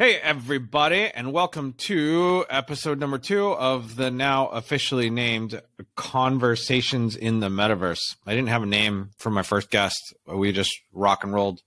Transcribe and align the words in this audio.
Hey, 0.00 0.14
everybody, 0.14 1.10
and 1.12 1.32
welcome 1.32 1.72
to 1.72 2.44
episode 2.48 3.00
number 3.00 3.18
two 3.18 3.48
of 3.48 3.96
the 3.96 4.12
now 4.12 4.46
officially 4.46 5.10
named 5.10 5.60
Conversations 5.96 7.16
in 7.16 7.40
the 7.40 7.48
Metaverse. 7.48 8.14
I 8.24 8.36
didn't 8.36 8.50
have 8.50 8.62
a 8.62 8.66
name 8.66 9.10
for 9.18 9.30
my 9.30 9.42
first 9.42 9.72
guest. 9.72 10.14
We 10.24 10.52
just 10.52 10.70
rock 10.92 11.24
and 11.24 11.34
rolled. 11.34 11.62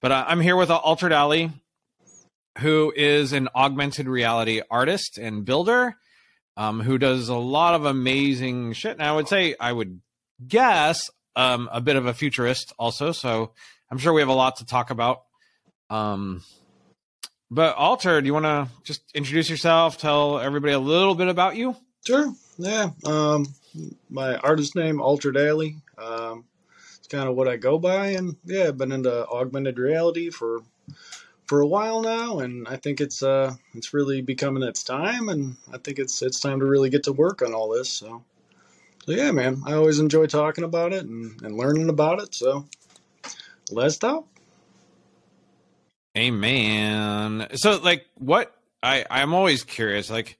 But 0.00 0.10
uh, 0.10 0.24
I'm 0.26 0.40
here 0.40 0.56
with 0.56 0.68
Altered 0.68 1.12
Alley, 1.12 1.52
who 2.58 2.92
is 2.96 3.32
an 3.32 3.48
augmented 3.54 4.08
reality 4.08 4.62
artist 4.68 5.16
and 5.16 5.44
builder 5.44 5.94
um, 6.56 6.80
who 6.80 6.98
does 6.98 7.28
a 7.28 7.36
lot 7.36 7.74
of 7.74 7.84
amazing 7.84 8.72
shit. 8.72 8.94
And 8.94 9.02
I 9.02 9.12
would 9.12 9.28
say, 9.28 9.54
I 9.60 9.72
would 9.72 10.00
guess, 10.44 11.08
um, 11.36 11.68
a 11.70 11.80
bit 11.80 11.94
of 11.94 12.06
a 12.06 12.14
futurist 12.14 12.72
also. 12.80 13.12
So 13.12 13.52
I'm 13.92 13.98
sure 13.98 14.12
we 14.12 14.22
have 14.22 14.28
a 14.28 14.34
lot 14.34 14.56
to 14.56 14.66
talk 14.66 14.90
about. 14.90 15.22
Um, 15.88 16.42
but 17.50 17.76
Alter, 17.76 18.20
do 18.20 18.26
you 18.26 18.34
want 18.34 18.44
to 18.46 18.68
just 18.82 19.02
introduce 19.14 19.48
yourself? 19.48 19.98
Tell 19.98 20.38
everybody 20.38 20.72
a 20.72 20.78
little 20.78 21.14
bit 21.14 21.28
about 21.28 21.56
you. 21.56 21.76
Sure. 22.06 22.32
Yeah. 22.58 22.90
Um, 23.04 23.46
my 24.10 24.36
artist 24.36 24.74
name 24.74 25.00
Altered 25.00 25.36
Alley. 25.36 25.76
Um, 25.98 26.44
it's 26.98 27.08
kind 27.08 27.28
of 27.28 27.36
what 27.36 27.48
I 27.48 27.56
go 27.56 27.78
by, 27.78 28.08
and 28.08 28.36
yeah, 28.44 28.68
I've 28.68 28.78
been 28.78 28.92
into 28.92 29.26
augmented 29.28 29.78
reality 29.78 30.30
for 30.30 30.62
for 31.46 31.60
a 31.60 31.66
while 31.66 32.02
now, 32.02 32.40
and 32.40 32.66
I 32.66 32.76
think 32.76 33.00
it's 33.00 33.22
uh 33.22 33.54
it's 33.74 33.94
really 33.94 34.22
becoming 34.22 34.62
its 34.62 34.82
time, 34.82 35.28
and 35.28 35.56
I 35.72 35.78
think 35.78 35.98
it's 35.98 36.22
it's 36.22 36.40
time 36.40 36.60
to 36.60 36.66
really 36.66 36.90
get 36.90 37.04
to 37.04 37.12
work 37.12 37.42
on 37.42 37.54
all 37.54 37.68
this. 37.68 37.88
So, 37.88 38.24
so 39.04 39.12
yeah, 39.12 39.30
man, 39.30 39.62
I 39.66 39.74
always 39.74 40.00
enjoy 40.00 40.26
talking 40.26 40.64
about 40.64 40.92
it 40.92 41.04
and, 41.04 41.40
and 41.42 41.56
learning 41.56 41.88
about 41.88 42.20
it. 42.20 42.34
So, 42.34 42.66
let's 43.70 43.98
talk. 43.98 44.26
Amen. 46.16 47.46
So, 47.56 47.78
like, 47.78 48.06
what 48.14 48.54
I 48.82 49.04
I'm 49.10 49.34
always 49.34 49.64
curious, 49.64 50.10
like, 50.10 50.38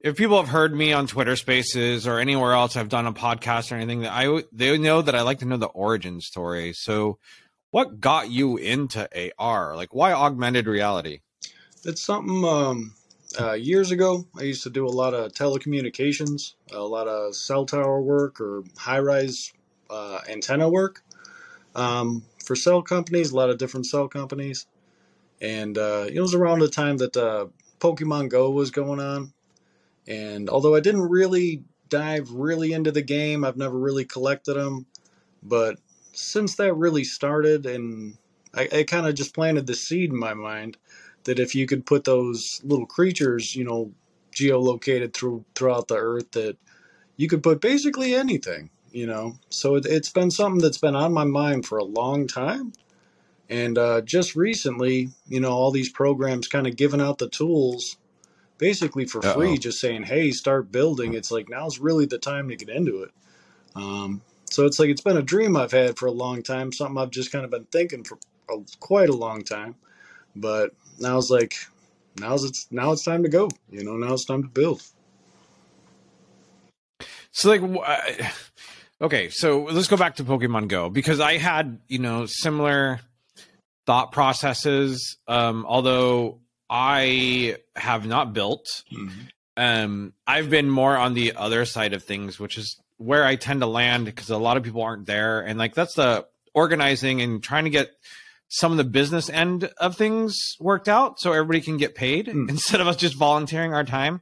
if 0.00 0.16
people 0.16 0.38
have 0.38 0.48
heard 0.48 0.74
me 0.74 0.94
on 0.94 1.06
Twitter 1.06 1.36
Spaces 1.36 2.06
or 2.06 2.18
anywhere 2.18 2.54
else 2.54 2.76
I've 2.76 2.88
done 2.88 3.06
a 3.06 3.12
podcast 3.12 3.70
or 3.70 3.74
anything, 3.74 4.00
that 4.00 4.12
I 4.12 4.42
they 4.52 4.78
know 4.78 5.02
that 5.02 5.14
I 5.14 5.20
like 5.20 5.40
to 5.40 5.44
know 5.44 5.58
the 5.58 5.66
origin 5.66 6.22
story. 6.22 6.72
So, 6.72 7.18
what 7.70 8.00
got 8.00 8.30
you 8.30 8.56
into 8.56 9.06
AR? 9.38 9.76
Like, 9.76 9.94
why 9.94 10.14
augmented 10.14 10.66
reality? 10.66 11.20
It's 11.84 12.00
something. 12.00 12.44
Um, 12.44 12.94
uh, 13.38 13.52
years 13.52 13.90
ago, 13.90 14.26
I 14.38 14.42
used 14.42 14.62
to 14.64 14.70
do 14.70 14.86
a 14.86 14.88
lot 14.88 15.14
of 15.14 15.32
telecommunications, 15.32 16.54
a 16.70 16.80
lot 16.80 17.08
of 17.08 17.34
cell 17.34 17.64
tower 17.64 18.00
work 18.00 18.40
or 18.40 18.62
high 18.76 18.98
rise 18.98 19.52
uh, 19.88 20.20
antenna 20.28 20.68
work 20.68 21.02
um, 21.74 22.22
for 22.44 22.54
cell 22.54 22.82
companies, 22.82 23.30
a 23.30 23.36
lot 23.36 23.48
of 23.48 23.58
different 23.58 23.86
cell 23.86 24.06
companies 24.06 24.66
and 25.42 25.76
uh, 25.76 26.06
it 26.10 26.20
was 26.20 26.34
around 26.34 26.60
the 26.60 26.68
time 26.68 26.98
that 26.98 27.16
uh, 27.16 27.46
Pokemon 27.80 28.30
Go 28.30 28.50
was 28.50 28.70
going 28.70 29.00
on. 29.00 29.32
And 30.06 30.48
although 30.48 30.76
I 30.76 30.80
didn't 30.80 31.08
really 31.08 31.64
dive 31.88 32.30
really 32.30 32.72
into 32.72 32.92
the 32.92 33.02
game, 33.02 33.44
I've 33.44 33.56
never 33.56 33.76
really 33.78 34.04
collected 34.04 34.54
them. 34.54 34.86
But 35.42 35.78
since 36.12 36.54
that 36.56 36.74
really 36.74 37.02
started, 37.02 37.66
and 37.66 38.16
I, 38.54 38.68
I 38.72 38.82
kind 38.84 39.06
of 39.06 39.16
just 39.16 39.34
planted 39.34 39.66
the 39.66 39.74
seed 39.74 40.10
in 40.10 40.18
my 40.18 40.32
mind 40.32 40.76
that 41.24 41.40
if 41.40 41.54
you 41.54 41.66
could 41.66 41.86
put 41.86 42.04
those 42.04 42.60
little 42.64 42.86
creatures, 42.86 43.56
you 43.56 43.64
know, 43.64 43.92
geolocated 44.32 45.12
through 45.12 45.44
throughout 45.56 45.88
the 45.88 45.96
earth, 45.96 46.30
that 46.32 46.56
you 47.16 47.28
could 47.28 47.42
put 47.42 47.60
basically 47.60 48.14
anything, 48.14 48.70
you 48.92 49.06
know. 49.06 49.34
So 49.50 49.74
it, 49.74 49.86
it's 49.86 50.10
been 50.10 50.30
something 50.30 50.60
that's 50.62 50.78
been 50.78 50.96
on 50.96 51.12
my 51.12 51.24
mind 51.24 51.66
for 51.66 51.78
a 51.78 51.84
long 51.84 52.28
time 52.28 52.72
and 53.52 53.76
uh, 53.76 54.00
just 54.00 54.34
recently, 54.34 55.10
you 55.28 55.38
know, 55.38 55.50
all 55.50 55.70
these 55.70 55.90
programs 55.90 56.48
kind 56.48 56.66
of 56.66 56.74
giving 56.74 57.02
out 57.02 57.18
the 57.18 57.28
tools 57.28 57.98
basically 58.56 59.04
for 59.04 59.18
Uh-oh. 59.18 59.34
free, 59.34 59.58
just 59.58 59.78
saying, 59.78 60.04
hey, 60.04 60.30
start 60.30 60.72
building. 60.72 61.12
It's 61.12 61.30
like 61.30 61.50
now's 61.50 61.78
really 61.78 62.06
the 62.06 62.16
time 62.16 62.48
to 62.48 62.56
get 62.56 62.70
into 62.70 63.02
it. 63.02 63.10
Um, 63.76 64.22
so 64.46 64.64
it's 64.64 64.78
like 64.78 64.88
it's 64.88 65.02
been 65.02 65.18
a 65.18 65.22
dream 65.22 65.54
I've 65.54 65.70
had 65.70 65.98
for 65.98 66.06
a 66.06 66.12
long 66.12 66.42
time, 66.42 66.72
something 66.72 66.96
I've 66.96 67.10
just 67.10 67.30
kind 67.30 67.44
of 67.44 67.50
been 67.50 67.66
thinking 67.66 68.04
for 68.04 68.16
a, 68.50 68.56
quite 68.80 69.10
a 69.10 69.16
long 69.16 69.44
time. 69.44 69.74
But 70.34 70.72
now 70.98 71.18
it's 71.18 71.28
like, 71.28 71.54
now's 72.18 72.44
it's 72.44 72.68
now 72.70 72.92
it's 72.92 73.04
time 73.04 73.22
to 73.22 73.28
go. 73.28 73.50
You 73.70 73.84
know, 73.84 73.96
now 73.98 74.14
it's 74.14 74.24
time 74.24 74.44
to 74.44 74.48
build. 74.48 74.82
So 77.32 77.50
like, 77.50 77.60
okay, 79.02 79.28
so 79.28 79.64
let's 79.64 79.88
go 79.88 79.98
back 79.98 80.16
to 80.16 80.24
Pokemon 80.24 80.68
Go 80.68 80.88
because 80.88 81.20
I 81.20 81.36
had 81.36 81.80
you 81.88 81.98
know 81.98 82.24
similar 82.26 83.00
thought 83.86 84.12
processes. 84.12 85.16
Um, 85.26 85.64
although 85.66 86.40
I 86.68 87.56
have 87.76 88.06
not 88.06 88.32
built, 88.32 88.66
mm-hmm. 88.92 89.10
um, 89.56 90.12
I've 90.26 90.50
been 90.50 90.70
more 90.70 90.96
on 90.96 91.14
the 91.14 91.34
other 91.36 91.64
side 91.64 91.92
of 91.92 92.02
things, 92.02 92.38
which 92.38 92.58
is 92.58 92.80
where 92.96 93.24
I 93.24 93.36
tend 93.36 93.60
to 93.60 93.66
land 93.66 94.04
because 94.04 94.30
a 94.30 94.38
lot 94.38 94.56
of 94.56 94.62
people 94.62 94.82
aren't 94.82 95.06
there, 95.06 95.40
and 95.40 95.58
like 95.58 95.74
that's 95.74 95.94
the 95.94 96.26
organizing 96.54 97.20
and 97.20 97.42
trying 97.42 97.64
to 97.64 97.70
get 97.70 97.90
some 98.48 98.70
of 98.70 98.78
the 98.78 98.84
business 98.84 99.30
end 99.30 99.70
of 99.78 99.96
things 99.96 100.56
worked 100.60 100.88
out 100.88 101.18
so 101.18 101.32
everybody 101.32 101.62
can 101.62 101.78
get 101.78 101.94
paid 101.94 102.26
mm. 102.26 102.48
instead 102.50 102.80
of 102.80 102.86
us 102.86 102.96
just 102.96 103.16
volunteering 103.16 103.72
our 103.72 103.84
time 103.84 104.20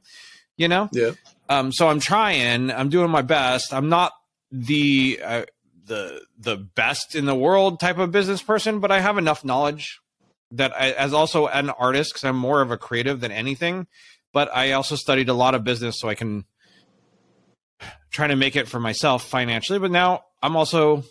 you 0.55 0.69
know 0.69 0.87
yeah 0.93 1.11
um 1.49 1.71
so 1.71 1.89
i'm 1.89 1.99
trying 1.99 2.71
i'm 2.71 2.87
doing 2.87 3.11
my 3.11 3.21
best 3.21 3.73
i'm 3.73 3.89
not 3.89 4.13
the 4.51 5.19
uh, 5.21 5.43
the 5.91 6.21
the 6.39 6.55
best 6.55 7.15
in 7.15 7.25
the 7.25 7.35
world 7.35 7.81
type 7.81 7.97
of 7.97 8.11
business 8.11 8.41
person, 8.41 8.79
but 8.79 8.91
I 8.91 9.01
have 9.01 9.17
enough 9.17 9.43
knowledge 9.43 9.99
that 10.51 10.71
I, 10.73 10.91
as 10.91 11.13
also 11.13 11.47
an 11.47 11.69
artist 11.69 12.13
because 12.13 12.23
I'm 12.23 12.37
more 12.37 12.61
of 12.61 12.71
a 12.71 12.77
creative 12.77 13.19
than 13.19 13.31
anything. 13.31 13.87
But 14.31 14.49
I 14.55 14.71
also 14.71 14.95
studied 14.95 15.27
a 15.27 15.33
lot 15.33 15.53
of 15.53 15.65
business, 15.65 15.99
so 15.99 16.07
I 16.07 16.15
can 16.15 16.45
try 18.09 18.27
to 18.27 18.37
make 18.37 18.55
it 18.55 18.69
for 18.69 18.79
myself 18.79 19.27
financially. 19.27 19.79
But 19.79 19.91
now 19.91 20.23
I'm 20.41 20.55
also 20.55 21.03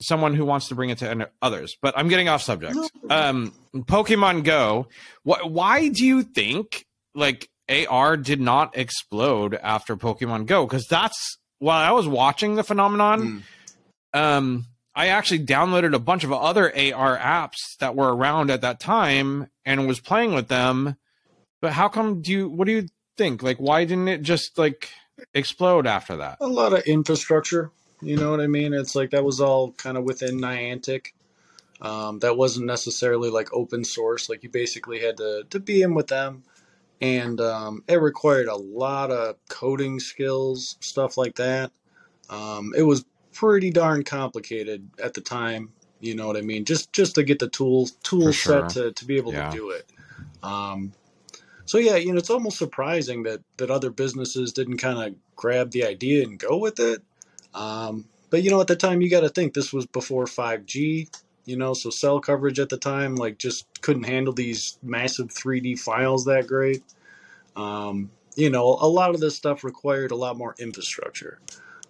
someone 0.00 0.34
who 0.34 0.44
wants 0.44 0.68
to 0.68 0.76
bring 0.76 0.90
it 0.90 0.98
to 0.98 1.28
others. 1.42 1.74
But 1.82 1.98
I'm 1.98 2.06
getting 2.06 2.28
off 2.28 2.42
subject. 2.42 2.76
Um, 3.10 3.52
Pokemon 3.74 4.44
Go. 4.44 4.86
Wh- 5.24 5.44
why 5.44 5.88
do 5.88 6.06
you 6.06 6.22
think 6.22 6.86
like 7.16 7.48
AR 7.68 8.16
did 8.16 8.40
not 8.40 8.78
explode 8.78 9.54
after 9.54 9.96
Pokemon 9.96 10.46
Go? 10.46 10.64
Because 10.64 10.86
that's 10.86 11.38
while 11.58 11.80
I 11.80 11.90
was 11.90 12.06
watching 12.06 12.54
the 12.54 12.62
phenomenon. 12.62 13.20
Mm 13.20 13.42
um, 14.12 14.66
I 14.94 15.08
actually 15.08 15.44
downloaded 15.44 15.94
a 15.94 15.98
bunch 15.98 16.24
of 16.24 16.32
other 16.32 16.66
AR 16.66 17.16
apps 17.16 17.76
that 17.78 17.96
were 17.96 18.14
around 18.14 18.50
at 18.50 18.60
that 18.60 18.80
time 18.80 19.48
and 19.64 19.86
was 19.86 20.00
playing 20.00 20.34
with 20.34 20.48
them. 20.48 20.96
But 21.60 21.72
how 21.72 21.88
come 21.88 22.22
do 22.22 22.32
you 22.32 22.48
what 22.48 22.66
do 22.66 22.72
you 22.72 22.88
think? 23.16 23.42
Like 23.42 23.58
why 23.58 23.84
didn't 23.84 24.08
it 24.08 24.22
just 24.22 24.58
like 24.58 24.90
explode 25.32 25.86
after 25.86 26.16
that? 26.16 26.38
A 26.40 26.46
lot 26.46 26.72
of 26.72 26.80
infrastructure. 26.80 27.70
You 28.02 28.16
know 28.16 28.30
what 28.30 28.40
I 28.40 28.48
mean? 28.48 28.74
It's 28.74 28.94
like 28.94 29.10
that 29.10 29.24
was 29.24 29.40
all 29.40 29.72
kind 29.72 29.96
of 29.96 30.04
within 30.04 30.40
Niantic. 30.40 31.12
Um, 31.80 32.18
that 32.20 32.36
wasn't 32.36 32.66
necessarily 32.66 33.30
like 33.30 33.52
open 33.52 33.84
source. 33.84 34.28
Like 34.28 34.42
you 34.42 34.48
basically 34.48 35.00
had 35.00 35.16
to, 35.16 35.44
to 35.50 35.60
be 35.60 35.82
in 35.82 35.94
with 35.94 36.08
them. 36.08 36.42
And 37.00 37.40
um, 37.40 37.82
it 37.88 38.00
required 38.00 38.46
a 38.46 38.56
lot 38.56 39.10
of 39.10 39.36
coding 39.48 39.98
skills, 39.98 40.76
stuff 40.80 41.16
like 41.16 41.36
that. 41.36 41.72
Um, 42.30 42.72
it 42.76 42.82
was 42.82 43.04
pretty 43.32 43.70
darn 43.70 44.04
complicated 44.04 44.88
at 45.02 45.14
the 45.14 45.20
time. 45.20 45.70
You 46.00 46.14
know 46.14 46.26
what 46.26 46.36
I 46.36 46.40
mean? 46.40 46.64
Just 46.64 46.92
just 46.92 47.14
to 47.14 47.22
get 47.22 47.38
the 47.38 47.48
tools 47.48 47.92
tool 48.02 48.32
sure. 48.32 48.68
set 48.68 48.70
to, 48.70 48.92
to 48.92 49.04
be 49.04 49.16
able 49.16 49.32
yeah. 49.32 49.50
to 49.50 49.56
do 49.56 49.70
it. 49.70 49.86
Um, 50.42 50.92
so 51.64 51.78
yeah, 51.78 51.96
you 51.96 52.12
know, 52.12 52.18
it's 52.18 52.30
almost 52.30 52.58
surprising 52.58 53.22
that 53.22 53.40
that 53.56 53.70
other 53.70 53.90
businesses 53.90 54.52
didn't 54.52 54.78
kind 54.78 54.98
of 54.98 55.14
grab 55.36 55.70
the 55.70 55.84
idea 55.84 56.24
and 56.24 56.38
go 56.38 56.58
with 56.58 56.80
it. 56.80 57.02
Um, 57.54 58.06
but 58.30 58.42
you 58.42 58.50
know, 58.50 58.60
at 58.60 58.66
the 58.66 58.76
time, 58.76 59.00
you 59.00 59.10
got 59.10 59.20
to 59.20 59.28
think 59.28 59.54
this 59.54 59.72
was 59.72 59.86
before 59.86 60.24
5G. 60.24 61.08
You 61.44 61.56
know, 61.56 61.74
so 61.74 61.90
cell 61.90 62.20
coverage 62.20 62.60
at 62.60 62.68
the 62.68 62.76
time 62.76 63.16
like 63.16 63.36
just 63.36 63.66
couldn't 63.80 64.04
handle 64.04 64.32
these 64.32 64.78
massive 64.82 65.28
3D 65.28 65.78
files 65.78 66.24
that 66.26 66.46
great. 66.46 66.82
Um, 67.56 68.10
you 68.36 68.48
know, 68.48 68.78
a 68.80 68.88
lot 68.88 69.10
of 69.10 69.20
this 69.20 69.36
stuff 69.36 69.64
required 69.64 70.10
a 70.10 70.16
lot 70.16 70.38
more 70.38 70.54
infrastructure. 70.58 71.40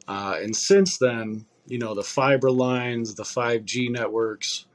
Uh, 0.08 0.36
and 0.42 0.54
since 0.54 0.98
then, 0.98 1.46
you 1.66 1.78
know, 1.78 1.94
the 1.94 2.02
fiber 2.02 2.50
lines, 2.50 3.14
the 3.14 3.22
5G 3.22 3.90
networks, 3.90 4.66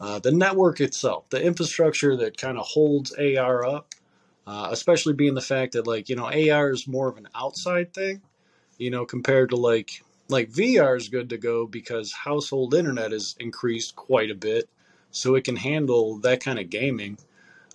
uh, 0.00 0.18
the 0.18 0.32
network 0.32 0.80
itself, 0.80 1.28
the 1.30 1.42
infrastructure 1.42 2.16
that 2.16 2.38
kind 2.38 2.58
of 2.58 2.66
holds 2.66 3.12
AR 3.12 3.64
up, 3.64 3.94
uh, 4.46 4.68
especially 4.70 5.12
being 5.12 5.34
the 5.34 5.40
fact 5.40 5.72
that 5.72 5.86
like, 5.86 6.08
you 6.08 6.16
know, 6.16 6.24
AR 6.24 6.70
is 6.70 6.88
more 6.88 7.08
of 7.08 7.18
an 7.18 7.28
outside 7.34 7.92
thing, 7.92 8.22
you 8.78 8.90
know, 8.90 9.04
compared 9.04 9.50
to 9.50 9.56
like, 9.56 10.02
like 10.28 10.50
VR 10.50 10.96
is 10.96 11.08
good 11.08 11.28
to 11.30 11.38
go 11.38 11.66
because 11.66 12.12
household 12.12 12.74
internet 12.74 13.12
has 13.12 13.36
increased 13.38 13.94
quite 13.96 14.30
a 14.30 14.34
bit. 14.34 14.68
So 15.10 15.34
it 15.34 15.44
can 15.44 15.56
handle 15.56 16.18
that 16.20 16.40
kind 16.42 16.58
of 16.58 16.70
gaming. 16.70 17.18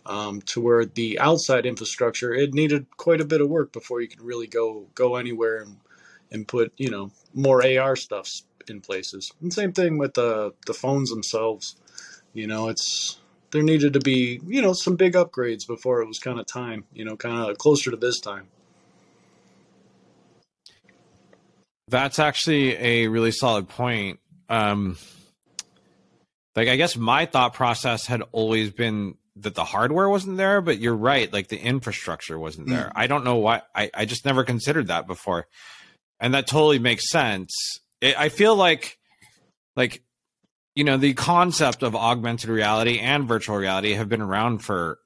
Um, 0.08 0.44
to 0.44 0.62
where 0.62 0.86
the 0.86 1.18
outside 1.18 1.66
infrastructure 1.66 2.32
it 2.32 2.54
needed 2.54 2.86
quite 2.96 3.22
a 3.22 3.26
bit 3.26 3.42
of 3.42 3.50
work 3.50 3.74
before 3.74 4.02
you 4.02 4.08
could 4.08 4.22
really 4.22 4.46
go 4.46 4.86
go 4.94 5.16
anywhere 5.16 5.64
and 5.64 5.78
and 6.36 6.48
put 6.48 6.72
you 6.78 6.92
know 6.92 7.10
more 7.34 7.66
AR 7.66 7.96
stuff 7.96 8.30
in 8.68 8.82
places. 8.82 9.32
And 9.42 9.52
same 9.52 9.72
thing 9.72 9.98
with 9.98 10.14
the 10.14 10.54
the 10.68 10.74
phones 10.74 11.10
themselves. 11.10 11.76
You 12.34 12.46
know, 12.46 12.68
it's 12.68 13.18
there 13.52 13.64
needed 13.64 13.94
to 13.94 14.00
be 14.00 14.40
you 14.46 14.62
know 14.62 14.74
some 14.74 14.96
big 14.96 15.14
upgrades 15.14 15.66
before 15.66 16.02
it 16.02 16.08
was 16.08 16.20
kind 16.20 16.40
of 16.40 16.46
time. 16.46 16.84
You 16.94 17.06
know, 17.06 17.16
kind 17.16 17.50
of 17.50 17.58
closer 17.58 17.90
to 17.90 17.98
this 17.98 18.20
time. 18.20 18.48
That's 21.88 22.20
actually 22.20 22.76
a 22.78 23.08
really 23.08 23.32
solid 23.32 23.68
point. 23.70 24.20
Um, 24.50 24.98
like 26.56 26.68
I 26.68 26.76
guess 26.76 26.96
my 26.96 27.26
thought 27.26 27.54
process 27.54 28.06
had 28.06 28.24
always 28.32 28.72
been 28.72 29.16
that 29.38 29.54
the 29.54 29.66
hardware 29.66 30.10
wasn't 30.10 30.38
there, 30.38 30.62
but 30.62 30.80
you're 30.80 30.96
right, 30.96 31.32
like 31.32 31.50
the 31.50 31.60
infrastructure 31.60 32.40
wasn't 32.40 32.70
there. 32.70 32.86
Mm. 32.86 32.92
I 32.96 33.08
don't 33.08 33.26
know 33.26 33.36
why 33.36 33.64
I, 33.74 33.92
I 33.94 34.06
just 34.06 34.26
never 34.26 34.44
considered 34.44 34.88
that 34.88 35.08
before. 35.08 35.48
And 36.20 36.34
that 36.34 36.48
totally 36.48 36.80
makes 36.80 37.10
sense. 37.10 37.52
It, 38.02 38.18
I 38.18 38.30
feel 38.30 38.56
like 38.56 38.98
like 39.76 40.02
you 40.76 40.84
know, 40.84 40.98
the 40.98 41.14
concept 41.14 41.84
of 41.84 41.96
augmented 41.96 42.50
reality 42.50 43.00
and 43.00 43.28
virtual 43.28 43.56
reality 43.56 43.94
have 43.94 44.10
been 44.10 44.22
around 44.22 44.60
for 44.60 45.00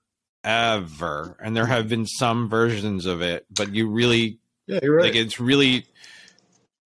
ever 0.44 1.38
and 1.44 1.56
there 1.56 1.66
have 1.66 1.90
been 1.90 2.06
some 2.06 2.50
versions 2.50 3.06
of 3.06 3.22
it, 3.22 3.46
but 3.50 3.74
you 3.74 3.90
really 3.90 4.40
Yeah, 4.68 4.80
you're 4.82 4.96
right. 4.96 5.06
Like 5.06 5.16
it's 5.16 5.40
really 5.40 5.86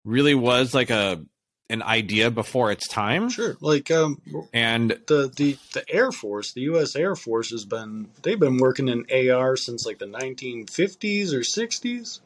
really 0.04 0.34
was 0.34 0.74
like 0.74 0.90
a 0.90 1.24
an 1.68 1.82
idea 1.82 2.30
before 2.30 2.72
its 2.72 2.88
time. 2.88 3.28
Sure, 3.30 3.56
like 3.60 3.90
um, 3.90 4.20
and 4.52 4.90
the 5.06 5.32
the 5.34 5.56
the 5.72 5.84
Air 5.88 6.10
Force, 6.10 6.52
the 6.52 6.62
U.S. 6.62 6.96
Air 6.96 7.14
Force 7.14 7.50
has 7.50 7.64
been 7.64 8.08
they've 8.22 8.40
been 8.40 8.58
working 8.58 8.88
in 8.88 9.06
AR 9.30 9.56
since 9.56 9.86
like 9.86 9.98
the 9.98 10.06
1950s 10.06 11.32
or 11.32 11.40
60s. 11.40 12.20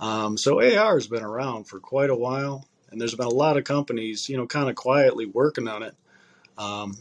Um, 0.00 0.36
so 0.36 0.60
AR 0.60 0.94
has 0.94 1.06
been 1.06 1.22
around 1.22 1.64
for 1.64 1.80
quite 1.80 2.10
a 2.10 2.14
while, 2.14 2.66
and 2.90 3.00
there's 3.00 3.14
been 3.14 3.26
a 3.26 3.30
lot 3.30 3.56
of 3.56 3.64
companies, 3.64 4.28
you 4.28 4.36
know, 4.36 4.46
kind 4.46 4.68
of 4.68 4.76
quietly 4.76 5.26
working 5.26 5.68
on 5.68 5.82
it. 5.82 5.94
Um, 6.58 6.96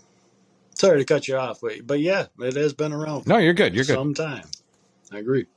sorry 0.76 1.00
to 1.00 1.06
cut 1.06 1.28
you 1.28 1.38
off, 1.38 1.60
but 1.62 1.86
but 1.86 2.00
yeah, 2.00 2.28
it 2.40 2.56
has 2.56 2.74
been 2.74 2.94
around. 2.94 3.28
no, 3.28 3.38
you're 3.38 3.54
good. 3.54 3.74
You're 3.76 3.86
good. 3.86 3.96
Some 3.96 4.14
time. 4.14 4.46
I 5.12 5.20
agree. 5.20 5.48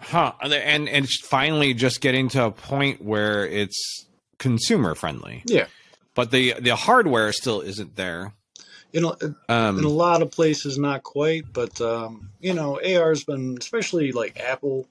Huh. 0.00 0.32
And 0.40 0.52
and 0.88 1.04
it's 1.04 1.18
finally 1.20 1.74
just 1.74 2.00
getting 2.00 2.28
to 2.30 2.44
a 2.44 2.50
point 2.50 3.02
where 3.02 3.46
it's 3.46 4.06
consumer 4.38 4.94
friendly. 4.94 5.42
Yeah. 5.46 5.66
But 6.14 6.30
the 6.30 6.54
the 6.60 6.76
hardware 6.76 7.32
still 7.32 7.60
isn't 7.60 7.96
there. 7.96 8.34
You 8.94 9.00
know, 9.00 9.16
um, 9.48 9.78
in 9.78 9.84
a 9.84 9.88
lot 9.88 10.22
of 10.22 10.30
places, 10.30 10.78
not 10.78 11.02
quite, 11.02 11.52
but 11.52 11.80
um, 11.80 12.30
you 12.40 12.54
know, 12.54 12.80
AR's 12.80 13.24
been, 13.24 13.58
especially 13.60 14.12
like 14.12 14.38
Apple. 14.38 14.86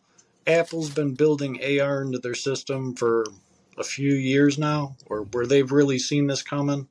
Apple's 0.46 0.90
been 0.90 1.14
building 1.14 1.62
AR 1.64 2.02
into 2.02 2.20
their 2.20 2.36
system 2.36 2.96
for 2.96 3.26
a 3.78 3.84
few 3.84 4.14
years 4.14 4.58
now, 4.58 4.98
or 5.06 5.22
where 5.22 5.46
they've 5.46 5.72
really 5.72 6.00
seen 6.00 6.28
this 6.28 6.44
coming. 6.44 6.90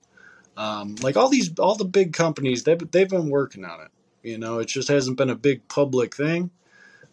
Um, 0.56 0.96
like 1.02 1.18
all 1.18 1.28
these, 1.28 1.58
all 1.58 1.74
the 1.74 1.84
big 1.84 2.14
companies, 2.14 2.64
they've 2.64 2.90
they've 2.90 3.10
been 3.10 3.28
working 3.28 3.66
on 3.66 3.82
it. 3.82 3.90
You 4.22 4.38
know, 4.38 4.58
it 4.60 4.68
just 4.68 4.88
hasn't 4.88 5.18
been 5.18 5.30
a 5.30 5.36
big 5.36 5.68
public 5.68 6.16
thing. 6.16 6.50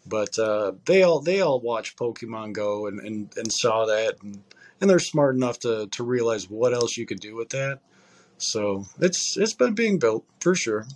But 0.06 0.38
uh, 0.38 0.72
they 0.86 1.02
all 1.02 1.20
they 1.20 1.42
all 1.42 1.60
watched 1.60 1.98
Pokemon 1.98 2.54
Go 2.54 2.86
and, 2.86 3.00
and, 3.00 3.36
and 3.36 3.52
saw 3.52 3.84
that 3.84 4.16
and, 4.22 4.42
and 4.80 4.88
they're 4.88 4.98
smart 4.98 5.36
enough 5.36 5.58
to, 5.60 5.88
to 5.88 6.02
realize 6.02 6.48
what 6.48 6.72
else 6.72 6.96
you 6.96 7.04
could 7.04 7.20
do 7.20 7.36
with 7.36 7.50
that. 7.50 7.80
So 8.40 8.86
it's 8.98 9.36
it's 9.36 9.52
been 9.52 9.74
being 9.74 9.98
built 9.98 10.24
for 10.40 10.54
sure. 10.54 10.86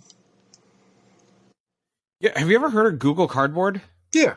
Yeah, 2.19 2.37
have 2.37 2.49
you 2.49 2.55
ever 2.55 2.69
heard 2.69 2.91
of 2.91 2.99
Google 2.99 3.27
Cardboard? 3.27 3.81
Yeah, 4.13 4.35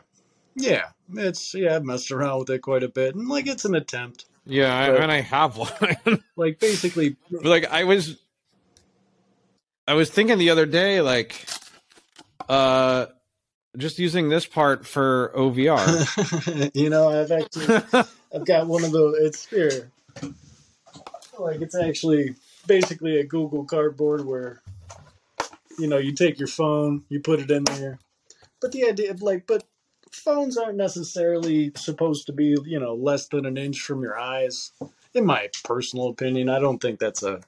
yeah, 0.55 0.89
it's 1.15 1.53
yeah. 1.55 1.75
I've 1.75 1.83
messed 1.83 2.11
around 2.11 2.39
with 2.39 2.49
it 2.51 2.59
quite 2.59 2.83
a 2.83 2.87
bit, 2.87 3.15
and 3.15 3.27
like 3.27 3.47
it's 3.47 3.65
an 3.65 3.73
attempt. 3.73 4.25
Yeah, 4.45 4.91
but, 4.91 5.01
and 5.01 5.11
I 5.11 5.21
have 5.21 5.57
one. 5.57 6.21
like 6.35 6.59
basically, 6.59 7.15
like 7.31 7.65
I 7.65 7.83
was, 7.83 8.17
I 9.87 9.93
was 9.93 10.09
thinking 10.09 10.37
the 10.37 10.51
other 10.51 10.65
day, 10.67 11.01
like, 11.01 11.47
uh, 12.47 13.07
just 13.77 13.97
using 13.97 14.29
this 14.29 14.45
part 14.45 14.85
for 14.85 15.31
OVR. 15.35 16.71
you 16.75 16.89
know, 16.89 17.09
I've 17.09 17.31
actually 17.31 17.75
I've 18.33 18.45
got 18.45 18.67
one 18.67 18.83
of 18.83 18.91
the 18.91 19.19
it's 19.21 19.47
here. 19.47 19.91
Like 21.39 21.61
it's 21.61 21.75
actually 21.75 22.35
basically 22.67 23.19
a 23.19 23.23
Google 23.23 23.65
Cardboard 23.65 24.25
where 24.25 24.61
you 25.77 25.87
know 25.87 25.97
you 25.97 26.13
take 26.13 26.39
your 26.39 26.47
phone, 26.47 27.03
you 27.09 27.19
put 27.19 27.39
it 27.39 27.51
in 27.51 27.63
there. 27.63 27.99
But 28.61 28.71
the 28.71 28.85
idea 28.85 29.11
of 29.11 29.21
like, 29.21 29.47
but 29.47 29.63
phones 30.11 30.57
aren't 30.57 30.77
necessarily 30.77 31.71
supposed 31.75 32.25
to 32.27 32.33
be 32.33 32.55
you 32.65 32.79
know 32.79 32.93
less 32.93 33.27
than 33.27 33.45
an 33.45 33.57
inch 33.57 33.79
from 33.81 34.01
your 34.01 34.19
eyes. 34.19 34.71
In 35.13 35.25
my 35.25 35.49
personal 35.63 36.09
opinion, 36.09 36.49
I 36.49 36.59
don't 36.59 36.79
think 36.79 36.99
that's 36.99 37.23
a 37.23 37.41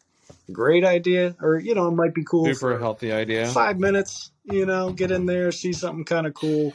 great 0.52 0.84
idea, 0.84 1.36
or 1.42 1.60
you 1.60 1.76
know, 1.76 1.88
it 1.88 1.92
might 1.92 2.14
be 2.14 2.24
cool 2.24 2.46
Super 2.46 2.60
for 2.60 2.74
a 2.74 2.80
healthy 2.80 3.12
idea. 3.12 3.48
Five 3.48 3.80
minutes, 3.80 4.32
you 4.44 4.66
know, 4.66 4.92
get 4.92 5.12
in 5.12 5.26
there, 5.26 5.52
see 5.52 5.74
something 5.74 6.06
kind 6.06 6.28
of 6.28 6.34
cool. 6.34 6.74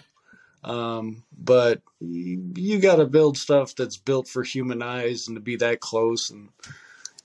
Um, 0.64 1.22
but 1.38 1.80
you, 2.00 2.52
you 2.56 2.78
got 2.80 2.96
to 2.96 3.06
build 3.06 3.38
stuff 3.38 3.74
that's 3.76 3.96
built 3.96 4.26
for 4.26 4.42
human 4.42 4.82
eyes 4.82 5.28
and 5.28 5.36
to 5.36 5.40
be 5.40 5.56
that 5.56 5.80
close, 5.80 6.30
and 6.30 6.48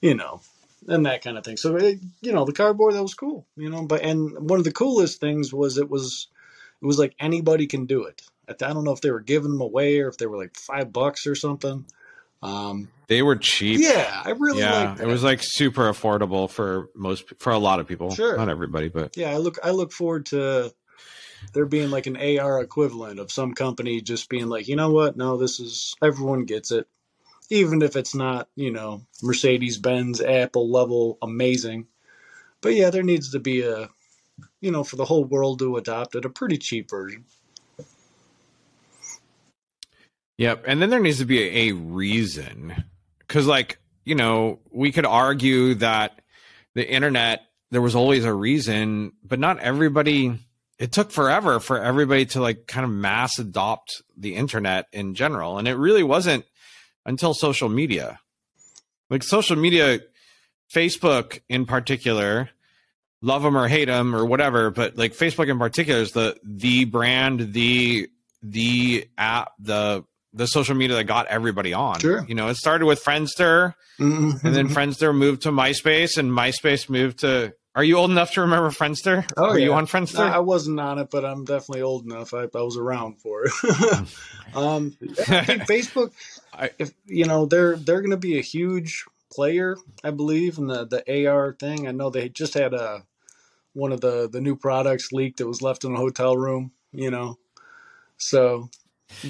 you 0.01 0.15
know, 0.15 0.41
and 0.87 1.05
that 1.05 1.23
kind 1.23 1.37
of 1.37 1.43
thing. 1.43 1.57
So 1.57 1.75
it, 1.75 1.99
you 2.21 2.31
know, 2.31 2.45
the 2.45 2.53
cardboard 2.53 2.93
that 2.93 3.01
was 3.01 3.13
cool, 3.13 3.45
you 3.55 3.69
know. 3.69 3.85
But 3.85 4.01
and 4.01 4.49
one 4.49 4.59
of 4.59 4.65
the 4.65 4.71
coolest 4.71 5.19
things 5.19 5.53
was 5.53 5.77
it 5.77 5.89
was 5.89 6.27
it 6.81 6.85
was 6.85 6.99
like 6.99 7.15
anybody 7.19 7.67
can 7.67 7.85
do 7.85 8.05
it. 8.05 8.21
I 8.49 8.73
don't 8.73 8.83
know 8.83 8.91
if 8.91 9.01
they 9.01 9.11
were 9.11 9.21
giving 9.21 9.51
them 9.51 9.61
away 9.61 9.99
or 9.99 10.09
if 10.09 10.17
they 10.17 10.25
were 10.25 10.37
like 10.37 10.57
five 10.57 10.91
bucks 10.91 11.25
or 11.25 11.35
something. 11.35 11.85
Um, 12.43 12.89
they 13.07 13.21
were 13.21 13.35
cheap. 13.35 13.79
Yeah, 13.79 14.21
I 14.25 14.31
really 14.31 14.59
yeah. 14.59 14.95
It 14.99 15.05
was 15.05 15.23
like 15.23 15.39
super 15.41 15.89
affordable 15.89 16.49
for 16.49 16.89
most 16.95 17.31
for 17.39 17.51
a 17.51 17.59
lot 17.59 17.79
of 17.79 17.87
people. 17.87 18.11
Sure, 18.11 18.35
not 18.35 18.49
everybody, 18.49 18.89
but 18.89 19.15
yeah. 19.15 19.31
I 19.31 19.37
look 19.37 19.57
I 19.63 19.71
look 19.71 19.91
forward 19.91 20.25
to 20.27 20.73
there 21.53 21.65
being 21.65 21.91
like 21.91 22.07
an 22.07 22.17
AR 22.17 22.61
equivalent 22.61 23.19
of 23.19 23.31
some 23.31 23.53
company 23.53 24.01
just 24.01 24.29
being 24.29 24.47
like, 24.47 24.67
you 24.67 24.75
know 24.75 24.91
what? 24.91 25.17
No, 25.17 25.37
this 25.37 25.59
is 25.59 25.93
everyone 26.01 26.45
gets 26.45 26.71
it, 26.71 26.87
even 27.51 27.81
if 27.81 27.95
it's 27.95 28.15
not 28.15 28.49
you 28.55 28.71
know 28.71 29.01
Mercedes 29.21 29.77
Benz 29.77 30.21
Apple 30.21 30.71
level 30.71 31.17
amazing. 31.21 31.87
But 32.61 32.73
yeah, 32.75 32.89
there 32.89 33.03
needs 33.03 33.31
to 33.31 33.39
be 33.39 33.61
a 33.61 33.89
you 34.59 34.71
know 34.71 34.83
for 34.83 34.95
the 34.95 35.05
whole 35.05 35.25
world 35.25 35.59
to 35.59 35.77
adopt 35.77 36.15
it 36.15 36.25
a 36.25 36.29
pretty 36.29 36.57
cheap 36.57 36.89
version. 36.89 37.25
Yep. 40.41 40.63
And 40.65 40.81
then 40.81 40.89
there 40.89 40.99
needs 40.99 41.19
to 41.19 41.25
be 41.25 41.39
a, 41.43 41.69
a 41.69 41.75
reason. 41.75 42.83
Because, 43.19 43.45
like, 43.45 43.77
you 44.05 44.15
know, 44.15 44.57
we 44.71 44.91
could 44.91 45.05
argue 45.05 45.75
that 45.75 46.19
the 46.73 46.89
internet, 46.89 47.43
there 47.69 47.79
was 47.79 47.93
always 47.93 48.25
a 48.25 48.33
reason, 48.33 49.11
but 49.23 49.37
not 49.37 49.59
everybody, 49.59 50.39
it 50.79 50.91
took 50.91 51.11
forever 51.11 51.59
for 51.59 51.79
everybody 51.79 52.25
to, 52.25 52.41
like, 52.41 52.65
kind 52.65 52.83
of 52.83 52.89
mass 52.89 53.37
adopt 53.37 54.01
the 54.17 54.35
internet 54.35 54.87
in 54.91 55.13
general. 55.13 55.59
And 55.59 55.67
it 55.67 55.75
really 55.75 56.01
wasn't 56.01 56.45
until 57.05 57.33
social 57.33 57.69
media. 57.69 58.19
Like, 59.09 59.23
social 59.23 59.55
media, 59.57 59.99
Facebook 60.73 61.41
in 61.49 61.65
particular, 61.65 62.49
love 63.21 63.43
them 63.43 63.57
or 63.57 63.67
hate 63.67 63.85
them 63.85 64.15
or 64.15 64.25
whatever, 64.25 64.71
but 64.71 64.97
like 64.97 65.13
Facebook 65.13 65.49
in 65.49 65.59
particular 65.59 66.01
is 66.01 66.11
the 66.11 66.37
the 66.43 66.85
brand, 66.85 67.53
the 67.53 68.09
the 68.41 69.07
app, 69.17 69.53
the 69.59 70.03
the 70.33 70.47
social 70.47 70.75
media 70.75 70.95
that 70.97 71.05
got 71.05 71.27
everybody 71.27 71.73
on. 71.73 71.99
Sure. 71.99 72.25
You 72.27 72.35
know, 72.35 72.47
it 72.47 72.55
started 72.55 72.85
with 72.85 73.03
Friendster, 73.03 73.75
mm-hmm. 73.99 74.45
and 74.45 74.55
then 74.55 74.69
Friendster 74.69 75.15
moved 75.15 75.43
to 75.43 75.51
MySpace, 75.51 76.17
and 76.17 76.31
MySpace 76.31 76.89
moved 76.89 77.19
to. 77.19 77.53
Are 77.73 77.85
you 77.85 77.95
old 77.95 78.11
enough 78.11 78.33
to 78.33 78.41
remember 78.41 78.69
Friendster? 78.69 79.29
Oh, 79.37 79.51
Were 79.51 79.57
yeah. 79.57 79.65
you 79.65 79.73
on 79.73 79.87
Friendster? 79.87 80.29
I 80.29 80.39
wasn't 80.39 80.77
on 80.81 80.99
it, 80.99 81.09
but 81.09 81.23
I'm 81.23 81.45
definitely 81.45 81.83
old 81.83 82.03
enough. 82.03 82.33
I, 82.33 82.43
I 82.53 82.61
was 82.61 82.75
around 82.75 83.21
for 83.21 83.45
it. 83.45 83.51
um, 84.53 84.93
I 85.29 85.45
think 85.45 85.61
Facebook, 85.63 86.11
I, 86.53 86.71
if 86.77 86.93
you 87.05 87.25
know, 87.25 87.45
they're 87.45 87.75
they're 87.75 88.01
going 88.01 88.11
to 88.11 88.17
be 88.17 88.37
a 88.37 88.43
huge 88.43 89.05
player, 89.31 89.77
I 90.03 90.11
believe, 90.11 90.57
in 90.57 90.67
the 90.67 90.85
the 90.85 91.27
AR 91.27 91.53
thing. 91.53 91.87
I 91.87 91.91
know 91.91 92.09
they 92.09 92.29
just 92.29 92.53
had 92.53 92.73
a 92.73 93.03
one 93.73 93.91
of 93.91 94.01
the 94.01 94.29
the 94.29 94.41
new 94.41 94.55
products 94.55 95.11
leaked 95.11 95.37
that 95.37 95.47
was 95.47 95.61
left 95.61 95.83
in 95.83 95.93
a 95.93 95.97
hotel 95.97 96.35
room. 96.35 96.71
You 96.91 97.11
know, 97.11 97.37
so 98.17 98.69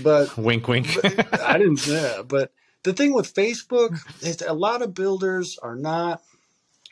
but 0.04 0.36
wink, 0.38 0.68
wink. 0.68 0.88
but 1.02 1.42
I 1.42 1.58
didn't 1.58 1.78
say 1.78 2.02
that. 2.02 2.28
But 2.28 2.52
the 2.84 2.94
thing 2.94 3.14
with 3.14 3.34
Facebook 3.34 4.00
is 4.22 4.42
a 4.42 4.54
lot 4.54 4.82
of 4.82 4.94
builders 4.94 5.58
are 5.62 5.76
not 5.76 6.22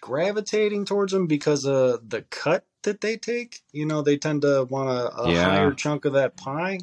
gravitating 0.02 0.86
towards 0.86 1.12
them 1.12 1.28
because 1.28 1.66
of 1.66 2.10
the 2.10 2.22
cut 2.24 2.66
that 2.84 3.02
they 3.02 3.18
take. 3.18 3.62
You 3.72 3.86
know, 3.86 4.02
they 4.02 4.18
tend 4.18 4.44
to 4.44 4.66
want 4.70 4.90
a, 4.90 5.22
a 5.22 5.32
yeah. 5.32 5.44
higher 5.44 5.74
chunk 5.74 6.06
of 6.06 6.14
that 6.14 6.38
pie. 6.38 6.80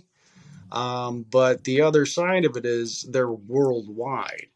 Um, 0.72 1.24
but 1.30 1.64
the 1.64 1.82
other 1.82 2.06
side 2.06 2.44
of 2.44 2.56
it 2.56 2.66
is 2.66 3.02
they're 3.02 3.30
worldwide. 3.30 4.48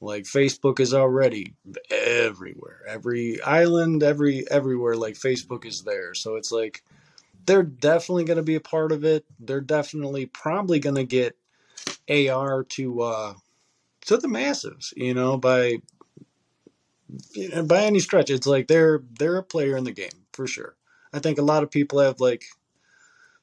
Like 0.00 0.24
Facebook 0.24 0.80
is 0.80 0.92
already 0.92 1.54
everywhere, 1.90 2.80
every 2.86 3.40
island, 3.42 4.02
every 4.02 4.48
everywhere. 4.50 4.96
Like 4.96 5.14
Facebook 5.14 5.64
is 5.64 5.82
there, 5.82 6.14
so 6.14 6.36
it's 6.36 6.52
like 6.52 6.82
they're 7.46 7.62
definitely 7.62 8.24
going 8.24 8.36
to 8.36 8.42
be 8.42 8.56
a 8.56 8.60
part 8.60 8.92
of 8.92 9.04
it. 9.04 9.24
They're 9.40 9.60
definitely 9.62 10.26
probably 10.26 10.78
going 10.78 10.96
to 10.96 11.04
get 11.04 11.38
AR 12.10 12.64
to 12.64 13.00
uh, 13.00 13.34
to 14.02 14.16
the 14.18 14.28
masses, 14.28 14.92
you 14.96 15.14
know, 15.14 15.38
by 15.38 15.78
by 17.64 17.84
any 17.84 18.00
stretch, 18.00 18.30
it's 18.30 18.46
like 18.46 18.66
they're 18.66 19.02
they're 19.18 19.36
a 19.36 19.42
player 19.42 19.76
in 19.76 19.84
the 19.84 19.92
game 19.92 20.26
for 20.32 20.46
sure. 20.46 20.76
I 21.12 21.18
think 21.18 21.38
a 21.38 21.42
lot 21.42 21.62
of 21.62 21.70
people 21.70 22.00
have 22.00 22.20
like 22.20 22.44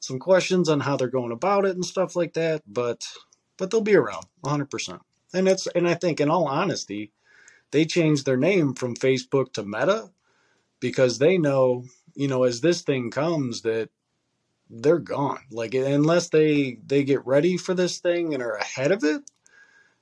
some 0.02 0.20
questions 0.20 0.68
on 0.68 0.82
how 0.82 0.98
they're 0.98 1.08
going 1.08 1.32
about 1.32 1.64
it 1.66 1.76
and 1.76 1.86
stuff 1.86 2.16
like 2.16 2.34
that, 2.34 2.64
but 2.68 3.08
but 3.58 3.70
they'll 3.70 3.82
be 3.82 3.96
around 3.96 4.26
100%. 4.44 5.00
And 5.34 5.48
it's 5.48 5.68
and 5.68 5.88
I 5.88 5.94
think 5.94 6.20
in 6.20 6.30
all 6.30 6.48
honesty, 6.48 7.14
they 7.72 7.86
changed 7.86 8.26
their 8.26 8.38
name 8.38 8.74
from 8.74 8.96
Facebook 8.96 9.54
to 9.54 9.64
Meta 9.64 10.10
because 10.80 11.20
they 11.20 11.38
know, 11.38 11.86
you 12.16 12.28
know, 12.28 12.44
as 12.44 12.60
this 12.60 12.82
thing 12.82 13.12
comes 13.12 13.62
that 13.62 13.90
they're 14.70 15.00
gone. 15.00 15.40
Like 15.52 15.74
unless 15.76 16.30
they 16.30 16.80
they 16.86 17.04
get 17.04 17.26
ready 17.26 17.58
for 17.58 17.74
this 17.74 18.00
thing 18.00 18.34
and 18.34 18.42
are 18.42 18.56
ahead 18.56 18.92
of 18.92 19.04
it, 19.04 19.22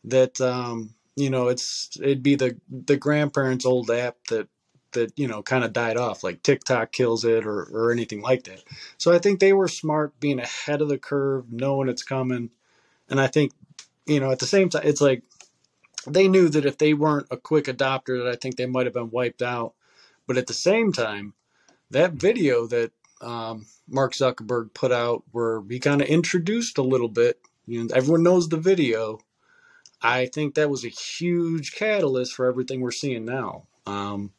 that 0.05 0.39
um, 0.39 0.95
you 1.15 1.29
know, 1.29 1.49
it's 1.49 1.97
it'd 2.01 2.23
be 2.23 2.35
the 2.35 2.57
the 2.69 2.97
grandparents' 2.97 3.65
old 3.65 3.91
app 3.91 4.15
that 4.29 4.47
that 4.93 5.11
you 5.17 5.27
know 5.27 5.41
kind 5.41 5.63
of 5.63 5.73
died 5.73 5.97
off 5.97 6.23
like 6.23 6.43
tiktok 6.43 6.91
kills 6.91 7.25
it 7.25 7.45
or, 7.45 7.63
or 7.63 7.91
anything 7.91 8.21
like 8.21 8.43
that. 8.43 8.63
So 8.97 9.13
i 9.13 9.19
think 9.19 9.39
they 9.39 9.53
were 9.53 9.67
smart 9.67 10.19
being 10.19 10.39
ahead 10.39 10.81
of 10.81 10.89
the 10.89 10.97
curve 10.97 11.51
knowing 11.51 11.89
it's 11.89 12.03
coming. 12.03 12.49
And 13.09 13.19
i 13.19 13.27
think 13.27 13.53
you 14.05 14.19
know 14.19 14.31
at 14.31 14.39
the 14.39 14.47
same 14.47 14.69
time 14.69 14.83
it's 14.85 15.01
like 15.01 15.23
they 16.07 16.27
knew 16.27 16.49
that 16.49 16.65
if 16.65 16.77
they 16.77 16.93
weren't 16.93 17.27
a 17.29 17.37
quick 17.37 17.65
adopter 17.65 18.23
that 18.23 18.31
i 18.31 18.35
think 18.35 18.55
they 18.55 18.65
might 18.65 18.85
have 18.85 18.93
been 18.93 19.11
wiped 19.11 19.41
out. 19.41 19.73
But 20.27 20.37
at 20.37 20.47
the 20.47 20.53
same 20.53 20.93
time 20.93 21.33
that 21.91 22.13
video 22.13 22.67
that 22.67 22.91
um, 23.21 23.65
mark 23.87 24.13
zuckerberg 24.13 24.73
put 24.73 24.91
out 24.91 25.23
where 25.31 25.61
he 25.67 25.79
kind 25.79 26.01
of 26.01 26.07
introduced 26.07 26.77
a 26.77 26.83
little 26.83 27.09
bit 27.09 27.39
you 27.65 27.83
know 27.83 27.89
everyone 27.93 28.23
knows 28.23 28.47
the 28.47 28.57
video 28.57 29.19
I 30.01 30.27
think 30.27 30.55
that 30.55 30.69
was 30.69 30.85
a 30.85 30.89
huge 30.89 31.73
catalyst 31.73 32.33
for 32.33 32.45
everything 32.45 32.81
we're 32.81 32.91
seeing 32.91 33.25
now. 33.25 33.67
Um, 33.85 34.31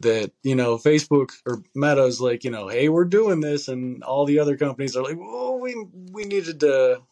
that 0.00 0.32
you 0.42 0.54
know, 0.54 0.76
Facebook 0.76 1.32
or 1.46 1.62
Meta 1.74 2.04
is 2.04 2.20
like, 2.20 2.44
you 2.44 2.50
know, 2.50 2.68
hey, 2.68 2.88
we're 2.88 3.04
doing 3.04 3.40
this, 3.40 3.68
and 3.68 4.02
all 4.04 4.26
the 4.26 4.38
other 4.38 4.56
companies 4.56 4.96
are 4.96 5.02
like, 5.02 5.18
well, 5.18 5.58
we 5.58 5.74
we 6.12 6.24
needed 6.24 6.60
to 6.60 7.02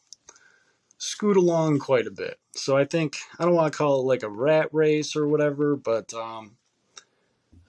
scoot 0.98 1.36
along 1.36 1.78
quite 1.78 2.06
a 2.06 2.10
bit. 2.10 2.38
So 2.54 2.76
I 2.76 2.84
think 2.84 3.16
I 3.38 3.44
don't 3.44 3.54
want 3.54 3.72
to 3.72 3.76
call 3.76 4.00
it 4.00 4.06
like 4.06 4.22
a 4.22 4.30
rat 4.30 4.68
race 4.72 5.16
or 5.16 5.28
whatever, 5.28 5.76
but 5.76 6.12
um, 6.14 6.56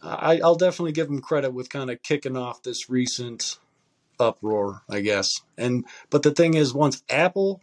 I, 0.02 0.40
I'll 0.44 0.56
definitely 0.56 0.94
give 0.94 1.08
them 1.08 1.22
credit 1.22 1.52
with 1.54 1.70
kind 1.70 1.90
of 1.90 2.02
kicking 2.04 2.38
off 2.38 2.64
this 2.64 2.90
recent 2.90 3.60
uproar, 4.20 4.84
I 4.90 5.02
guess. 5.02 5.42
And 5.58 5.86
but 6.10 6.24
the 6.24 6.32
thing 6.32 6.54
is, 6.54 6.74
once 6.74 7.04
Apple 7.10 7.62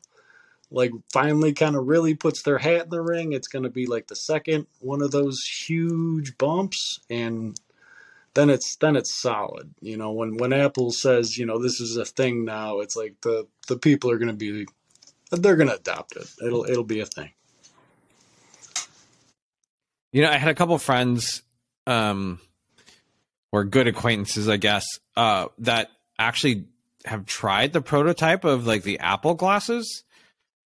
like 0.71 0.92
finally 1.12 1.52
kind 1.52 1.76
of 1.76 1.87
really 1.87 2.14
puts 2.14 2.42
their 2.42 2.59
hat 2.59 2.85
in 2.85 2.90
the 2.90 3.02
ring, 3.02 3.33
it's 3.33 3.49
going 3.49 3.62
to 3.62 3.71
be 3.71 3.87
like 3.87 4.06
the 4.09 4.16
second 4.16 4.66
one 4.80 5.02
of 5.02 5.11
those 5.11 5.44
huge 5.44 6.37
bumps 6.38 7.00
and 7.09 7.59
then 8.35 8.50
it's 8.50 8.76
then 8.76 8.97
it's 8.97 9.14
solid. 9.14 9.73
You 9.80 9.97
know, 9.97 10.12
when 10.12 10.37
when 10.37 10.52
Apple 10.52 10.90
says, 10.90 11.38
you 11.38 11.47
know, 11.47 11.59
this 11.59 11.80
is 11.80 11.97
a 11.97 12.04
thing 12.04 12.44
now, 12.44 12.80
it's 12.80 12.97
like 12.97 13.14
the 13.23 13.47
the 13.68 13.78
people 13.78 14.11
are 14.11 14.18
going 14.18 14.28
to 14.28 14.35
be 14.35 14.66
they're 15.30 15.56
going 15.56 15.68
to 15.68 15.76
adopt 15.76 16.16
it. 16.16 16.28
It'll 16.44 16.64
it'll 16.64 16.85
be 16.85 17.00
a 17.00 17.06
thing. 17.06 17.30
You 20.12 20.23
know, 20.23 20.30
I 20.30 20.37
had 20.37 20.50
a 20.50 20.54
couple 20.54 20.76
friends 20.78 21.42
um 21.87 22.40
or 23.52 23.64
good 23.64 23.87
acquaintances, 23.87 24.49
I 24.49 24.56
guess, 24.56 24.85
uh 25.16 25.49
that 25.59 25.90
actually 26.18 26.66
have 27.04 27.26
tried 27.26 27.73
the 27.73 27.83
prototype 27.83 28.44
of 28.44 28.66
like 28.66 28.83
the 28.83 28.99
Apple 28.99 29.35
glasses 29.35 30.02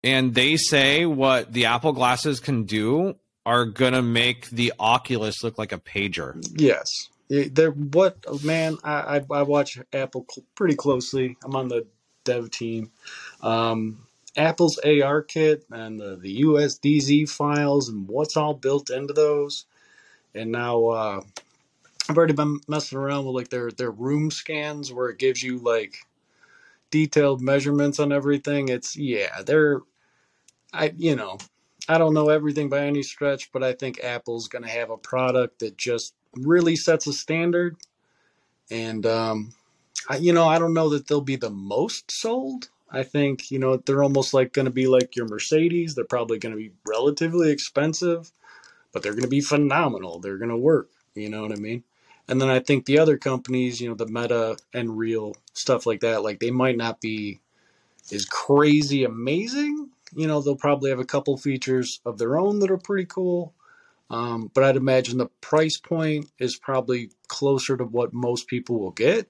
and 0.07 0.35
they 0.35 0.57
say 0.57 1.05
what 1.05 1.53
the 1.53 1.67
Apple 1.67 1.93
glasses 1.93 2.39
can 2.39 2.63
do 2.63 3.17
are 3.45 3.67
gonna 3.67 4.03
make 4.03 4.49
the 4.51 4.73
Oculus 4.79 5.43
look 5.43 5.59
like 5.59 5.73
a 5.73 5.79
pager. 5.79 6.41
Yes, 6.57 7.09
they're 7.29 7.73
what 7.73 8.17
man. 8.45 8.79
I 8.85 9.19
I, 9.19 9.25
I 9.31 9.43
watch 9.43 9.79
Apple 9.93 10.25
cl- 10.31 10.47
pretty 10.55 10.77
closely. 10.77 11.37
I'm 11.45 11.57
on 11.57 11.69
the 11.69 11.87
dev 12.25 12.51
team. 12.51 12.93
Um, 13.41 14.07
Apple's 14.37 14.79
AR 14.79 15.23
kit 15.23 15.65
and 15.71 15.99
the, 15.99 16.17
the 16.17 16.43
USDZ 16.43 17.29
files 17.29 17.89
and 17.89 18.07
what's 18.07 18.37
all 18.37 18.55
built 18.55 18.91
into 18.91 19.13
those. 19.13 19.65
And 20.35 20.53
now 20.53 20.87
uh, 20.87 21.21
I've 22.09 22.17
already 22.17 22.35
been 22.35 22.61
messing 22.69 22.99
around 22.99 23.25
with 23.25 23.35
like 23.35 23.49
their 23.49 23.73
their 23.73 23.91
room 23.91 24.31
scans 24.31 24.93
where 24.93 25.09
it 25.09 25.19
gives 25.19 25.43
you 25.43 25.59
like 25.59 25.97
detailed 26.93 27.41
measurements 27.41 27.99
on 27.99 28.13
everything. 28.13 28.69
It's 28.69 28.97
yeah, 28.97 29.43
they're 29.45 29.81
I 30.77 30.95
you 30.97 31.17
know, 31.17 31.39
I 31.89 31.99
don't 31.99 32.15
know 32.15 32.29
everything 32.29 32.69
by 32.69 32.87
any 32.87 33.03
stretch, 33.03 33.53
but 33.53 33.63
I 33.63 33.73
think 33.73 34.03
Apple's 34.03 34.49
going 34.49 34.65
to 34.65 34.71
have 34.71 34.91
a 34.91 34.97
product 34.97 35.61
that 35.61 35.77
just 35.77 36.15
really 36.35 36.77
sets 36.77 37.07
a 37.07 37.13
standard. 37.13 37.77
And 38.71 39.07
um, 39.07 39.55
I, 40.09 40.17
you 40.17 40.33
know, 40.33 40.49
I 40.49 40.59
don't 40.59 40.75
know 40.75 40.89
that 40.91 41.07
they'll 41.07 41.21
be 41.21 41.37
the 41.37 41.51
most 41.51 42.11
sold. 42.11 42.69
I 42.91 43.03
think 43.03 43.51
you 43.51 43.59
know 43.59 43.77
they're 43.79 44.03
almost 44.03 44.35
like 44.35 44.53
going 44.53 44.67
to 44.67 44.71
be 44.73 44.87
like 44.87 45.17
your 45.17 45.27
Mercedes. 45.27 45.95
They're 45.95 46.05
probably 46.05 46.39
going 46.39 46.55
to 46.55 46.59
be 46.61 46.73
relatively 46.87 47.51
expensive, 47.51 48.33
but 48.93 49.03
they're 49.03 49.13
going 49.13 49.23
to 49.23 49.29
be 49.29 49.41
phenomenal. 49.41 50.21
They're 50.21 50.39
going 50.39 50.51
to 50.51 50.57
work. 50.57 50.91
You 51.15 51.31
know 51.31 51.43
what 51.43 51.53
I 51.53 51.57
mean? 51.57 51.85
And 52.29 52.41
then 52.41 52.49
I 52.49 52.61
think 52.61 52.85
the 52.87 52.99
other 52.99 53.17
companies, 53.19 53.81
you 53.81 53.89
know, 53.89 53.95
the 53.95 54.07
Meta 54.07 54.57
and 54.75 54.99
Real 54.99 55.35
stuff 55.55 55.87
like 55.87 56.01
that, 56.01 56.23
like 56.23 56.41
they 56.41 56.51
might 56.51 56.77
not 56.77 57.01
be 57.01 57.41
as 58.13 58.25
crazy 58.25 59.05
amazing, 59.05 59.91
you 60.17 60.27
know, 60.27 60.41
they'll 60.41 60.57
probably 60.57 60.91
have 60.91 60.99
a 60.99 61.05
couple 61.05 61.37
features 61.37 62.01
of 62.05 62.19
their 62.19 62.39
own 62.39 62.61
that 62.61 62.71
are 62.71 62.79
pretty 62.79 63.07
cool. 63.07 63.55
Um, 64.09 64.51
but 64.55 64.65
I'd 64.65 64.77
imagine 64.77 65.19
the 65.19 65.27
price 65.41 65.79
point 65.79 66.31
is 66.39 66.57
probably 66.57 67.11
closer 67.29 67.77
to 67.77 67.85
what 67.85 68.13
most 68.13 68.47
people 68.47 68.79
will 68.79 68.93
get. 68.93 69.29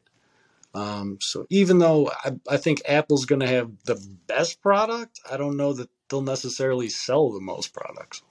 Um, 0.74 1.18
so 1.20 1.46
even 1.48 1.78
though 1.78 2.10
I, 2.24 2.32
I 2.48 2.56
think 2.58 2.82
Apple's 2.86 3.24
going 3.24 3.40
to 3.40 3.48
have 3.48 3.70
the 3.84 3.96
best 4.26 4.60
product, 4.60 5.20
I 5.30 5.38
don't 5.38 5.56
know 5.56 5.72
that 5.72 5.88
they'll 6.08 6.20
necessarily 6.20 6.90
sell 6.90 7.30
the 7.30 7.40
most 7.40 7.72
products. 7.72 8.22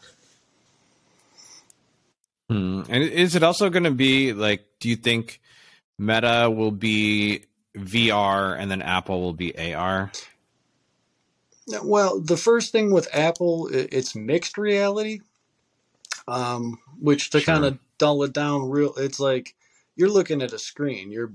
Hmm. 2.49 2.83
And 2.87 3.03
is 3.03 3.35
it 3.35 3.41
also 3.41 3.71
going 3.71 3.85
to 3.85 3.91
be 3.91 4.33
like, 4.33 4.65
do 4.79 4.89
you 4.89 4.95
think 4.95 5.41
Meta 5.97 6.49
will 6.55 6.71
be 6.71 7.45
VR 7.75 8.55
and 8.57 8.69
then 8.69 8.83
Apple 8.83 9.21
will 9.21 9.33
be 9.33 9.73
AR? 9.73 10.11
Well, 11.67 12.19
the 12.19 12.37
first 12.37 12.71
thing 12.71 12.91
with 12.91 13.07
Apple, 13.13 13.69
it's 13.71 14.15
mixed 14.15 14.57
reality, 14.57 15.21
um, 16.27 16.79
which 16.99 17.31
to 17.31 17.39
sure. 17.39 17.53
kind 17.53 17.65
of 17.65 17.79
dull 17.97 18.23
it 18.23 18.33
down, 18.33 18.69
real, 18.69 18.93
it's 18.95 19.19
like 19.19 19.55
you're 19.95 20.09
looking 20.09 20.41
at 20.41 20.53
a 20.53 20.59
screen. 20.59 21.11
You're 21.11 21.33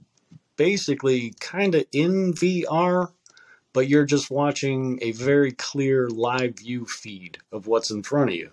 basically 0.57 1.35
kind 1.41 1.75
of 1.75 1.85
in 1.91 2.33
VR, 2.35 3.11
but 3.73 3.89
you're 3.89 4.05
just 4.05 4.31
watching 4.31 4.99
a 5.03 5.13
very 5.13 5.53
clear 5.53 6.09
live 6.09 6.59
view 6.59 6.87
feed 6.87 7.39
of 7.51 7.67
what's 7.67 7.91
in 7.91 8.03
front 8.03 8.31
of 8.31 8.37
you. 8.37 8.51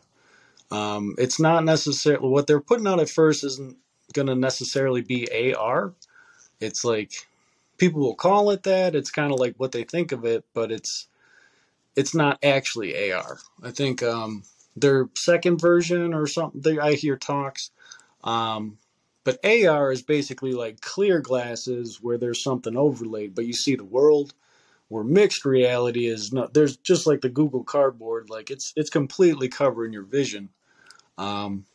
Um, 0.71 1.15
it's 1.17 1.39
not 1.39 1.63
necessarily 1.63 2.27
what 2.27 2.47
they're 2.47 2.59
putting 2.59 2.87
out 2.87 2.99
at 2.99 3.09
first 3.09 3.43
isn't 3.43 3.77
going 4.13 4.27
to 4.27 4.35
necessarily 4.35 5.01
be 5.01 5.53
AR. 5.53 5.93
It's 6.59 6.83
like 6.83 7.27
people 7.77 8.01
will 8.01 8.15
call 8.15 8.49
it 8.51 8.63
that. 8.63 8.95
It's 8.95 9.11
kind 9.11 9.31
of 9.31 9.39
like 9.39 9.55
what 9.57 9.71
they 9.71 9.83
think 9.83 10.11
of 10.11 10.25
it, 10.25 10.43
but 10.53 10.71
it's 10.71 11.07
it's 11.97 12.13
not 12.13 12.37
actually 12.43 13.11
AR. 13.11 13.39
I 13.63 13.71
think 13.71 14.03
um, 14.03 14.43
their 14.75 15.09
second 15.15 15.59
version 15.59 16.13
or 16.13 16.27
something. 16.27 16.61
They, 16.61 16.79
I 16.79 16.93
hear 16.93 17.17
talks, 17.17 17.71
um, 18.23 18.77
but 19.23 19.43
AR 19.43 19.91
is 19.91 20.03
basically 20.03 20.53
like 20.53 20.79
clear 20.79 21.19
glasses 21.19 21.99
where 22.01 22.17
there's 22.17 22.41
something 22.41 22.77
overlaid, 22.77 23.35
but 23.35 23.45
you 23.45 23.53
see 23.53 23.75
the 23.75 23.83
world. 23.83 24.33
Where 24.89 25.03
mixed 25.03 25.43
reality 25.43 26.05
is 26.05 26.31
not. 26.31 26.53
There's 26.53 26.77
just 26.77 27.05
like 27.05 27.19
the 27.19 27.27
Google 27.27 27.65
Cardboard, 27.65 28.29
like 28.29 28.49
it's 28.49 28.71
it's 28.77 28.89
completely 28.89 29.49
covering 29.49 29.91
your 29.91 30.05
vision. 30.05 30.47
Um, 31.17 31.65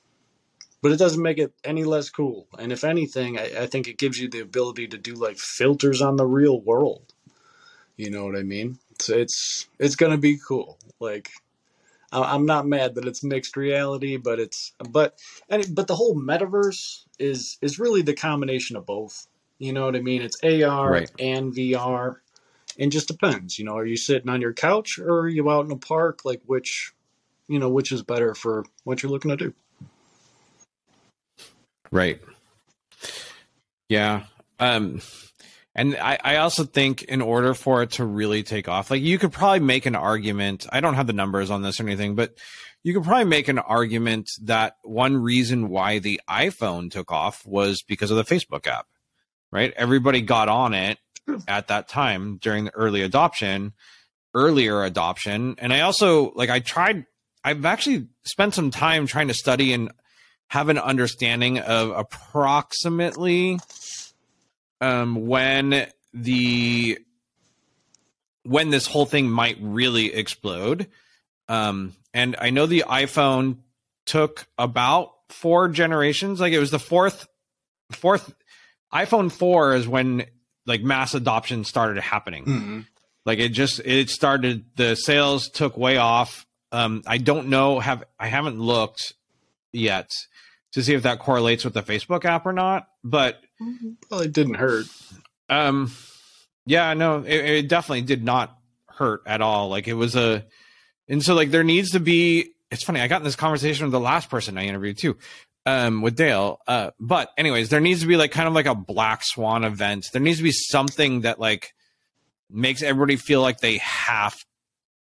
but 0.81 0.93
it 0.93 0.99
doesn't 0.99 1.21
make 1.21 1.39
it 1.39 1.53
any 1.63 1.85
less 1.85 2.09
cool. 2.09 2.47
And 2.59 2.73
if 2.73 2.85
anything, 2.85 3.39
I, 3.39 3.63
I, 3.63 3.67
think 3.67 3.87
it 3.87 3.99
gives 3.99 4.19
you 4.19 4.29
the 4.29 4.41
ability 4.41 4.89
to 4.89 4.99
do 4.99 5.15
like 5.15 5.37
filters 5.37 6.01
on 6.01 6.17
the 6.17 6.27
real 6.27 6.61
world. 6.61 7.13
You 7.97 8.11
know 8.11 8.25
what 8.25 8.37
I 8.37 8.43
mean? 8.43 8.79
It's 9.03 9.09
it's 9.09 9.69
it's 9.79 9.97
gonna 9.97 10.19
be 10.19 10.39
cool. 10.47 10.79
Like 11.01 11.31
I'm 12.13 12.47
not 12.47 12.67
mad 12.67 12.95
that 12.95 13.07
it's 13.07 13.25
mixed 13.25 13.57
reality, 13.57 14.17
but 14.17 14.39
it's 14.39 14.73
but 14.91 15.19
and 15.49 15.65
but 15.75 15.87
the 15.87 15.97
whole 15.97 16.15
metaverse 16.15 17.05
is 17.19 17.59
is 17.63 17.79
really 17.79 18.03
the 18.03 18.15
combination 18.15 18.77
of 18.77 18.87
both. 18.87 19.27
You 19.59 19.73
know 19.73 19.87
what 19.87 19.97
I 19.97 20.01
mean? 20.01 20.23
It's 20.23 20.43
AR 20.43 20.91
right. 20.91 21.11
and 21.19 21.53
VR, 21.53 22.17
and 22.79 22.93
just 22.93 23.09
depends. 23.09 23.59
You 23.59 23.65
know, 23.65 23.77
are 23.77 23.87
you 23.87 23.97
sitting 23.97 24.29
on 24.29 24.41
your 24.41 24.53
couch 24.53 24.99
or 24.99 25.21
are 25.21 25.29
you 25.29 25.51
out 25.51 25.65
in 25.65 25.73
a 25.73 25.77
park? 25.77 26.25
Like 26.25 26.43
which, 26.47 26.93
you 27.49 27.59
know, 27.59 27.69
which 27.69 27.93
is 27.93 28.03
better 28.03 28.35
for 28.35 28.65
what 28.85 29.03
you're 29.03 29.13
looking 29.13 29.31
to 29.31 29.37
do? 29.37 29.55
Right. 31.91 32.21
Yeah. 33.89 34.25
Um 34.59 35.01
and 35.75 35.97
I, 35.97 36.19
I 36.23 36.37
also 36.37 36.65
think 36.65 37.03
in 37.03 37.23
order 37.23 37.55
for 37.55 37.83
it 37.83 37.93
to 37.93 38.05
really 38.05 38.43
take 38.43 38.69
off, 38.69 38.91
like 38.91 39.01
you 39.01 39.19
could 39.19 39.33
probably 39.33 39.61
make 39.61 39.87
an 39.87 39.97
argument. 39.97 40.67
I 40.71 40.81
don't 40.81 40.95
have 40.95 41.07
the 41.07 41.13
numbers 41.15 41.51
on 41.51 41.63
this 41.63 41.81
or 41.81 41.85
anything, 41.85 42.15
but 42.15 42.37
you 42.83 42.93
could 42.93 43.05
probably 43.05 43.25
make 43.25 43.49
an 43.49 43.59
argument 43.59 44.31
that 44.43 44.77
one 44.83 45.17
reason 45.17 45.69
why 45.69 45.99
the 45.99 46.21
iPhone 46.29 46.91
took 46.91 47.11
off 47.11 47.47
was 47.47 47.83
because 47.83 48.11
of 48.11 48.17
the 48.17 48.25
Facebook 48.25 48.67
app, 48.67 48.87
right? 49.51 49.73
Everybody 49.77 50.21
got 50.21 50.49
on 50.49 50.75
it 50.75 50.99
at 51.49 51.69
that 51.69 51.89
time 51.89 52.39
during 52.39 52.65
the 52.67 52.75
early 52.75 53.01
adoption, 53.01 53.73
earlier 54.35 54.83
adoption. 54.83 55.55
And 55.59 55.73
I 55.73 55.81
also, 55.81 56.33
like, 56.35 56.51
I 56.51 56.61
tried, 56.61 57.07
I've 57.45 57.65
actually 57.65 58.09
spent 58.25 58.55
some 58.55 58.71
time 58.71 59.07
trying 59.07 59.29
to 59.29 59.35
study 59.35 59.73
and 59.73 59.91
have 60.49 60.69
an 60.69 60.79
understanding 60.79 61.61
of 61.61 61.91
approximately 61.91 63.59
um, 64.83 65.27
when 65.29 65.87
the 66.13 66.99
when 68.43 68.71
this 68.71 68.87
whole 68.87 69.07
thing 69.07 69.31
might 69.31 69.57
really 69.61 70.13
explode. 70.13 70.89
Um, 71.49 71.95
and 72.13 72.35
I 72.39 72.51
know 72.51 72.67
the 72.67 72.85
iPhone 72.89 73.59
took 74.05 74.47
about 74.59 75.13
four 75.29 75.69
generations. 75.69 76.41
Like 76.41 76.53
it 76.53 76.59
was 76.59 76.73
the 76.73 76.81
fourth, 76.81 77.29
fourth 77.93 78.35
iPhone 78.93 79.31
four 79.31 79.75
is 79.75 79.87
when 79.87 80.27
like 80.67 80.83
mass 80.83 81.15
adoption 81.15 81.65
started 81.65 82.03
happening. 82.03 82.45
Mm-hmm. 82.45 82.81
Like 83.25 83.39
it 83.39 83.51
just 83.51 83.81
it 83.85 84.11
started. 84.11 84.65
The 84.77 84.97
sales 84.97 85.49
took 85.49 85.77
way 85.77 85.97
off. 85.97 86.45
Um, 86.73 87.03
I 87.07 87.19
don't 87.19 87.49
know. 87.49 87.79
Have 87.79 88.03
I 88.19 88.27
haven't 88.27 88.59
looked 88.59 89.13
yet 89.73 90.11
to 90.73 90.83
see 90.83 90.95
if 90.95 91.05
that 91.05 91.21
correlates 91.21 91.65
with 91.65 91.75
the 91.75 91.83
Facebook 91.83 92.25
app 92.25 92.47
or 92.47 92.53
not. 92.53 92.89
But 93.05 93.41
well, 94.11 94.21
it 94.21 94.33
didn't 94.33 94.55
hurt. 94.55 94.87
Um, 95.49 95.93
yeah, 96.67 96.95
no, 96.95 97.19
it, 97.21 97.45
it 97.45 97.69
definitely 97.69 98.03
did 98.03 98.25
not 98.25 98.57
hurt 98.87 99.23
at 99.27 99.41
all. 99.41 99.69
Like 99.69 99.89
it 99.89 99.95
was 99.95 100.17
a, 100.17 100.45
and 101.09 101.23
so 101.23 101.35
like 101.35 101.51
there 101.51 101.65
needs 101.65 101.91
to 101.91 102.01
be. 102.01 102.51
It's 102.71 102.85
funny. 102.85 103.01
I 103.01 103.09
got 103.09 103.21
in 103.21 103.25
this 103.25 103.37
conversation 103.37 103.85
with 103.85 103.93
the 103.93 104.01
last 104.01 104.31
person 104.31 104.57
I 104.57 104.65
interviewed 104.65 104.97
too, 104.97 105.19
um, 105.67 106.01
with 106.01 106.17
Dale. 106.17 106.59
Uh, 106.67 106.91
but 106.99 107.31
anyways, 107.37 107.69
there 107.69 107.81
needs 107.81 108.01
to 108.01 108.07
be 108.07 108.17
like 108.17 108.31
kind 108.31 108.49
of 108.49 108.55
like 108.55 108.67
a 108.67 108.75
black 108.75 109.23
swan 109.25 109.65
event. 109.65 110.07
There 110.13 110.23
needs 110.23 110.39
to 110.39 110.43
be 110.43 110.53
something 110.53 111.23
that 111.23 111.39
like 111.39 111.75
makes 112.51 112.83
everybody 112.83 113.17
feel 113.17 113.43
like 113.43 113.59
they 113.59 113.79
have 113.79 114.43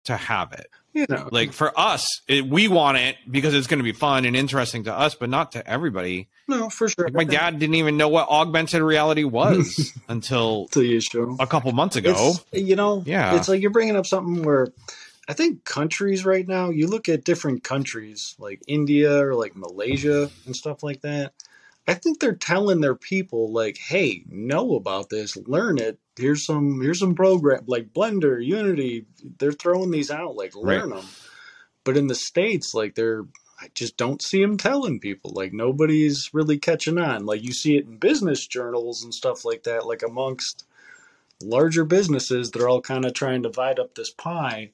to 0.06 0.18
have 0.18 0.52
it. 0.54 0.68
You 0.94 1.06
know, 1.08 1.30
like 1.32 1.54
for 1.54 1.78
us, 1.80 2.22
it, 2.28 2.46
we 2.46 2.68
want 2.68 2.98
it 2.98 3.16
because 3.30 3.54
it's 3.54 3.68
going 3.68 3.80
to 3.80 3.84
be 3.84 3.94
fun 3.94 4.26
and 4.26 4.36
interesting 4.36 4.84
to 4.86 4.94
us, 4.94 5.16
but 5.16 5.30
not 5.30 5.54
to 5.54 5.66
everybody. 5.66 6.28
No, 6.48 6.70
for 6.70 6.90
sure. 6.90 7.06
Like 7.06 7.14
my 7.14 7.24
dad 7.24 7.60
didn't 7.60 7.76
even 7.76 7.96
know 7.96 8.10
what 8.10 8.28
augmented 8.28 8.82
reality 8.82 9.24
was 9.24 9.94
until 10.10 10.68
a 11.40 11.48
couple 11.48 11.72
months 11.72 11.96
ago. 11.96 12.34
It's, 12.52 12.62
you 12.62 12.76
know, 12.76 13.04
yeah, 13.06 13.38
it's 13.38 13.48
like 13.48 13.62
you're 13.62 13.72
bringing 13.72 13.96
up 13.96 14.06
something 14.06 14.44
where 14.44 14.68
I 15.30 15.34
think 15.34 15.64
countries 15.64 16.26
right 16.26 16.46
now, 16.46 16.72
you 16.72 16.88
look 16.88 17.08
at 17.08 17.24
different 17.24 17.64
countries 17.64 18.36
like 18.38 18.62
India 18.68 19.26
or 19.26 19.34
like 19.34 19.56
Malaysia 19.56 20.30
and 20.46 20.54
stuff 20.54 20.84
like 20.84 21.02
that. 21.02 21.34
I 21.88 21.94
think 21.94 22.20
they're 22.20 22.36
telling 22.36 22.82
their 22.82 22.96
people 22.96 23.50
like, 23.52 23.78
"Hey, 23.78 24.24
know 24.28 24.76
about 24.76 25.10
this, 25.10 25.38
learn 25.38 25.78
it. 25.78 26.00
Here's 26.18 26.46
some 26.46 26.82
here's 26.82 27.00
some 27.00 27.16
program 27.16 27.64
like 27.68 27.94
Blender, 27.94 28.44
Unity. 28.44 29.06
They're 29.40 29.52
throwing 29.52 29.92
these 29.92 30.12
out 30.12 30.36
like 30.36 30.56
learn 30.56 30.90
right. 30.90 31.02
them." 31.02 31.10
But 31.84 31.98
in 31.98 32.08
the 32.08 32.16
states, 32.16 32.74
like 32.74 32.96
they're 32.96 33.24
I 33.60 33.68
just 33.74 33.98
don't 33.98 34.22
see 34.22 34.42
them 34.42 34.58
telling 34.58 35.00
people. 35.00 35.32
Like 35.34 35.54
nobody's 35.54 36.34
really 36.34 36.58
catching 36.58 36.98
on. 36.98 37.26
Like 37.26 37.44
you 37.44 37.54
see 37.54 37.78
it 37.78 37.86
in 37.86 37.98
business 37.98 38.46
journals 38.46 39.04
and 39.04 39.14
stuff 39.14 39.46
like 39.46 39.64
that. 39.64 39.86
Like 39.86 40.04
amongst 40.04 40.66
larger 41.42 41.86
businesses, 41.86 42.52
they're 42.52 42.70
all 42.70 42.82
kind 42.82 43.06
of 43.06 43.14
trying 43.14 43.44
to 43.44 43.50
divide 43.50 43.80
up 43.80 43.96
this 43.96 44.12
pie 44.12 44.72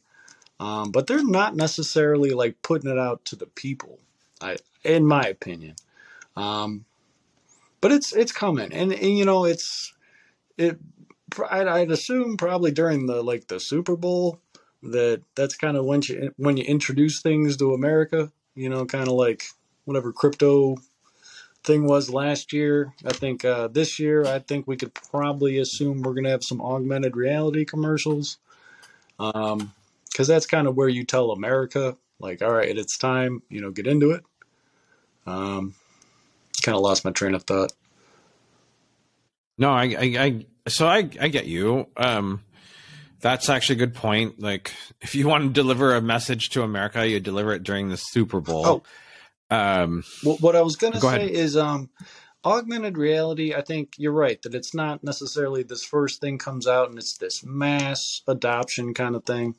um, 0.59 0.91
but 0.91 1.07
they're 1.07 1.23
not 1.23 1.55
necessarily 1.55 2.31
like 2.31 2.61
putting 2.61 2.89
it 2.89 2.97
out 2.97 3.23
to 3.25 3.35
the 3.35 3.45
people, 3.45 3.99
I, 4.41 4.57
in 4.83 5.05
my 5.05 5.21
opinion. 5.21 5.75
Um, 6.35 6.85
but 7.79 7.91
it's 7.91 8.13
it's 8.15 8.31
coming, 8.31 8.73
and, 8.73 8.91
and 8.91 9.17
you 9.17 9.25
know 9.25 9.45
it's 9.45 9.93
it. 10.57 10.79
I'd, 11.49 11.67
I'd 11.67 11.91
assume 11.91 12.37
probably 12.37 12.71
during 12.71 13.05
the 13.05 13.21
like 13.21 13.47
the 13.47 13.59
Super 13.59 13.95
Bowl 13.95 14.39
that 14.83 15.21
that's 15.35 15.55
kind 15.55 15.77
of 15.77 15.85
when 15.85 16.01
you 16.03 16.33
when 16.37 16.57
you 16.57 16.63
introduce 16.63 17.21
things 17.21 17.57
to 17.57 17.73
America. 17.73 18.31
You 18.55 18.69
know, 18.69 18.85
kind 18.85 19.07
of 19.07 19.13
like 19.13 19.43
whatever 19.85 20.11
crypto 20.11 20.77
thing 21.63 21.85
was 21.85 22.09
last 22.09 22.53
year. 22.53 22.93
I 23.05 23.13
think 23.13 23.45
uh, 23.45 23.67
this 23.67 23.99
year, 23.99 24.25
I 24.25 24.39
think 24.39 24.67
we 24.67 24.77
could 24.77 24.93
probably 24.93 25.59
assume 25.59 26.01
we're 26.01 26.13
going 26.13 26.23
to 26.23 26.31
have 26.31 26.43
some 26.43 26.61
augmented 26.61 27.15
reality 27.15 27.65
commercials. 27.65 28.37
Um, 29.19 29.73
because 30.09 30.27
that's 30.27 30.47
kind 30.47 30.67
of 30.67 30.75
where 30.75 30.89
you 30.89 31.03
tell 31.03 31.29
America, 31.29 31.95
like, 32.19 32.41
all 32.41 32.51
right, 32.51 32.75
it's 32.75 32.97
time, 32.97 33.43
you 33.49 33.61
know, 33.61 33.69
get 33.69 33.85
into 33.85 34.11
it. 34.11 34.23
Um, 35.27 35.75
kind 36.63 36.75
of 36.75 36.81
lost 36.81 37.05
my 37.05 37.11
train 37.11 37.35
of 37.35 37.43
thought. 37.43 37.71
No, 39.59 39.69
I, 39.69 39.83
I, 39.83 40.15
I 40.19 40.45
so 40.67 40.87
I, 40.87 41.09
I 41.19 41.27
get 41.27 41.45
you. 41.47 41.87
Um, 41.97 42.41
that's 43.19 43.49
actually 43.49 43.77
a 43.77 43.79
good 43.79 43.95
point. 43.95 44.39
Like, 44.39 44.73
if 45.01 45.15
you 45.15 45.27
want 45.27 45.43
to 45.43 45.49
deliver 45.49 45.95
a 45.95 46.01
message 46.01 46.49
to 46.49 46.63
America, 46.63 47.07
you 47.07 47.19
deliver 47.19 47.53
it 47.53 47.63
during 47.63 47.89
the 47.89 47.97
Super 47.97 48.41
Bowl. 48.41 48.65
Oh. 48.65 48.83
Um, 49.49 50.03
well, 50.25 50.37
what 50.41 50.55
I 50.57 50.61
was 50.61 50.75
going 50.75 50.93
to 50.93 50.99
say 50.99 51.07
ahead. 51.07 51.29
is, 51.29 51.55
um, 51.55 51.89
augmented 52.47 52.97
reality. 52.97 53.53
I 53.53 53.61
think 53.61 53.95
you're 53.97 54.13
right 54.13 54.41
that 54.43 54.55
it's 54.55 54.73
not 54.73 55.03
necessarily 55.03 55.63
this 55.63 55.83
first 55.83 56.21
thing 56.21 56.37
comes 56.37 56.67
out 56.67 56.89
and 56.89 56.97
it's 56.97 57.17
this 57.17 57.43
mass 57.43 58.21
adoption 58.27 58.93
kind 58.93 59.15
of 59.15 59.25
thing. 59.25 59.55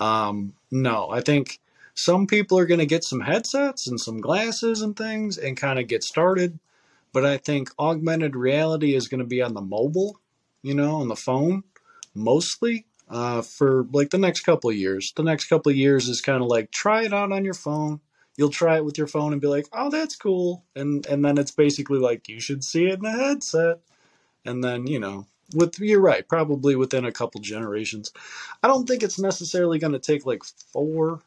Um, 0.00 0.54
no, 0.70 1.10
I 1.10 1.20
think 1.20 1.60
some 1.94 2.26
people 2.26 2.58
are 2.58 2.66
going 2.66 2.80
to 2.80 2.86
get 2.86 3.04
some 3.04 3.20
headsets 3.20 3.86
and 3.86 4.00
some 4.00 4.20
glasses 4.20 4.80
and 4.80 4.96
things 4.96 5.36
and 5.36 5.56
kind 5.56 5.78
of 5.78 5.88
get 5.88 6.02
started. 6.02 6.58
But 7.12 7.26
I 7.26 7.36
think 7.36 7.70
augmented 7.78 8.34
reality 8.34 8.94
is 8.94 9.08
going 9.08 9.20
to 9.20 9.26
be 9.26 9.42
on 9.42 9.52
the 9.52 9.60
mobile, 9.60 10.18
you 10.62 10.74
know, 10.74 10.96
on 10.96 11.08
the 11.08 11.16
phone 11.16 11.64
mostly 12.14 12.86
uh, 13.08 13.42
for 13.42 13.86
like 13.92 14.10
the 14.10 14.18
next 14.18 14.40
couple 14.40 14.70
of 14.70 14.76
years. 14.76 15.12
The 15.16 15.22
next 15.22 15.46
couple 15.46 15.70
of 15.70 15.76
years 15.76 16.08
is 16.08 16.20
kind 16.20 16.42
of 16.42 16.48
like 16.48 16.70
try 16.70 17.04
it 17.04 17.12
out 17.12 17.32
on 17.32 17.44
your 17.44 17.54
phone. 17.54 18.00
You'll 18.36 18.50
try 18.50 18.76
it 18.76 18.84
with 18.84 18.96
your 18.96 19.06
phone 19.06 19.32
and 19.32 19.42
be 19.42 19.48
like, 19.48 19.66
"Oh, 19.72 19.90
that's 19.90 20.16
cool," 20.16 20.64
and 20.74 21.04
and 21.06 21.24
then 21.24 21.36
it's 21.36 21.50
basically 21.50 21.98
like 21.98 22.28
you 22.28 22.40
should 22.40 22.64
see 22.64 22.86
it 22.86 22.98
in 22.98 23.04
a 23.04 23.10
headset, 23.12 23.80
and 24.44 24.64
then 24.64 24.86
you 24.86 24.98
know 24.98 25.26
with 25.54 25.78
you're 25.78 26.00
right, 26.00 26.26
probably 26.26 26.74
within 26.74 27.04
a 27.04 27.12
couple 27.12 27.42
generations. 27.42 28.10
I 28.62 28.68
don't 28.68 28.88
think 28.88 29.02
it's 29.02 29.18
necessarily 29.18 29.78
going 29.78 29.92
to 29.92 29.98
take 29.98 30.24
like 30.24 30.44
four, 30.44 31.20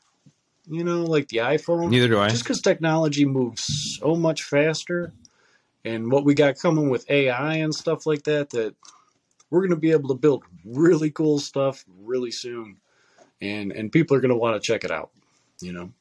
you 0.67 0.83
know, 0.83 1.03
like 1.03 1.27
the 1.27 1.37
iPhone. 1.37 1.91
Neither 1.91 2.07
do 2.07 2.19
I. 2.19 2.29
Just 2.29 2.43
because 2.43 2.61
technology 2.61 3.25
moves 3.25 3.97
so 3.99 4.15
much 4.15 4.41
faster, 4.41 5.13
and 5.83 6.11
what 6.11 6.25
we 6.25 6.33
got 6.33 6.57
coming 6.57 6.89
with 6.89 7.07
AI 7.11 7.57
and 7.57 7.75
stuff 7.75 8.07
like 8.07 8.23
that, 8.23 8.49
that 8.49 8.73
we're 9.49 9.61
going 9.61 9.71
to 9.71 9.75
be 9.75 9.91
able 9.91 10.09
to 10.09 10.15
build 10.15 10.43
really 10.63 11.11
cool 11.11 11.39
stuff 11.39 11.85
really 12.01 12.31
soon, 12.31 12.77
and 13.41 13.71
and 13.71 13.91
people 13.91 14.15
are 14.17 14.21
going 14.21 14.29
to 14.29 14.37
want 14.37 14.61
to 14.61 14.65
check 14.65 14.83
it 14.83 14.91
out. 14.91 15.11
You 15.61 15.73
know. 15.73 15.91